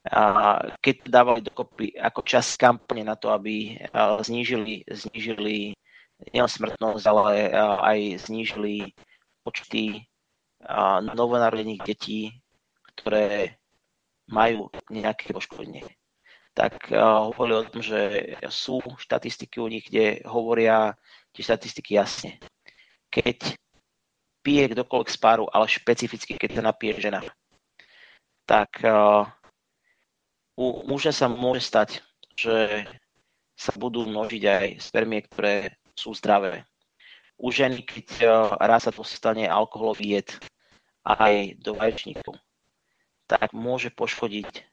[0.00, 3.76] a keď dávali dokopy ako čas kampane na to, aby
[4.24, 5.76] znížili, znížili
[6.32, 8.96] nielen smrtnosť, ale aj znížili
[9.44, 10.08] počty
[11.04, 12.32] novonarodených detí
[13.00, 13.56] ktoré
[14.28, 15.88] majú nejaké poškodenie.
[16.50, 20.98] Tak uh, hovorili o tom, že sú štatistiky u nich, kde hovoria
[21.30, 22.42] tie štatistiky jasne.
[23.10, 23.54] Keď
[24.42, 27.20] pije kdokoľvek z páru, ale špecificky, keď to napije žena,
[28.48, 29.30] tak uh,
[30.58, 32.02] u muža sa môže stať,
[32.34, 32.84] že
[33.54, 36.64] sa budú množiť aj spermie, ktoré sú zdravé.
[37.36, 40.28] U ženy, keď uh, raz sa to stane alkoholový jed
[41.04, 42.36] aj do vaječníkov,
[43.28, 44.69] tak môže poškodiť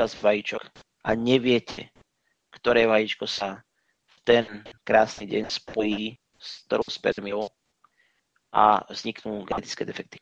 [0.00, 0.64] čas vajíčok
[1.04, 1.92] a neviete,
[2.56, 3.60] ktoré vajíčko sa
[4.08, 4.44] v ten
[4.80, 7.44] krásny deň spojí s ktorou spermiou
[8.48, 10.16] a vzniknú genetické defekty.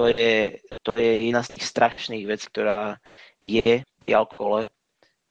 [0.00, 2.96] To je, to je jedna z tých strašných vecí, ktorá
[3.44, 4.72] je v alkohole,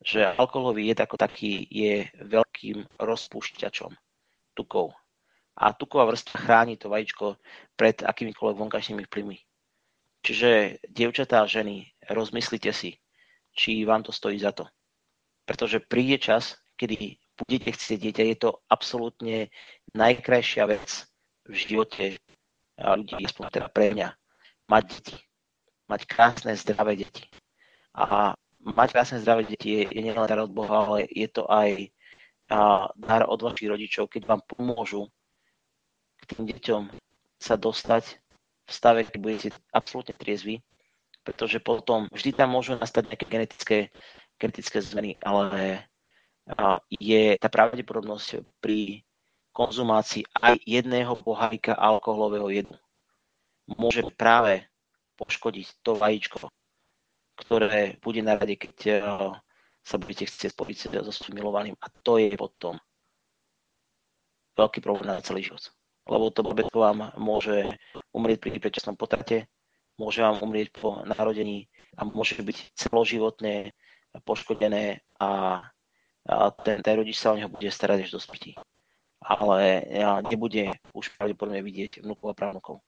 [0.06, 3.90] že alkoholový jed ako taký je veľkým rozpúšťačom
[4.54, 4.94] tukov.
[5.58, 7.42] A tuková vrstva chráni to vajíčko
[7.74, 9.38] pred akýmikoľvek vonkajšími vplyvmi.
[10.22, 12.98] Čiže, dievčatá a ženy, rozmyslite si,
[13.56, 14.68] či vám to stojí za to.
[15.48, 19.48] Pretože príde čas, kedy budete chcieť dieťa, je to absolútne
[19.96, 21.08] najkrajšia vec
[21.48, 22.06] v živote
[22.76, 24.08] ľudí, aspoň teda pre mňa,
[24.68, 25.18] mať deti.
[25.86, 27.30] Mať krásne, zdravé deti.
[27.94, 31.94] A mať krásne, zdravé deti je, je nielen dar od Boha, ale je to aj
[32.50, 35.08] a, dar od vašich rodičov, keď vám pomôžu
[36.26, 36.82] k tým deťom
[37.38, 38.18] sa dostať
[38.66, 40.66] v stave, keď budete absolútne triezvi,
[41.26, 43.78] pretože potom vždy tam môžu nastať nejaké genetické,
[44.38, 45.82] genetické zmeny, ale
[46.94, 49.02] je tá pravdepodobnosť pri
[49.50, 52.76] konzumácii aj jedného pohárika alkoholového jedu
[53.66, 54.62] môže práve
[55.18, 56.54] poškodiť to vajíčko,
[57.42, 59.02] ktoré bude na rade, keď
[59.82, 61.76] sa budete chcieť spojiť so svojím milovaným.
[61.82, 62.78] A to je potom
[64.58, 65.62] veľký problém na celý život.
[66.06, 67.66] Lebo to bebetko vám môže
[68.14, 69.50] umrieť pri predčasnom potrate,
[69.96, 73.72] môže vám umrieť po narodení a môže byť celoživotne
[74.24, 75.62] poškodené a,
[76.28, 78.56] a ten, ten rodič sa o neho bude starať až do spiti.
[79.26, 79.82] ale
[80.30, 82.86] nebude už pravdepodobne vidieť vnúkov a právnukov.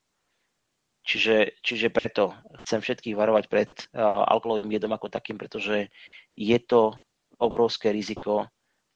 [1.08, 2.36] Čiže, čiže preto
[2.68, 5.88] chcem všetkých varovať pred uh, alkoholovým jedom ako takým, pretože
[6.36, 7.00] je to
[7.40, 8.44] obrovské riziko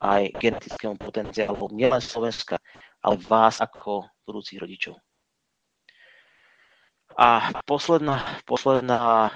[0.03, 2.59] aj genetickému potenciálu nielen Slovenska,
[2.99, 4.99] ale vás ako budúcich rodičov.
[7.17, 9.31] A posledná, posledná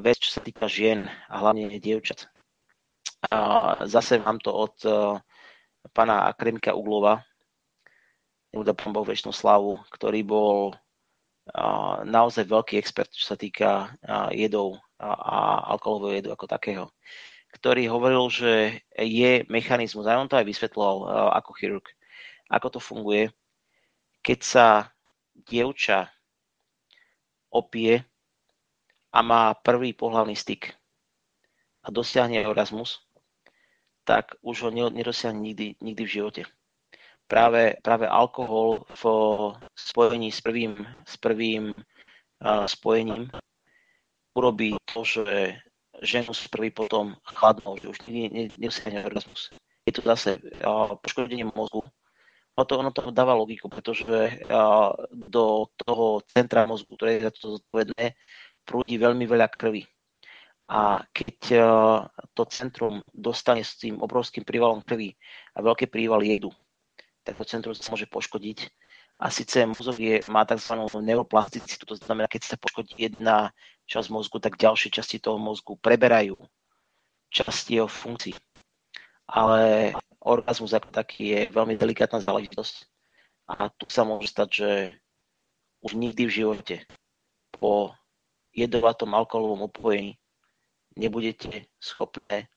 [0.00, 2.28] vec, čo sa týka žien a hlavne dievčat.
[3.32, 5.16] A zase mám to od uh,
[5.92, 7.24] pána akademika Uglova,
[8.52, 10.78] nebude pán väčšinu slavu, ktorý bol
[12.08, 13.92] naozaj veľký expert, čo sa týka
[14.32, 16.84] jedov a alkoholového jedu ako takého,
[17.52, 21.04] ktorý hovoril, že je mechanizmus, a on to aj vysvetloval
[21.36, 21.84] ako chirurg,
[22.48, 23.28] ako to funguje,
[24.24, 24.66] keď sa
[25.36, 26.13] dievča
[27.54, 28.02] opie
[29.14, 30.74] a má prvý pohľavný styk
[31.86, 32.98] a dosiahne orgazmus,
[34.02, 36.42] tak už ho nedosiahne nikdy, nikdy v živote
[37.26, 39.04] práve, práve alkohol v
[39.74, 43.30] spojení s prvým, s prvým uh, spojením
[44.34, 45.56] urobí to, že
[46.02, 47.98] ženu prvý potom chladnou, že už
[48.58, 49.50] nedosiahne orgazmus.
[49.86, 51.84] Je to zase uh, poškodenie mozgu.
[52.54, 57.32] Ono to, ono to dáva logiku, pretože uh, do toho centra mozgu, ktoré je za
[57.34, 58.14] to zodpovedné,
[58.62, 59.82] prúdi veľmi veľa krvi.
[60.64, 61.60] A keď
[62.32, 65.12] to centrum dostane s tým obrovským prívalom krvi
[65.52, 66.48] a veľký príval jedu,
[67.20, 68.72] tak to centrum sa môže poškodiť.
[69.20, 70.74] A síce mozog je, má tzv.
[71.04, 73.52] neuroplasticitu, to znamená, keď sa poškodí jedna
[73.84, 76.34] časť mozgu, tak ďalšie časti toho mozgu preberajú
[77.34, 78.34] časti jeho funkcií.
[79.28, 79.92] Ale
[80.24, 82.88] orgazmus ako taký je veľmi delikátna záležitosť.
[83.44, 84.70] A tu sa môže stať, že
[85.84, 86.76] už nikdy v živote
[87.52, 87.92] po
[88.56, 90.16] jedovatom alkoholovom opojení
[90.96, 92.48] nebudete schopné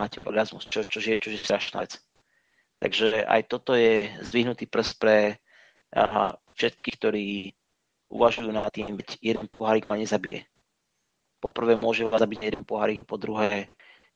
[0.00, 2.00] mať orgazmus, čo, čo, je, čo je strašná vec.
[2.80, 5.38] Takže aj toto je zdvihnutý prst pre
[5.94, 7.26] aha, všetkých, ktorí
[8.10, 10.46] uvažujú nad tým, veď jeden pohárik ma nezabije.
[11.38, 13.68] Po prvé môže vás zabiť jeden pohárik, po druhé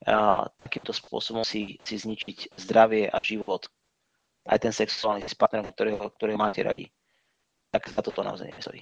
[0.06, 3.66] a, takýmto spôsobom si, si zničiť zdravie a život.
[4.48, 6.88] Aj ten sexuálny s partnerom, ktorého, ktorého máte radi.
[7.68, 8.80] Tak za toto naozaj nestojí.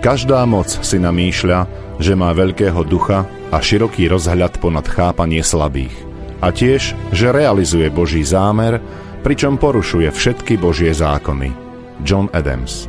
[0.00, 1.68] Každá moc si namýšľa,
[2.00, 5.92] že má veľkého ducha a široký rozhľad ponad chápanie slabých
[6.40, 8.80] a tiež, že realizuje Boží zámer,
[9.20, 11.52] pričom porušuje všetky Božie zákony.
[12.00, 12.88] John Adams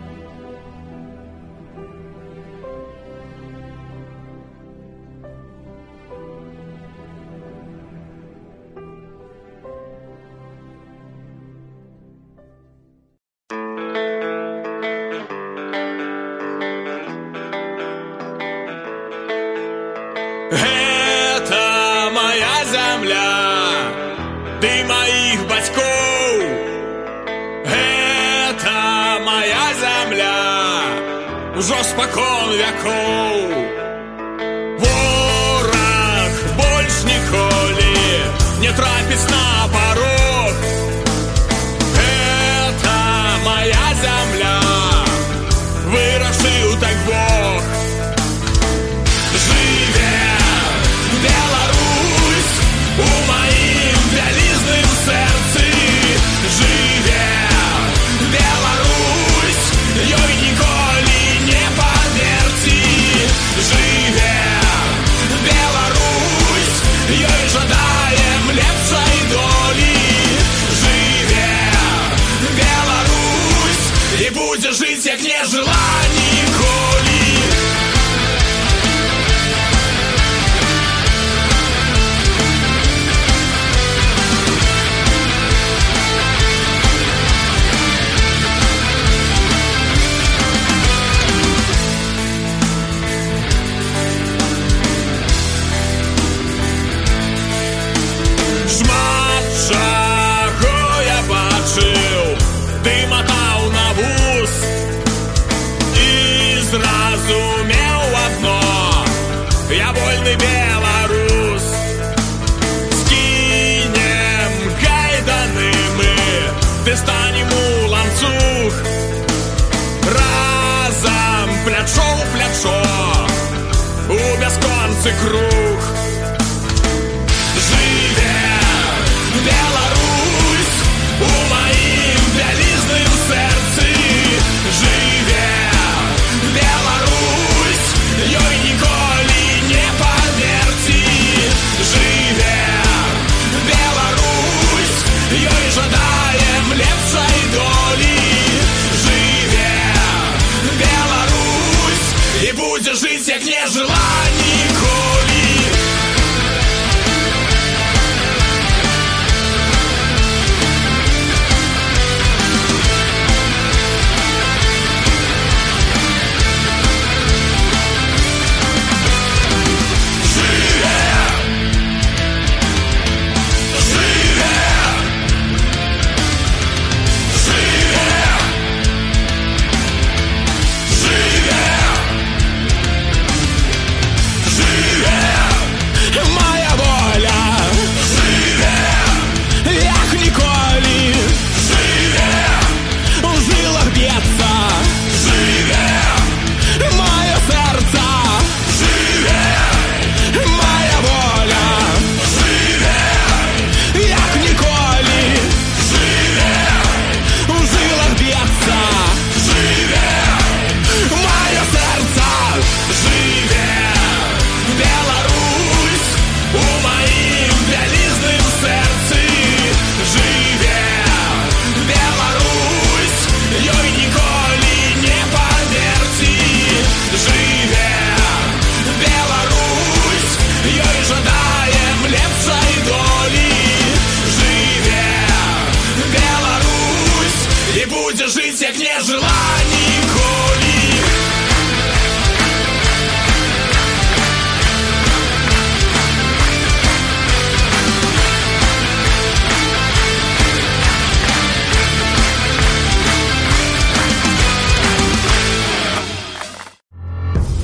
[238.31, 240.77] жить, як не жила ніколи.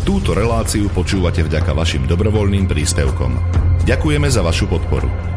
[0.04, 3.40] Túto reláciu počúvate vďaka vašim dobrovoľným príspevkom.
[3.88, 5.37] Ďakujeme za vašu podporu.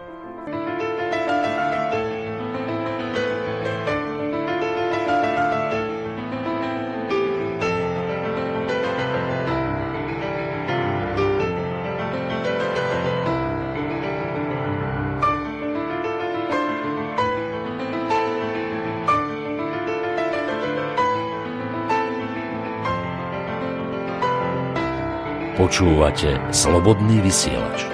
[25.71, 27.87] Počúvate Slobodný vysielač.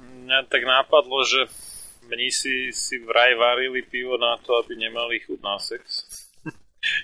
[0.00, 1.44] Mňa tak nápadlo, že
[2.08, 5.84] mnísi si vraj varili pivo na to, aby nemali chuť na sex.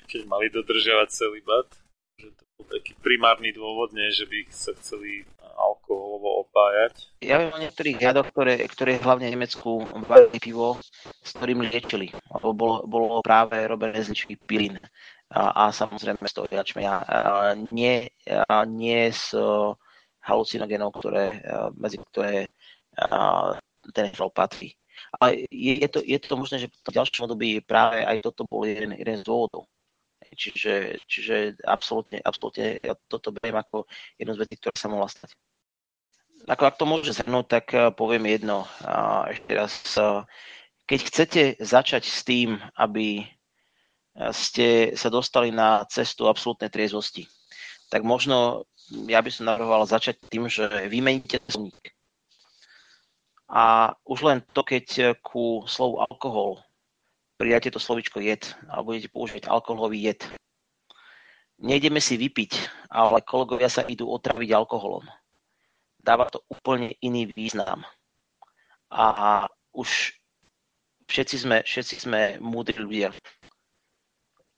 [0.09, 1.69] Keď mali dodržiavať celý bat.
[2.17, 5.29] Že to bol taký primárny dôvod, nie, že by sa chceli
[5.61, 7.21] alkoholovo opájať.
[7.21, 10.81] Ja viem o niektorých riadoch, ktoré, ktoré hlavne v Nemecku varili pivo,
[11.21, 12.17] s ktorým liečili.
[12.33, 14.81] Lebo bolo, bolo práve robené z ličky pilín
[15.31, 16.95] a, a samozrejme z toho jačmeňa.
[17.71, 18.11] Nie,
[18.67, 19.39] nie z
[20.21, 21.41] halucinogénov, ktoré,
[21.79, 22.51] medzi ktoré
[23.95, 24.75] ten žol patrí.
[25.17, 28.69] Ale je, je, to, je to možné, že v ďalšom období práve aj toto bol
[28.69, 29.65] jeden, jeden z dôvodov.
[30.37, 33.89] Čiže, čiže absolútne, absolútne ja toto beriem ako
[34.21, 35.35] jednu z vecí, ktorá sa mohla stať.
[36.47, 37.67] Ako ak to môže zhrnúť, tak
[37.97, 38.69] poviem jedno.
[39.27, 39.73] Ešte raz,
[40.87, 43.25] keď chcete začať s tým, aby
[44.35, 47.27] ste sa dostali na cestu absolútnej triezvosti.
[47.91, 48.67] Tak možno
[49.07, 51.95] ja by som navrhoval začať tým, že vymeníte slovník.
[53.51, 56.63] A už len to, keď ku slovu alkohol
[57.41, 60.21] pridáte to slovičko jed a budete používať alkoholový jed.
[61.57, 62.53] Nejdeme si vypiť,
[62.93, 65.09] ale kolegovia sa idú otraviť alkoholom.
[66.01, 67.85] Dáva to úplne iný význam.
[68.93, 70.13] A už
[71.09, 73.13] všetci sme, všetci sme múdri ľudia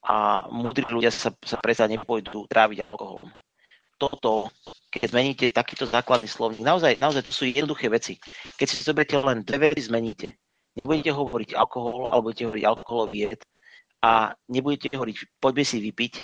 [0.02, 3.30] a múdri ľudia sa, sa predsa nepôjdu tráviť alkoholom.
[3.96, 4.50] Toto,
[4.90, 8.18] keď zmeníte takýto základný slovník, naozaj, naozaj to sú jednoduché veci.
[8.58, 10.26] Keď si zoberiete len dve vety, zmeníte.
[10.74, 13.40] Nebudete hovoriť alkohol, alebo budete hovoriť alkoholový jed
[14.02, 16.14] a nebudete hovoriť, poďme si vypiť,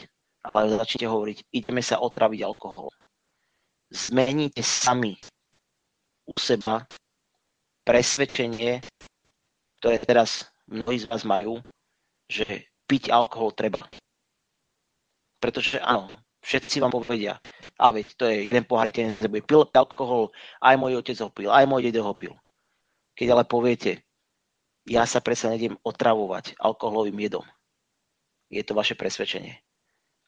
[0.50, 2.90] ale začnete hovoriť, ideme sa otraviť alkoholom.
[3.94, 5.14] Zmeníte sami
[6.26, 6.82] u seba
[7.86, 8.82] presvedčenie,
[9.78, 11.62] ktoré teraz mnohí z vás majú,
[12.26, 13.84] že piť alkohol treba.
[15.38, 16.08] Pretože áno,
[16.42, 17.38] všetci vám povedia,
[17.78, 20.34] a veď to je jeden pohár, keď nebude pil alkohol,
[20.64, 22.34] aj môj otec ho pil, aj môj dedo ho pil.
[23.14, 24.02] Keď ale poviete,
[24.88, 27.44] ja sa predsa nedem otravovať alkoholovým jedom,
[28.48, 29.60] je to vaše presvedčenie.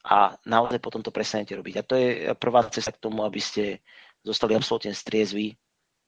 [0.05, 1.75] A naozaj potom to prestanete robiť.
[1.81, 3.85] A to je prvá cesta k tomu, aby ste
[4.25, 5.57] zostali absolútne striezví,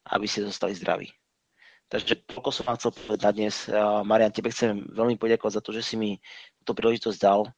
[0.09, 1.09] aby ste zostali zdraví.
[1.93, 3.69] Takže toľko som vám chcel povedať na dnes.
[4.09, 6.17] Marian, tebe chcem veľmi poďakovať za to, že si mi
[6.65, 7.53] túto príležitosť dal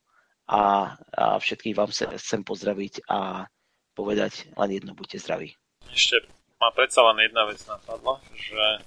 [0.50, 3.46] a, a všetkých vám chcem pozdraviť a
[3.94, 5.54] povedať len jedno, buďte zdraví.
[5.86, 6.26] Ešte
[6.58, 8.82] ma predsa len jedna vec napadla, že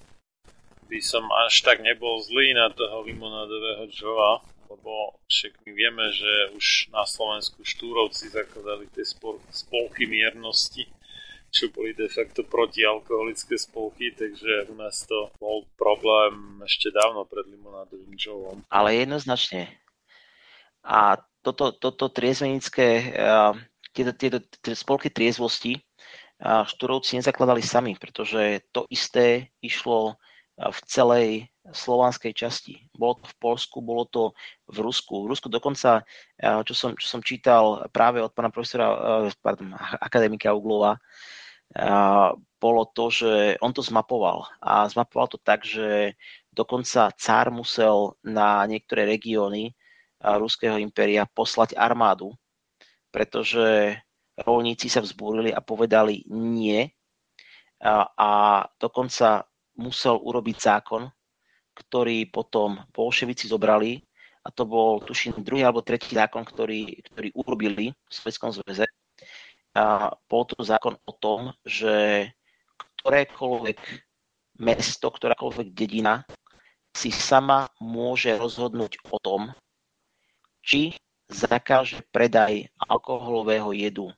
[0.91, 6.59] by som až tak nebol zlý na toho limonádového Joa, lebo však my vieme, že
[6.59, 9.07] už na Slovensku štúrovci zakladali tie
[9.55, 10.91] spolky miernosti
[11.57, 17.49] čo boli de facto protialkoholické spolky, takže u nás to bol problém ešte dávno pred
[17.49, 18.61] limonádovým Joeom.
[18.69, 19.73] Ale jednoznačne.
[20.85, 23.17] A toto, toto triezvenické,
[23.91, 25.81] tieto, tieto, tieto spolky triezvosti
[26.43, 30.21] štúrovci nezakladali sami, pretože to isté išlo
[30.57, 31.29] v celej
[31.69, 32.73] slovanskej časti.
[32.93, 34.33] Bolo to v Polsku, bolo to
[34.69, 35.25] v Rusku.
[35.25, 36.05] V Rusku dokonca,
[36.37, 38.89] čo som, čo som čítal práve od pána profesora,
[39.41, 40.97] pardon, akademika Uglova,
[42.57, 44.47] bolo to, že on to zmapoval.
[44.63, 46.17] A zmapoval to tak, že
[46.49, 49.77] dokonca cár musel na niektoré regióny
[50.17, 52.33] Ruského impéria poslať armádu,
[53.13, 53.93] pretože
[54.41, 56.89] rolníci sa vzbúrili a povedali nie.
[57.77, 58.31] A, a
[58.81, 59.45] dokonca
[59.77, 61.05] musel urobiť zákon,
[61.77, 64.01] ktorý potom bolševici zobrali
[64.41, 68.89] a to bol, tuším, druhý alebo tretí zákon, ktorý, ktorý urobili v Sovjetskom zväze
[70.25, 72.27] bol to zákon o tom, že
[73.01, 73.79] ktorékoľvek
[74.57, 76.25] mesto, ktorákoľvek dedina
[76.97, 79.41] si sama môže rozhodnúť o tom,
[80.65, 80.97] či
[81.29, 84.09] zakáže predaj alkoholového jedu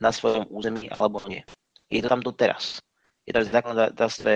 [0.00, 1.44] na svojom území alebo nie.
[1.92, 2.80] Je to tam doteraz.
[3.28, 4.32] Je to v zákonodárstve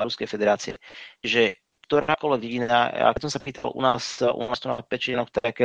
[0.00, 0.72] Ruskej federácie.
[1.20, 5.28] Že ktorákoľvek dedina, a keď som sa pýtal u nás, u nás tu na Pečinoch,
[5.28, 5.60] tak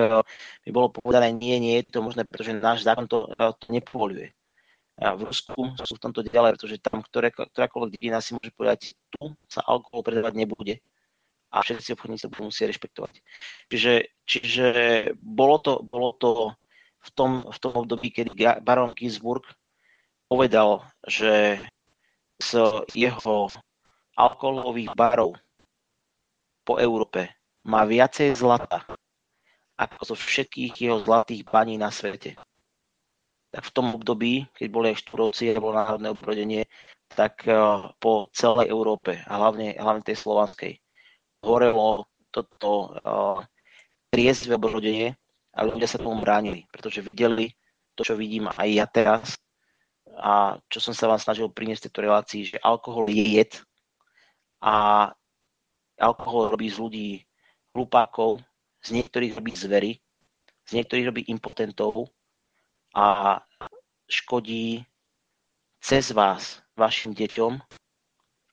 [0.65, 4.35] mi bolo povedané, nie, nie je to možné, pretože náš zákon to, to nepovoluje.
[4.99, 9.31] V Rusku sú v tomto ďalej, pretože tam ktoré, ktorákoľvek dedina si môže povedať, tu
[9.47, 10.76] sa alkohol predávať nebude
[11.49, 13.13] a všetci obchodníci budú musieť rešpektovať.
[13.71, 13.93] Čiže,
[14.27, 14.67] čiže
[15.17, 16.31] bolo, to, bolo to
[16.99, 19.47] v tom, v tom období, kedy baron Ginsburg
[20.27, 21.63] povedal, že
[22.39, 22.51] z
[22.91, 23.47] jeho
[24.19, 25.39] alkoholových barov
[26.67, 27.31] po Európe
[27.65, 28.84] má viacej zlata
[29.80, 32.35] ako zo všetkých jeho zlatých baní na svete.
[33.49, 36.63] Tak v tom období, keď boli aj štúrovci a bolo národné obrodenie,
[37.09, 37.57] tak eh,
[37.97, 40.77] po celej Európe a hlavne, hlavne tej slovanskej.
[41.41, 43.39] Horelo toto uh,
[44.53, 45.15] obrodenie
[45.55, 47.49] a ľudia sa tomu bránili, pretože videli
[47.95, 49.39] to, čo vidím aj ja teraz
[50.19, 53.51] a čo som sa vám snažil priniesť v tejto relácii, že alkohol je jed
[54.59, 55.07] a
[55.95, 57.09] alkohol robí z ľudí
[57.71, 58.43] hlupákov,
[58.84, 59.91] z niektorých robí zvery,
[60.67, 62.11] z niektorých robí impotentov
[62.95, 63.39] a
[64.09, 64.85] škodí
[65.79, 67.53] cez vás vašim deťom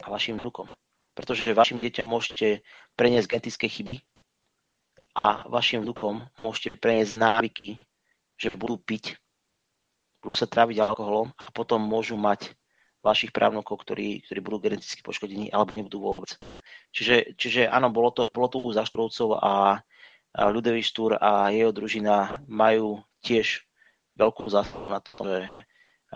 [0.02, 0.68] a vašim vnukom.
[1.16, 2.60] Pretože vašim deťom môžete
[2.94, 4.04] preniesť genetické chyby
[5.24, 7.80] a vašim vnukom môžete preniesť návyky,
[8.36, 9.16] že budú piť,
[10.20, 12.52] budú sa tráviť alkoholom a potom môžu mať
[13.00, 16.34] vašich právnokov, ktorí, ktorí budú geneticky poškodení alebo nebudú vôbec.
[16.90, 19.78] Čiže, čiže áno, bolo to, bolo to u Zaštrovcov a,
[20.34, 20.82] a Ľudový
[21.22, 23.62] a jeho družina majú tiež
[24.16, 25.38] veľkú zásluhu na to, že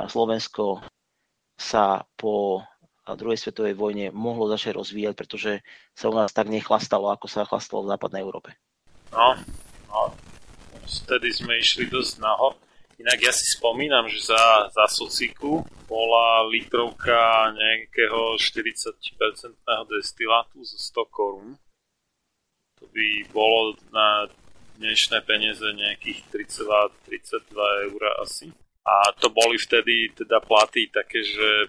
[0.09, 0.81] Slovensko
[1.61, 2.65] sa po
[3.05, 5.53] druhej svetovej vojne mohlo začať rozvíjať, pretože
[5.93, 8.57] sa u nás tak nechlastalo, ako sa chlastalo v západnej Európe.
[9.11, 9.35] No,
[9.91, 10.15] no,
[10.87, 12.55] vtedy sme išli dosť nahor.
[13.01, 19.57] Inak ja si spomínam, že za, za sociku bola litrovka nejakého 40%
[19.89, 21.57] destilátu za 100 korún.
[22.77, 24.29] To by bolo na
[24.81, 26.25] dnešné peniaze nejakých
[26.57, 28.49] 3,32 eur asi.
[28.83, 31.69] A to boli vtedy teda platy také, že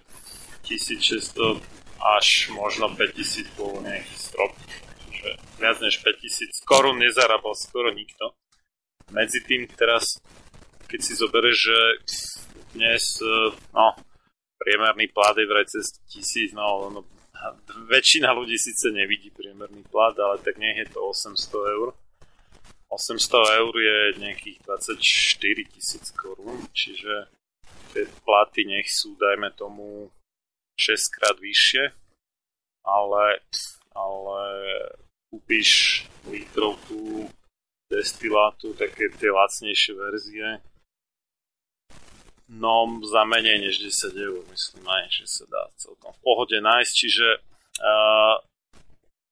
[0.64, 1.60] 1600
[2.00, 4.56] až možno 5000 bol nejaký strop.
[5.06, 5.28] Takže
[5.60, 8.32] viac než 5000 korún nezarábal skoro nikto.
[9.12, 10.16] Medzi tým teraz
[10.92, 11.78] keď si zoberieš, že
[12.76, 13.02] dnes
[13.72, 13.96] no,
[14.60, 17.00] priemerný plat je vraj cez tisíc, no, no
[17.88, 21.32] väčšina ľudí síce nevidí priemerný plat, ale tak nech je to 800
[21.80, 21.96] eur.
[22.92, 27.32] 800 eur je nejakých 24 tisíc korún, čiže
[27.96, 30.12] tie platy nech sú, dajme tomu,
[30.76, 31.88] 6 krát vyššie,
[32.84, 33.40] ale,
[33.96, 34.40] ale
[35.32, 37.32] kúpiš litrovku
[37.88, 40.48] destilátu, také tie lacnejšie verzie,
[42.52, 46.92] No, za menej než 10 eur, myslím aj, že sa dá celkom v pohode nájsť,
[46.92, 47.28] čiže
[47.80, 48.36] uh,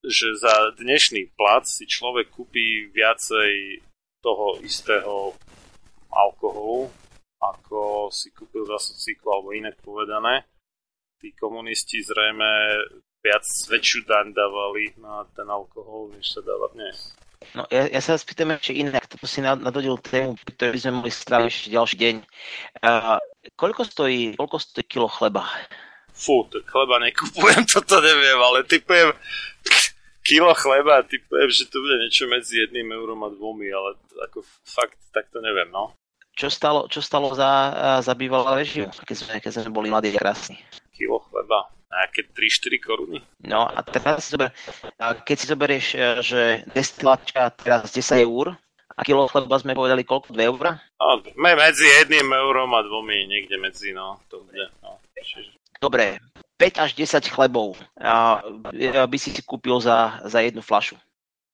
[0.05, 3.85] že za dnešný plat si človek kúpi viacej
[4.24, 5.36] toho istého
[6.09, 6.89] alkoholu,
[7.40, 10.44] ako si kúpil za sociku, alebo inak povedané.
[11.20, 12.81] Tí komunisti zrejme
[13.20, 17.12] viac väčšiu daň dávali na ten alkohol, než sa dáva dnes.
[17.56, 20.93] No, ja, ja sa vás pýtam ešte inak, to si nadodil tému, ktorú by sme
[21.01, 22.16] mohli stráviť ešte ďalší deň.
[22.85, 23.16] Uh,
[23.56, 25.48] koľko, stojí, koľko stojí kilo chleba?
[26.12, 29.12] Fú, to chleba nekupujem, toto neviem, ale typujem
[30.24, 33.97] kilo chleba, typujem, že to bude niečo medzi jedným eurom a dvomi, ale
[34.30, 35.97] ako fakt, tak to neviem, no.
[36.36, 40.22] Čo stalo, čo stalo za, za bývalá režimu, keď sme, keď sme boli mladí a
[40.22, 40.56] krásni?
[40.94, 43.18] Kilo chleba nejaké 3-4 koruny.
[43.42, 44.55] No a teraz si zober,
[45.26, 46.40] keď si zoberieš, e, že
[46.70, 48.55] destiláčka teraz 10 eur
[48.94, 50.30] a kilo chleba sme povedali koľko?
[50.30, 50.78] 2 eur?
[51.02, 55.02] No, medzi jedným eurom a dvomi, niekde medzi, no, to bude, no.
[55.80, 56.20] Dobre,
[56.61, 58.45] 5 až 10 chlebov a,
[59.09, 61.01] by si si kúpil za, za jednu flašu.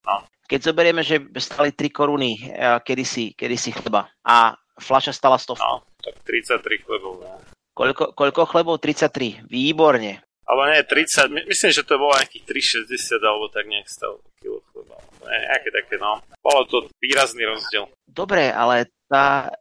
[0.03, 0.27] No.
[0.51, 2.39] Keď zoberieme, že stali 3 koruny e,
[2.83, 5.55] kedysi, kedysi chleba a fľaša stala 100.
[5.63, 7.23] No, tak 33 chlebov.
[7.23, 7.39] No.
[7.71, 8.83] Koľko, koľko chlebov?
[8.83, 9.47] 33.
[9.47, 12.47] Výborne alebo nie, 30, myslím, že to bolo nejakých
[12.87, 14.95] 3,60 alebo tak nejak stal kilo chleba.
[15.27, 16.23] Nejaké také, no.
[16.39, 17.91] Bolo to výrazný rozdiel.
[18.07, 19.51] Dobre, ale tá,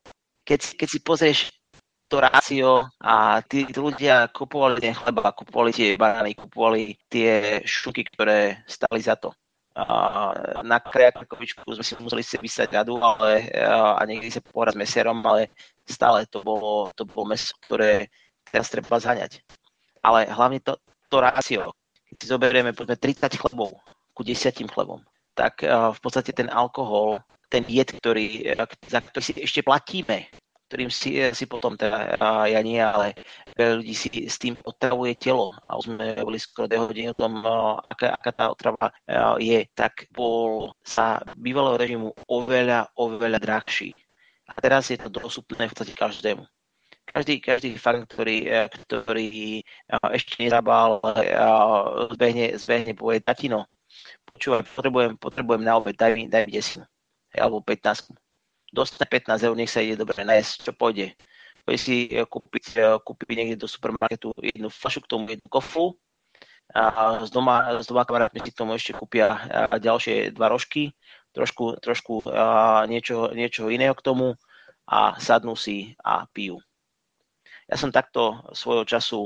[0.47, 1.39] keď, keď si pozrieš
[2.07, 8.63] to rácio a tí, ľudia kupovali ten chleba, kupovali tie banány, kupovali tie šuky, ktoré
[8.71, 9.35] stali za to.
[9.77, 10.33] A
[10.65, 15.21] na Krajakovičku sme si museli si vysať radu ale, a niekedy sa pohrať s mesierom,
[15.21, 15.53] ale
[15.85, 18.09] stále to bolo, to bolo meso, ktoré
[18.49, 19.45] teraz treba zhaňať
[20.07, 20.79] ale hlavne to,
[21.11, 21.75] to rácio.
[22.07, 23.75] Keď si zoberieme povedzme 30 chlebov
[24.15, 25.03] ku 10 chlebom,
[25.35, 27.19] tak uh, v podstate ten alkohol,
[27.51, 30.31] ten jed, ktorý, uh, za ktorý si ešte platíme,
[30.67, 32.11] ktorým si, si potom, teda
[32.51, 33.15] ja nie, ale
[33.55, 37.19] veľa ľudí si s tým otravuje telo a už sme boli skoro dve hodiny o
[37.19, 37.39] tom,
[37.87, 38.91] aká, aká tá otrava
[39.39, 43.95] je, tak bol sa bývalého režimu oveľa, oveľa drahší.
[44.51, 46.43] A teraz je to dostupné v podstate každému.
[47.07, 49.63] Každý, každý fan, ktorý, ktorý
[50.11, 50.99] ešte nezabal,
[52.11, 53.71] zbehne, zbehne povie, tatino,
[54.35, 56.85] počúvaj, potrebujem, potrebujem na obed, daj mi, daj mi desinu,
[57.39, 58.11] alebo 15
[58.77, 61.17] dostane 15 eur, nech sa ide dobre nájsť, čo pôjde.
[61.65, 65.97] Pôjde si eh, kúpiť, eh, kúpiť niekde do supermarketu jednu fľašu k tomu, jednu koflu
[66.77, 70.93] a z doma, z doma kamarátmi si k tomu ešte kúpia eh, ďalšie dva rožky,
[71.33, 72.25] trošku, trošku
[72.89, 74.37] niečo, niečo iného k tomu
[74.89, 76.61] a sadnú si a pijú.
[77.69, 79.21] Ja som takto svojho času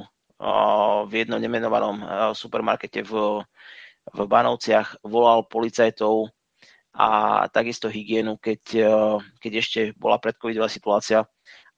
[1.07, 2.01] v jednom nemenovanom
[2.33, 3.45] supermarkete v,
[4.17, 6.33] v Banovciach volal policajtov
[6.95, 8.95] a takisto hygienu, keď, e,
[9.39, 11.23] keď ešte bola predcovidová situácia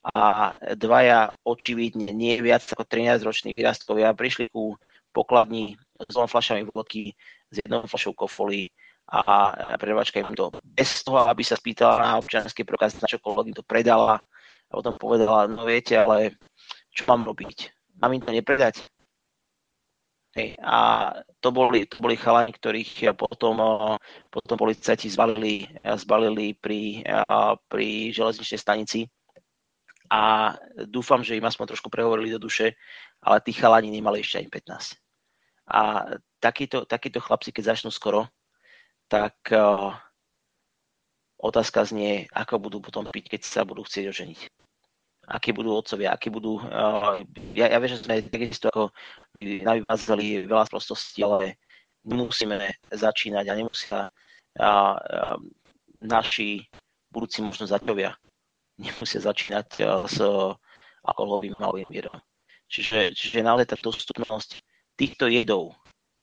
[0.02, 4.74] a dvaja očividne nie viac ako 13-roční výrastkovia prišli ku
[5.14, 7.14] pokladni s dvom fľašami vodky,
[7.52, 8.72] s jednou fľašou kofolí
[9.12, 13.56] a prebačka im to bez toho, aby sa spýtala na občianský prokaz, na čokoľvek im
[13.60, 14.18] to predala
[14.70, 16.40] a potom povedala, no viete, ale
[16.96, 17.68] čo mám robiť?
[18.00, 18.80] Mám im to nepredať?
[20.64, 21.12] A
[21.44, 23.60] to boli, to boli chalani, ktorých potom,
[24.32, 27.04] potom policajti zbalili, zbalili pri,
[27.68, 29.04] pri železničnej stanici
[30.08, 30.56] a
[30.88, 32.80] dúfam, že im aspoň trošku prehovorili do duše,
[33.20, 34.96] ale tí chalani nemali ešte ani 15.
[35.68, 35.80] A
[36.40, 38.24] takíto, takíto chlapci, keď začnú skoro,
[39.12, 39.36] tak
[41.36, 44.61] otázka znie, ako budú potom piť, keď sa budú chcieť oženiť
[45.28, 46.58] akí budú otcovia, akí budú...
[46.58, 47.22] Uh,
[47.54, 48.90] ja, ja viem, že sme takisto ako
[49.42, 51.58] navymazali veľa prostostí, ale
[52.06, 52.58] nemusíme
[52.90, 55.38] začínať a nemusia uh, uh,
[56.02, 56.66] naši
[57.14, 58.16] budúci možno zaťovia
[58.80, 59.68] nemusia začínať
[60.08, 60.18] s
[61.04, 62.16] alkoholovým malovým jedom.
[62.66, 64.64] Čiže, čiže naozaj tá dostupnosť
[64.96, 65.76] týchto jedov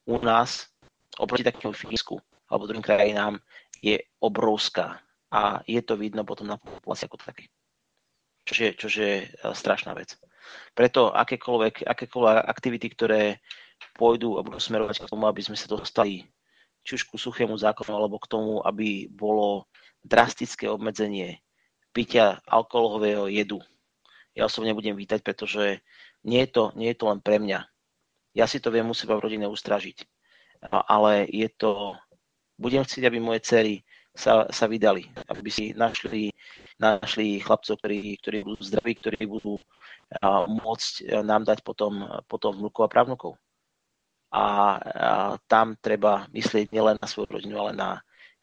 [0.10, 0.66] u nás
[1.22, 2.18] oproti takému Fínsku
[2.50, 3.38] alebo druhým krajinám
[3.80, 4.98] je obrovská
[5.30, 7.46] a je to vidno potom na populácii ako také
[8.50, 10.18] čo je, čo je e, strašná vec.
[10.74, 13.22] Preto akékoľvek, akékoľvek aktivity, ktoré
[13.94, 16.26] pôjdu a budú smerovať k tomu, aby sme sa dostali
[16.82, 19.70] či už ku suchému zákonu, alebo k tomu, aby bolo
[20.02, 21.44] drastické obmedzenie
[21.94, 23.60] pitia alkoholového jedu.
[24.34, 25.84] Ja osobne budem vítať, pretože
[26.24, 27.68] nie je to, nie je to len pre mňa.
[28.34, 30.08] Ja si to viem u seba v rodine ustražiť.
[30.72, 32.00] Ale je to...
[32.60, 33.88] Budem chcieť, aby moje cery
[34.20, 36.36] sa, sa vydali, aby si našli,
[36.76, 39.56] našli chlapcov, ktorí, ktorí budú zdraví, ktorí budú
[40.50, 43.40] môcť nám dať potom, potom vnúkov a právnukov.
[44.30, 44.46] A, a
[45.48, 47.90] tam treba myslieť nielen na svoju rodinu, ale na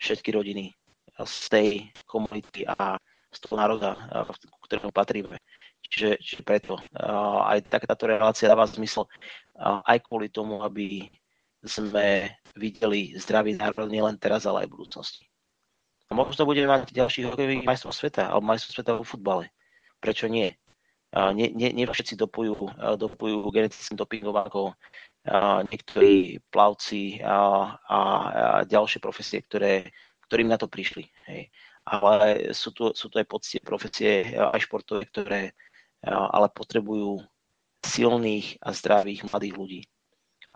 [0.01, 0.73] všetky rodiny
[1.21, 1.69] z tej
[2.09, 2.97] komunity a
[3.29, 3.93] z toho národa,
[4.33, 5.37] ku ktorému patríme.
[5.87, 6.81] Čiže, čiže preto
[7.47, 9.07] aj takáto relácia dáva zmysel
[9.61, 11.07] aj kvôli tomu, aby
[11.67, 15.25] sme videli zdravý národ nielen teraz, ale aj v budúcnosti.
[16.07, 19.51] A možno budeme mať ďalších hokejových majstrov sveta alebo majstrov sveta vo futbale.
[19.99, 20.55] Prečo nie?
[21.17, 22.55] Nie, nie, nie všetci dopujú,
[23.01, 24.77] dopujú genetickým dopingom ako
[25.67, 27.99] niektorí plavci a, a, a
[28.69, 29.91] ďalšie profesie, ktoré,
[30.29, 31.09] ktorým na to prišli.
[31.27, 31.51] Hej.
[31.87, 35.43] Ale sú tu, sú tu aj poctie profesie aj športové, ktoré
[36.07, 37.23] ale potrebujú
[37.83, 39.83] silných a zdravých mladých ľudí.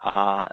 [0.01, 0.47] A,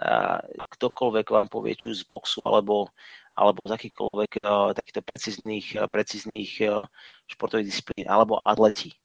[0.58, 2.90] a ktokoľvek vám povie, či z boxu alebo
[3.38, 6.82] alebo z akýchkoľvek uh, takýchto precíznych, uh, precíznych uh,
[7.30, 8.98] športových disciplín, alebo atleti,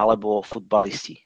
[0.00, 1.20] alebo futbalisti.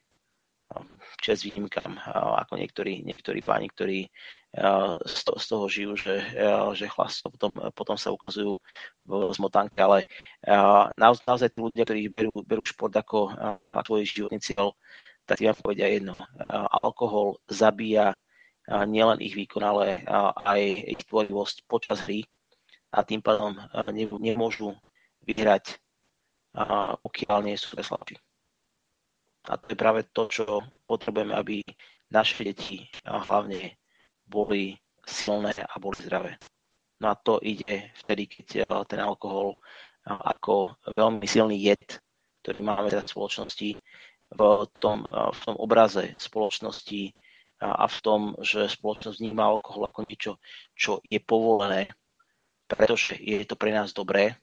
[1.24, 1.96] Čes výnimkám,
[2.44, 4.04] ako niektorí, niektorí páni, ktorí
[5.00, 6.20] z, to, z toho žijú, že,
[6.76, 8.60] že chlas, potom, potom sa ukazujú
[9.08, 10.04] v zmotánke, ale
[11.00, 13.32] naozaj, naozaj tí ľudia, ktorí berú, berú šport ako,
[13.72, 14.76] ako svoj životný cieľ,
[15.24, 16.12] tak vám povedia jedno.
[16.84, 18.12] Alkohol zabíja
[18.68, 20.04] nielen ich výkon, ale
[20.44, 22.28] aj ich tvorivosť počas hry
[22.92, 24.74] a tým pádom eh, nemôžu
[25.28, 25.76] vyhrať,
[27.04, 28.16] pokiaľ nie sú slabší.
[29.52, 31.60] A to je práve to, čo potrebujeme, aby
[32.08, 33.76] naše deti hlavne
[34.24, 36.32] boli silné a boli zdravé.
[36.98, 39.60] No a to ide vtedy, keď eh, ten alkohol
[40.08, 42.00] ako veľmi silný jed,
[42.40, 43.76] ktorý máme v spoločnosti,
[44.28, 44.40] v
[44.80, 47.12] tom, v tom obraze spoločnosti
[47.60, 50.32] a v tom, že spoločnosť vníma alkohol ako niečo,
[50.72, 51.92] čo je povolené,
[52.68, 54.36] pretože je to pre nás dobré,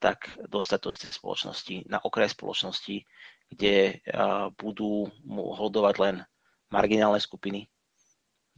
[0.00, 3.06] tak dostať to z spoločnosti, na okraj spoločnosti,
[3.52, 4.02] kde
[4.58, 6.16] budú hodovať len
[6.72, 7.68] marginálne skupiny,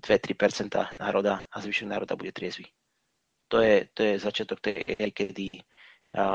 [0.01, 2.65] 2-3% národa a zvyšok národa bude triezvy.
[3.53, 5.61] To je, to je začiatok tej éry, kedy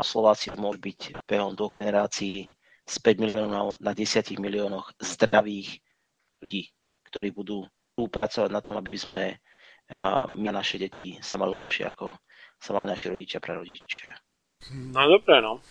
[0.05, 2.45] Slováci môžu byť behom do generácií
[2.85, 5.79] z 5 miliónov na 10 miliónoch zdravých
[6.43, 6.69] ľudí,
[7.09, 7.57] ktorí budú
[7.95, 9.25] spolupracovať na tom, aby sme
[10.35, 12.09] my a naše deti sa mali lepšie ako
[12.59, 14.15] sa mali naši rodičia pre rodičia.
[14.91, 15.63] No dobre, no.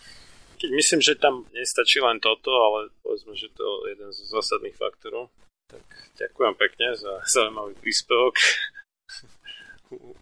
[0.58, 5.30] Myslím, že tam nestačí len toto, ale povedzme, že to je jeden z zásadných faktorov.
[5.68, 5.84] Tak
[6.18, 8.34] ďakujem pekne za zaujímavý príspevok.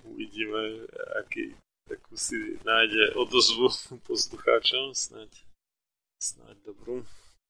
[0.05, 0.85] Uvidíme,
[1.23, 1.55] aký
[1.87, 3.71] takú si nájde odozvu
[4.11, 5.31] poslucháčom, snáď,
[6.19, 7.07] snáď dobrú.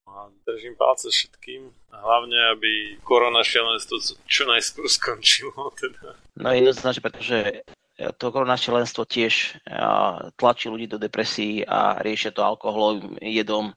[0.07, 1.75] A držím palce všetkým.
[1.91, 3.99] Hlavne, aby korona šialenstvo
[4.31, 5.53] čo najskôr skončilo.
[5.81, 6.15] Teda.
[6.39, 7.39] No jednoznačne, pretože
[7.97, 9.57] to korona šialenstvo tiež
[10.37, 13.73] tlačí ľudí do depresí a riešia to alkoholovým jedom,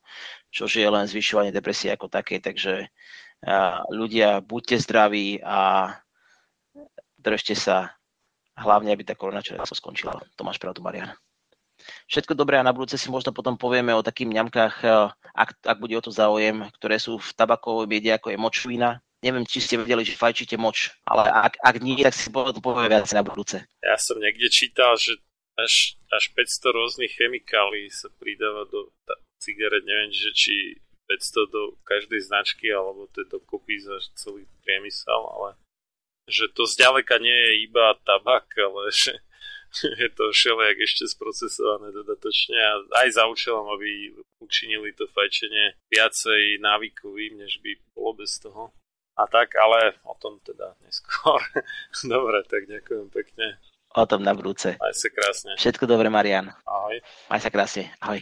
[0.51, 2.43] čo je len zvyšovanie depresie ako také.
[2.43, 2.91] Takže
[3.89, 5.95] ľudia, buďte zdraví a
[7.15, 7.95] držte sa
[8.59, 10.19] hlavne, aby tá korona šialenstvo skončila.
[10.35, 11.15] Tomáš pravdu, Mariana.
[12.07, 15.77] Všetko dobré a na budúce si možno potom povieme o takých mňamkách, eh, ak, ak
[15.77, 18.89] bude o to záujem, ktoré sú v tabakovej biede, ako je močvina.
[19.19, 22.87] Neviem, či ste vedeli, že fajčíte moč, ale ak, ak nie, tak si potom povieme
[22.87, 23.67] viac na budúce.
[23.83, 25.19] Ja som niekde čítal, že
[25.59, 28.95] až, až 500 rôznych chemikálií sa pridáva do
[29.43, 29.83] cigaret.
[29.83, 30.55] Neviem, že či
[31.11, 35.59] 500 do každej značky, alebo to je dokopy za celý priemysel, ale
[36.29, 39.17] že to zďaleka nie je iba tabak, ale že
[40.01, 42.73] je to všelijak ešte sprocesované dodatočne a
[43.05, 48.73] aj za účelom, aby učinili to fajčenie viacej návykovým, než by bolo bez toho.
[49.19, 51.43] A tak, ale o tom teda neskôr.
[52.07, 53.59] Dobre, tak ďakujem pekne.
[53.97, 54.77] O tom na budúce.
[54.79, 55.57] Aj sa krásne.
[55.57, 56.53] Všetko dobre, Marian.
[56.61, 57.01] Ahoj.
[57.25, 57.89] Aj sa krásne.
[57.97, 58.21] Ahoj.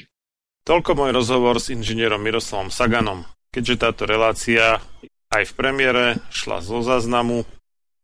[0.64, 3.28] Toľko môj rozhovor s inžinierom Miroslavom Saganom.
[3.52, 4.80] Keďže táto relácia
[5.28, 7.44] aj v premiére šla zo záznamu,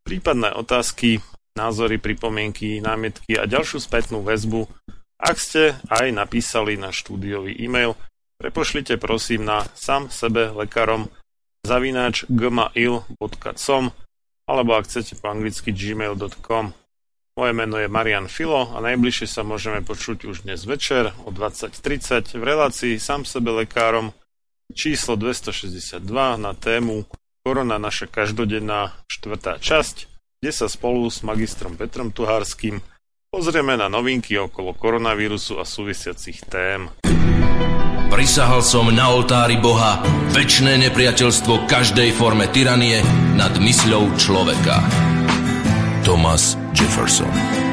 [0.04, 4.66] prípadné otázky názory, pripomienky, námietky a ďalšiu spätnú väzbu,
[5.22, 7.96] ak ste aj napísali na štúdiový e-mail,
[8.42, 11.08] prepošlite prosím na sam sebe lekárom
[11.64, 13.84] zavináč gmail.com
[14.44, 16.76] alebo ak chcete po anglicky gmail.com.
[17.34, 22.36] Moje meno je Marian Filo a najbližšie sa môžeme počuť už dnes večer o 20.30
[22.36, 24.12] v relácii Sam sebe lekárom.
[24.74, 26.04] Číslo 262
[26.38, 27.08] na tému
[27.42, 30.13] Korona naša každodenná štvrtá časť
[30.44, 32.84] kde sa spolu s magistrom Petrom Tuhárským
[33.32, 36.92] pozrieme na novinky okolo koronavírusu a súvisiacich tém.
[38.12, 40.04] Prisahal som na oltári Boha
[40.36, 43.00] väčšné nepriateľstvo každej forme tyranie
[43.40, 44.84] nad mysľou človeka.
[46.04, 47.73] Thomas Jefferson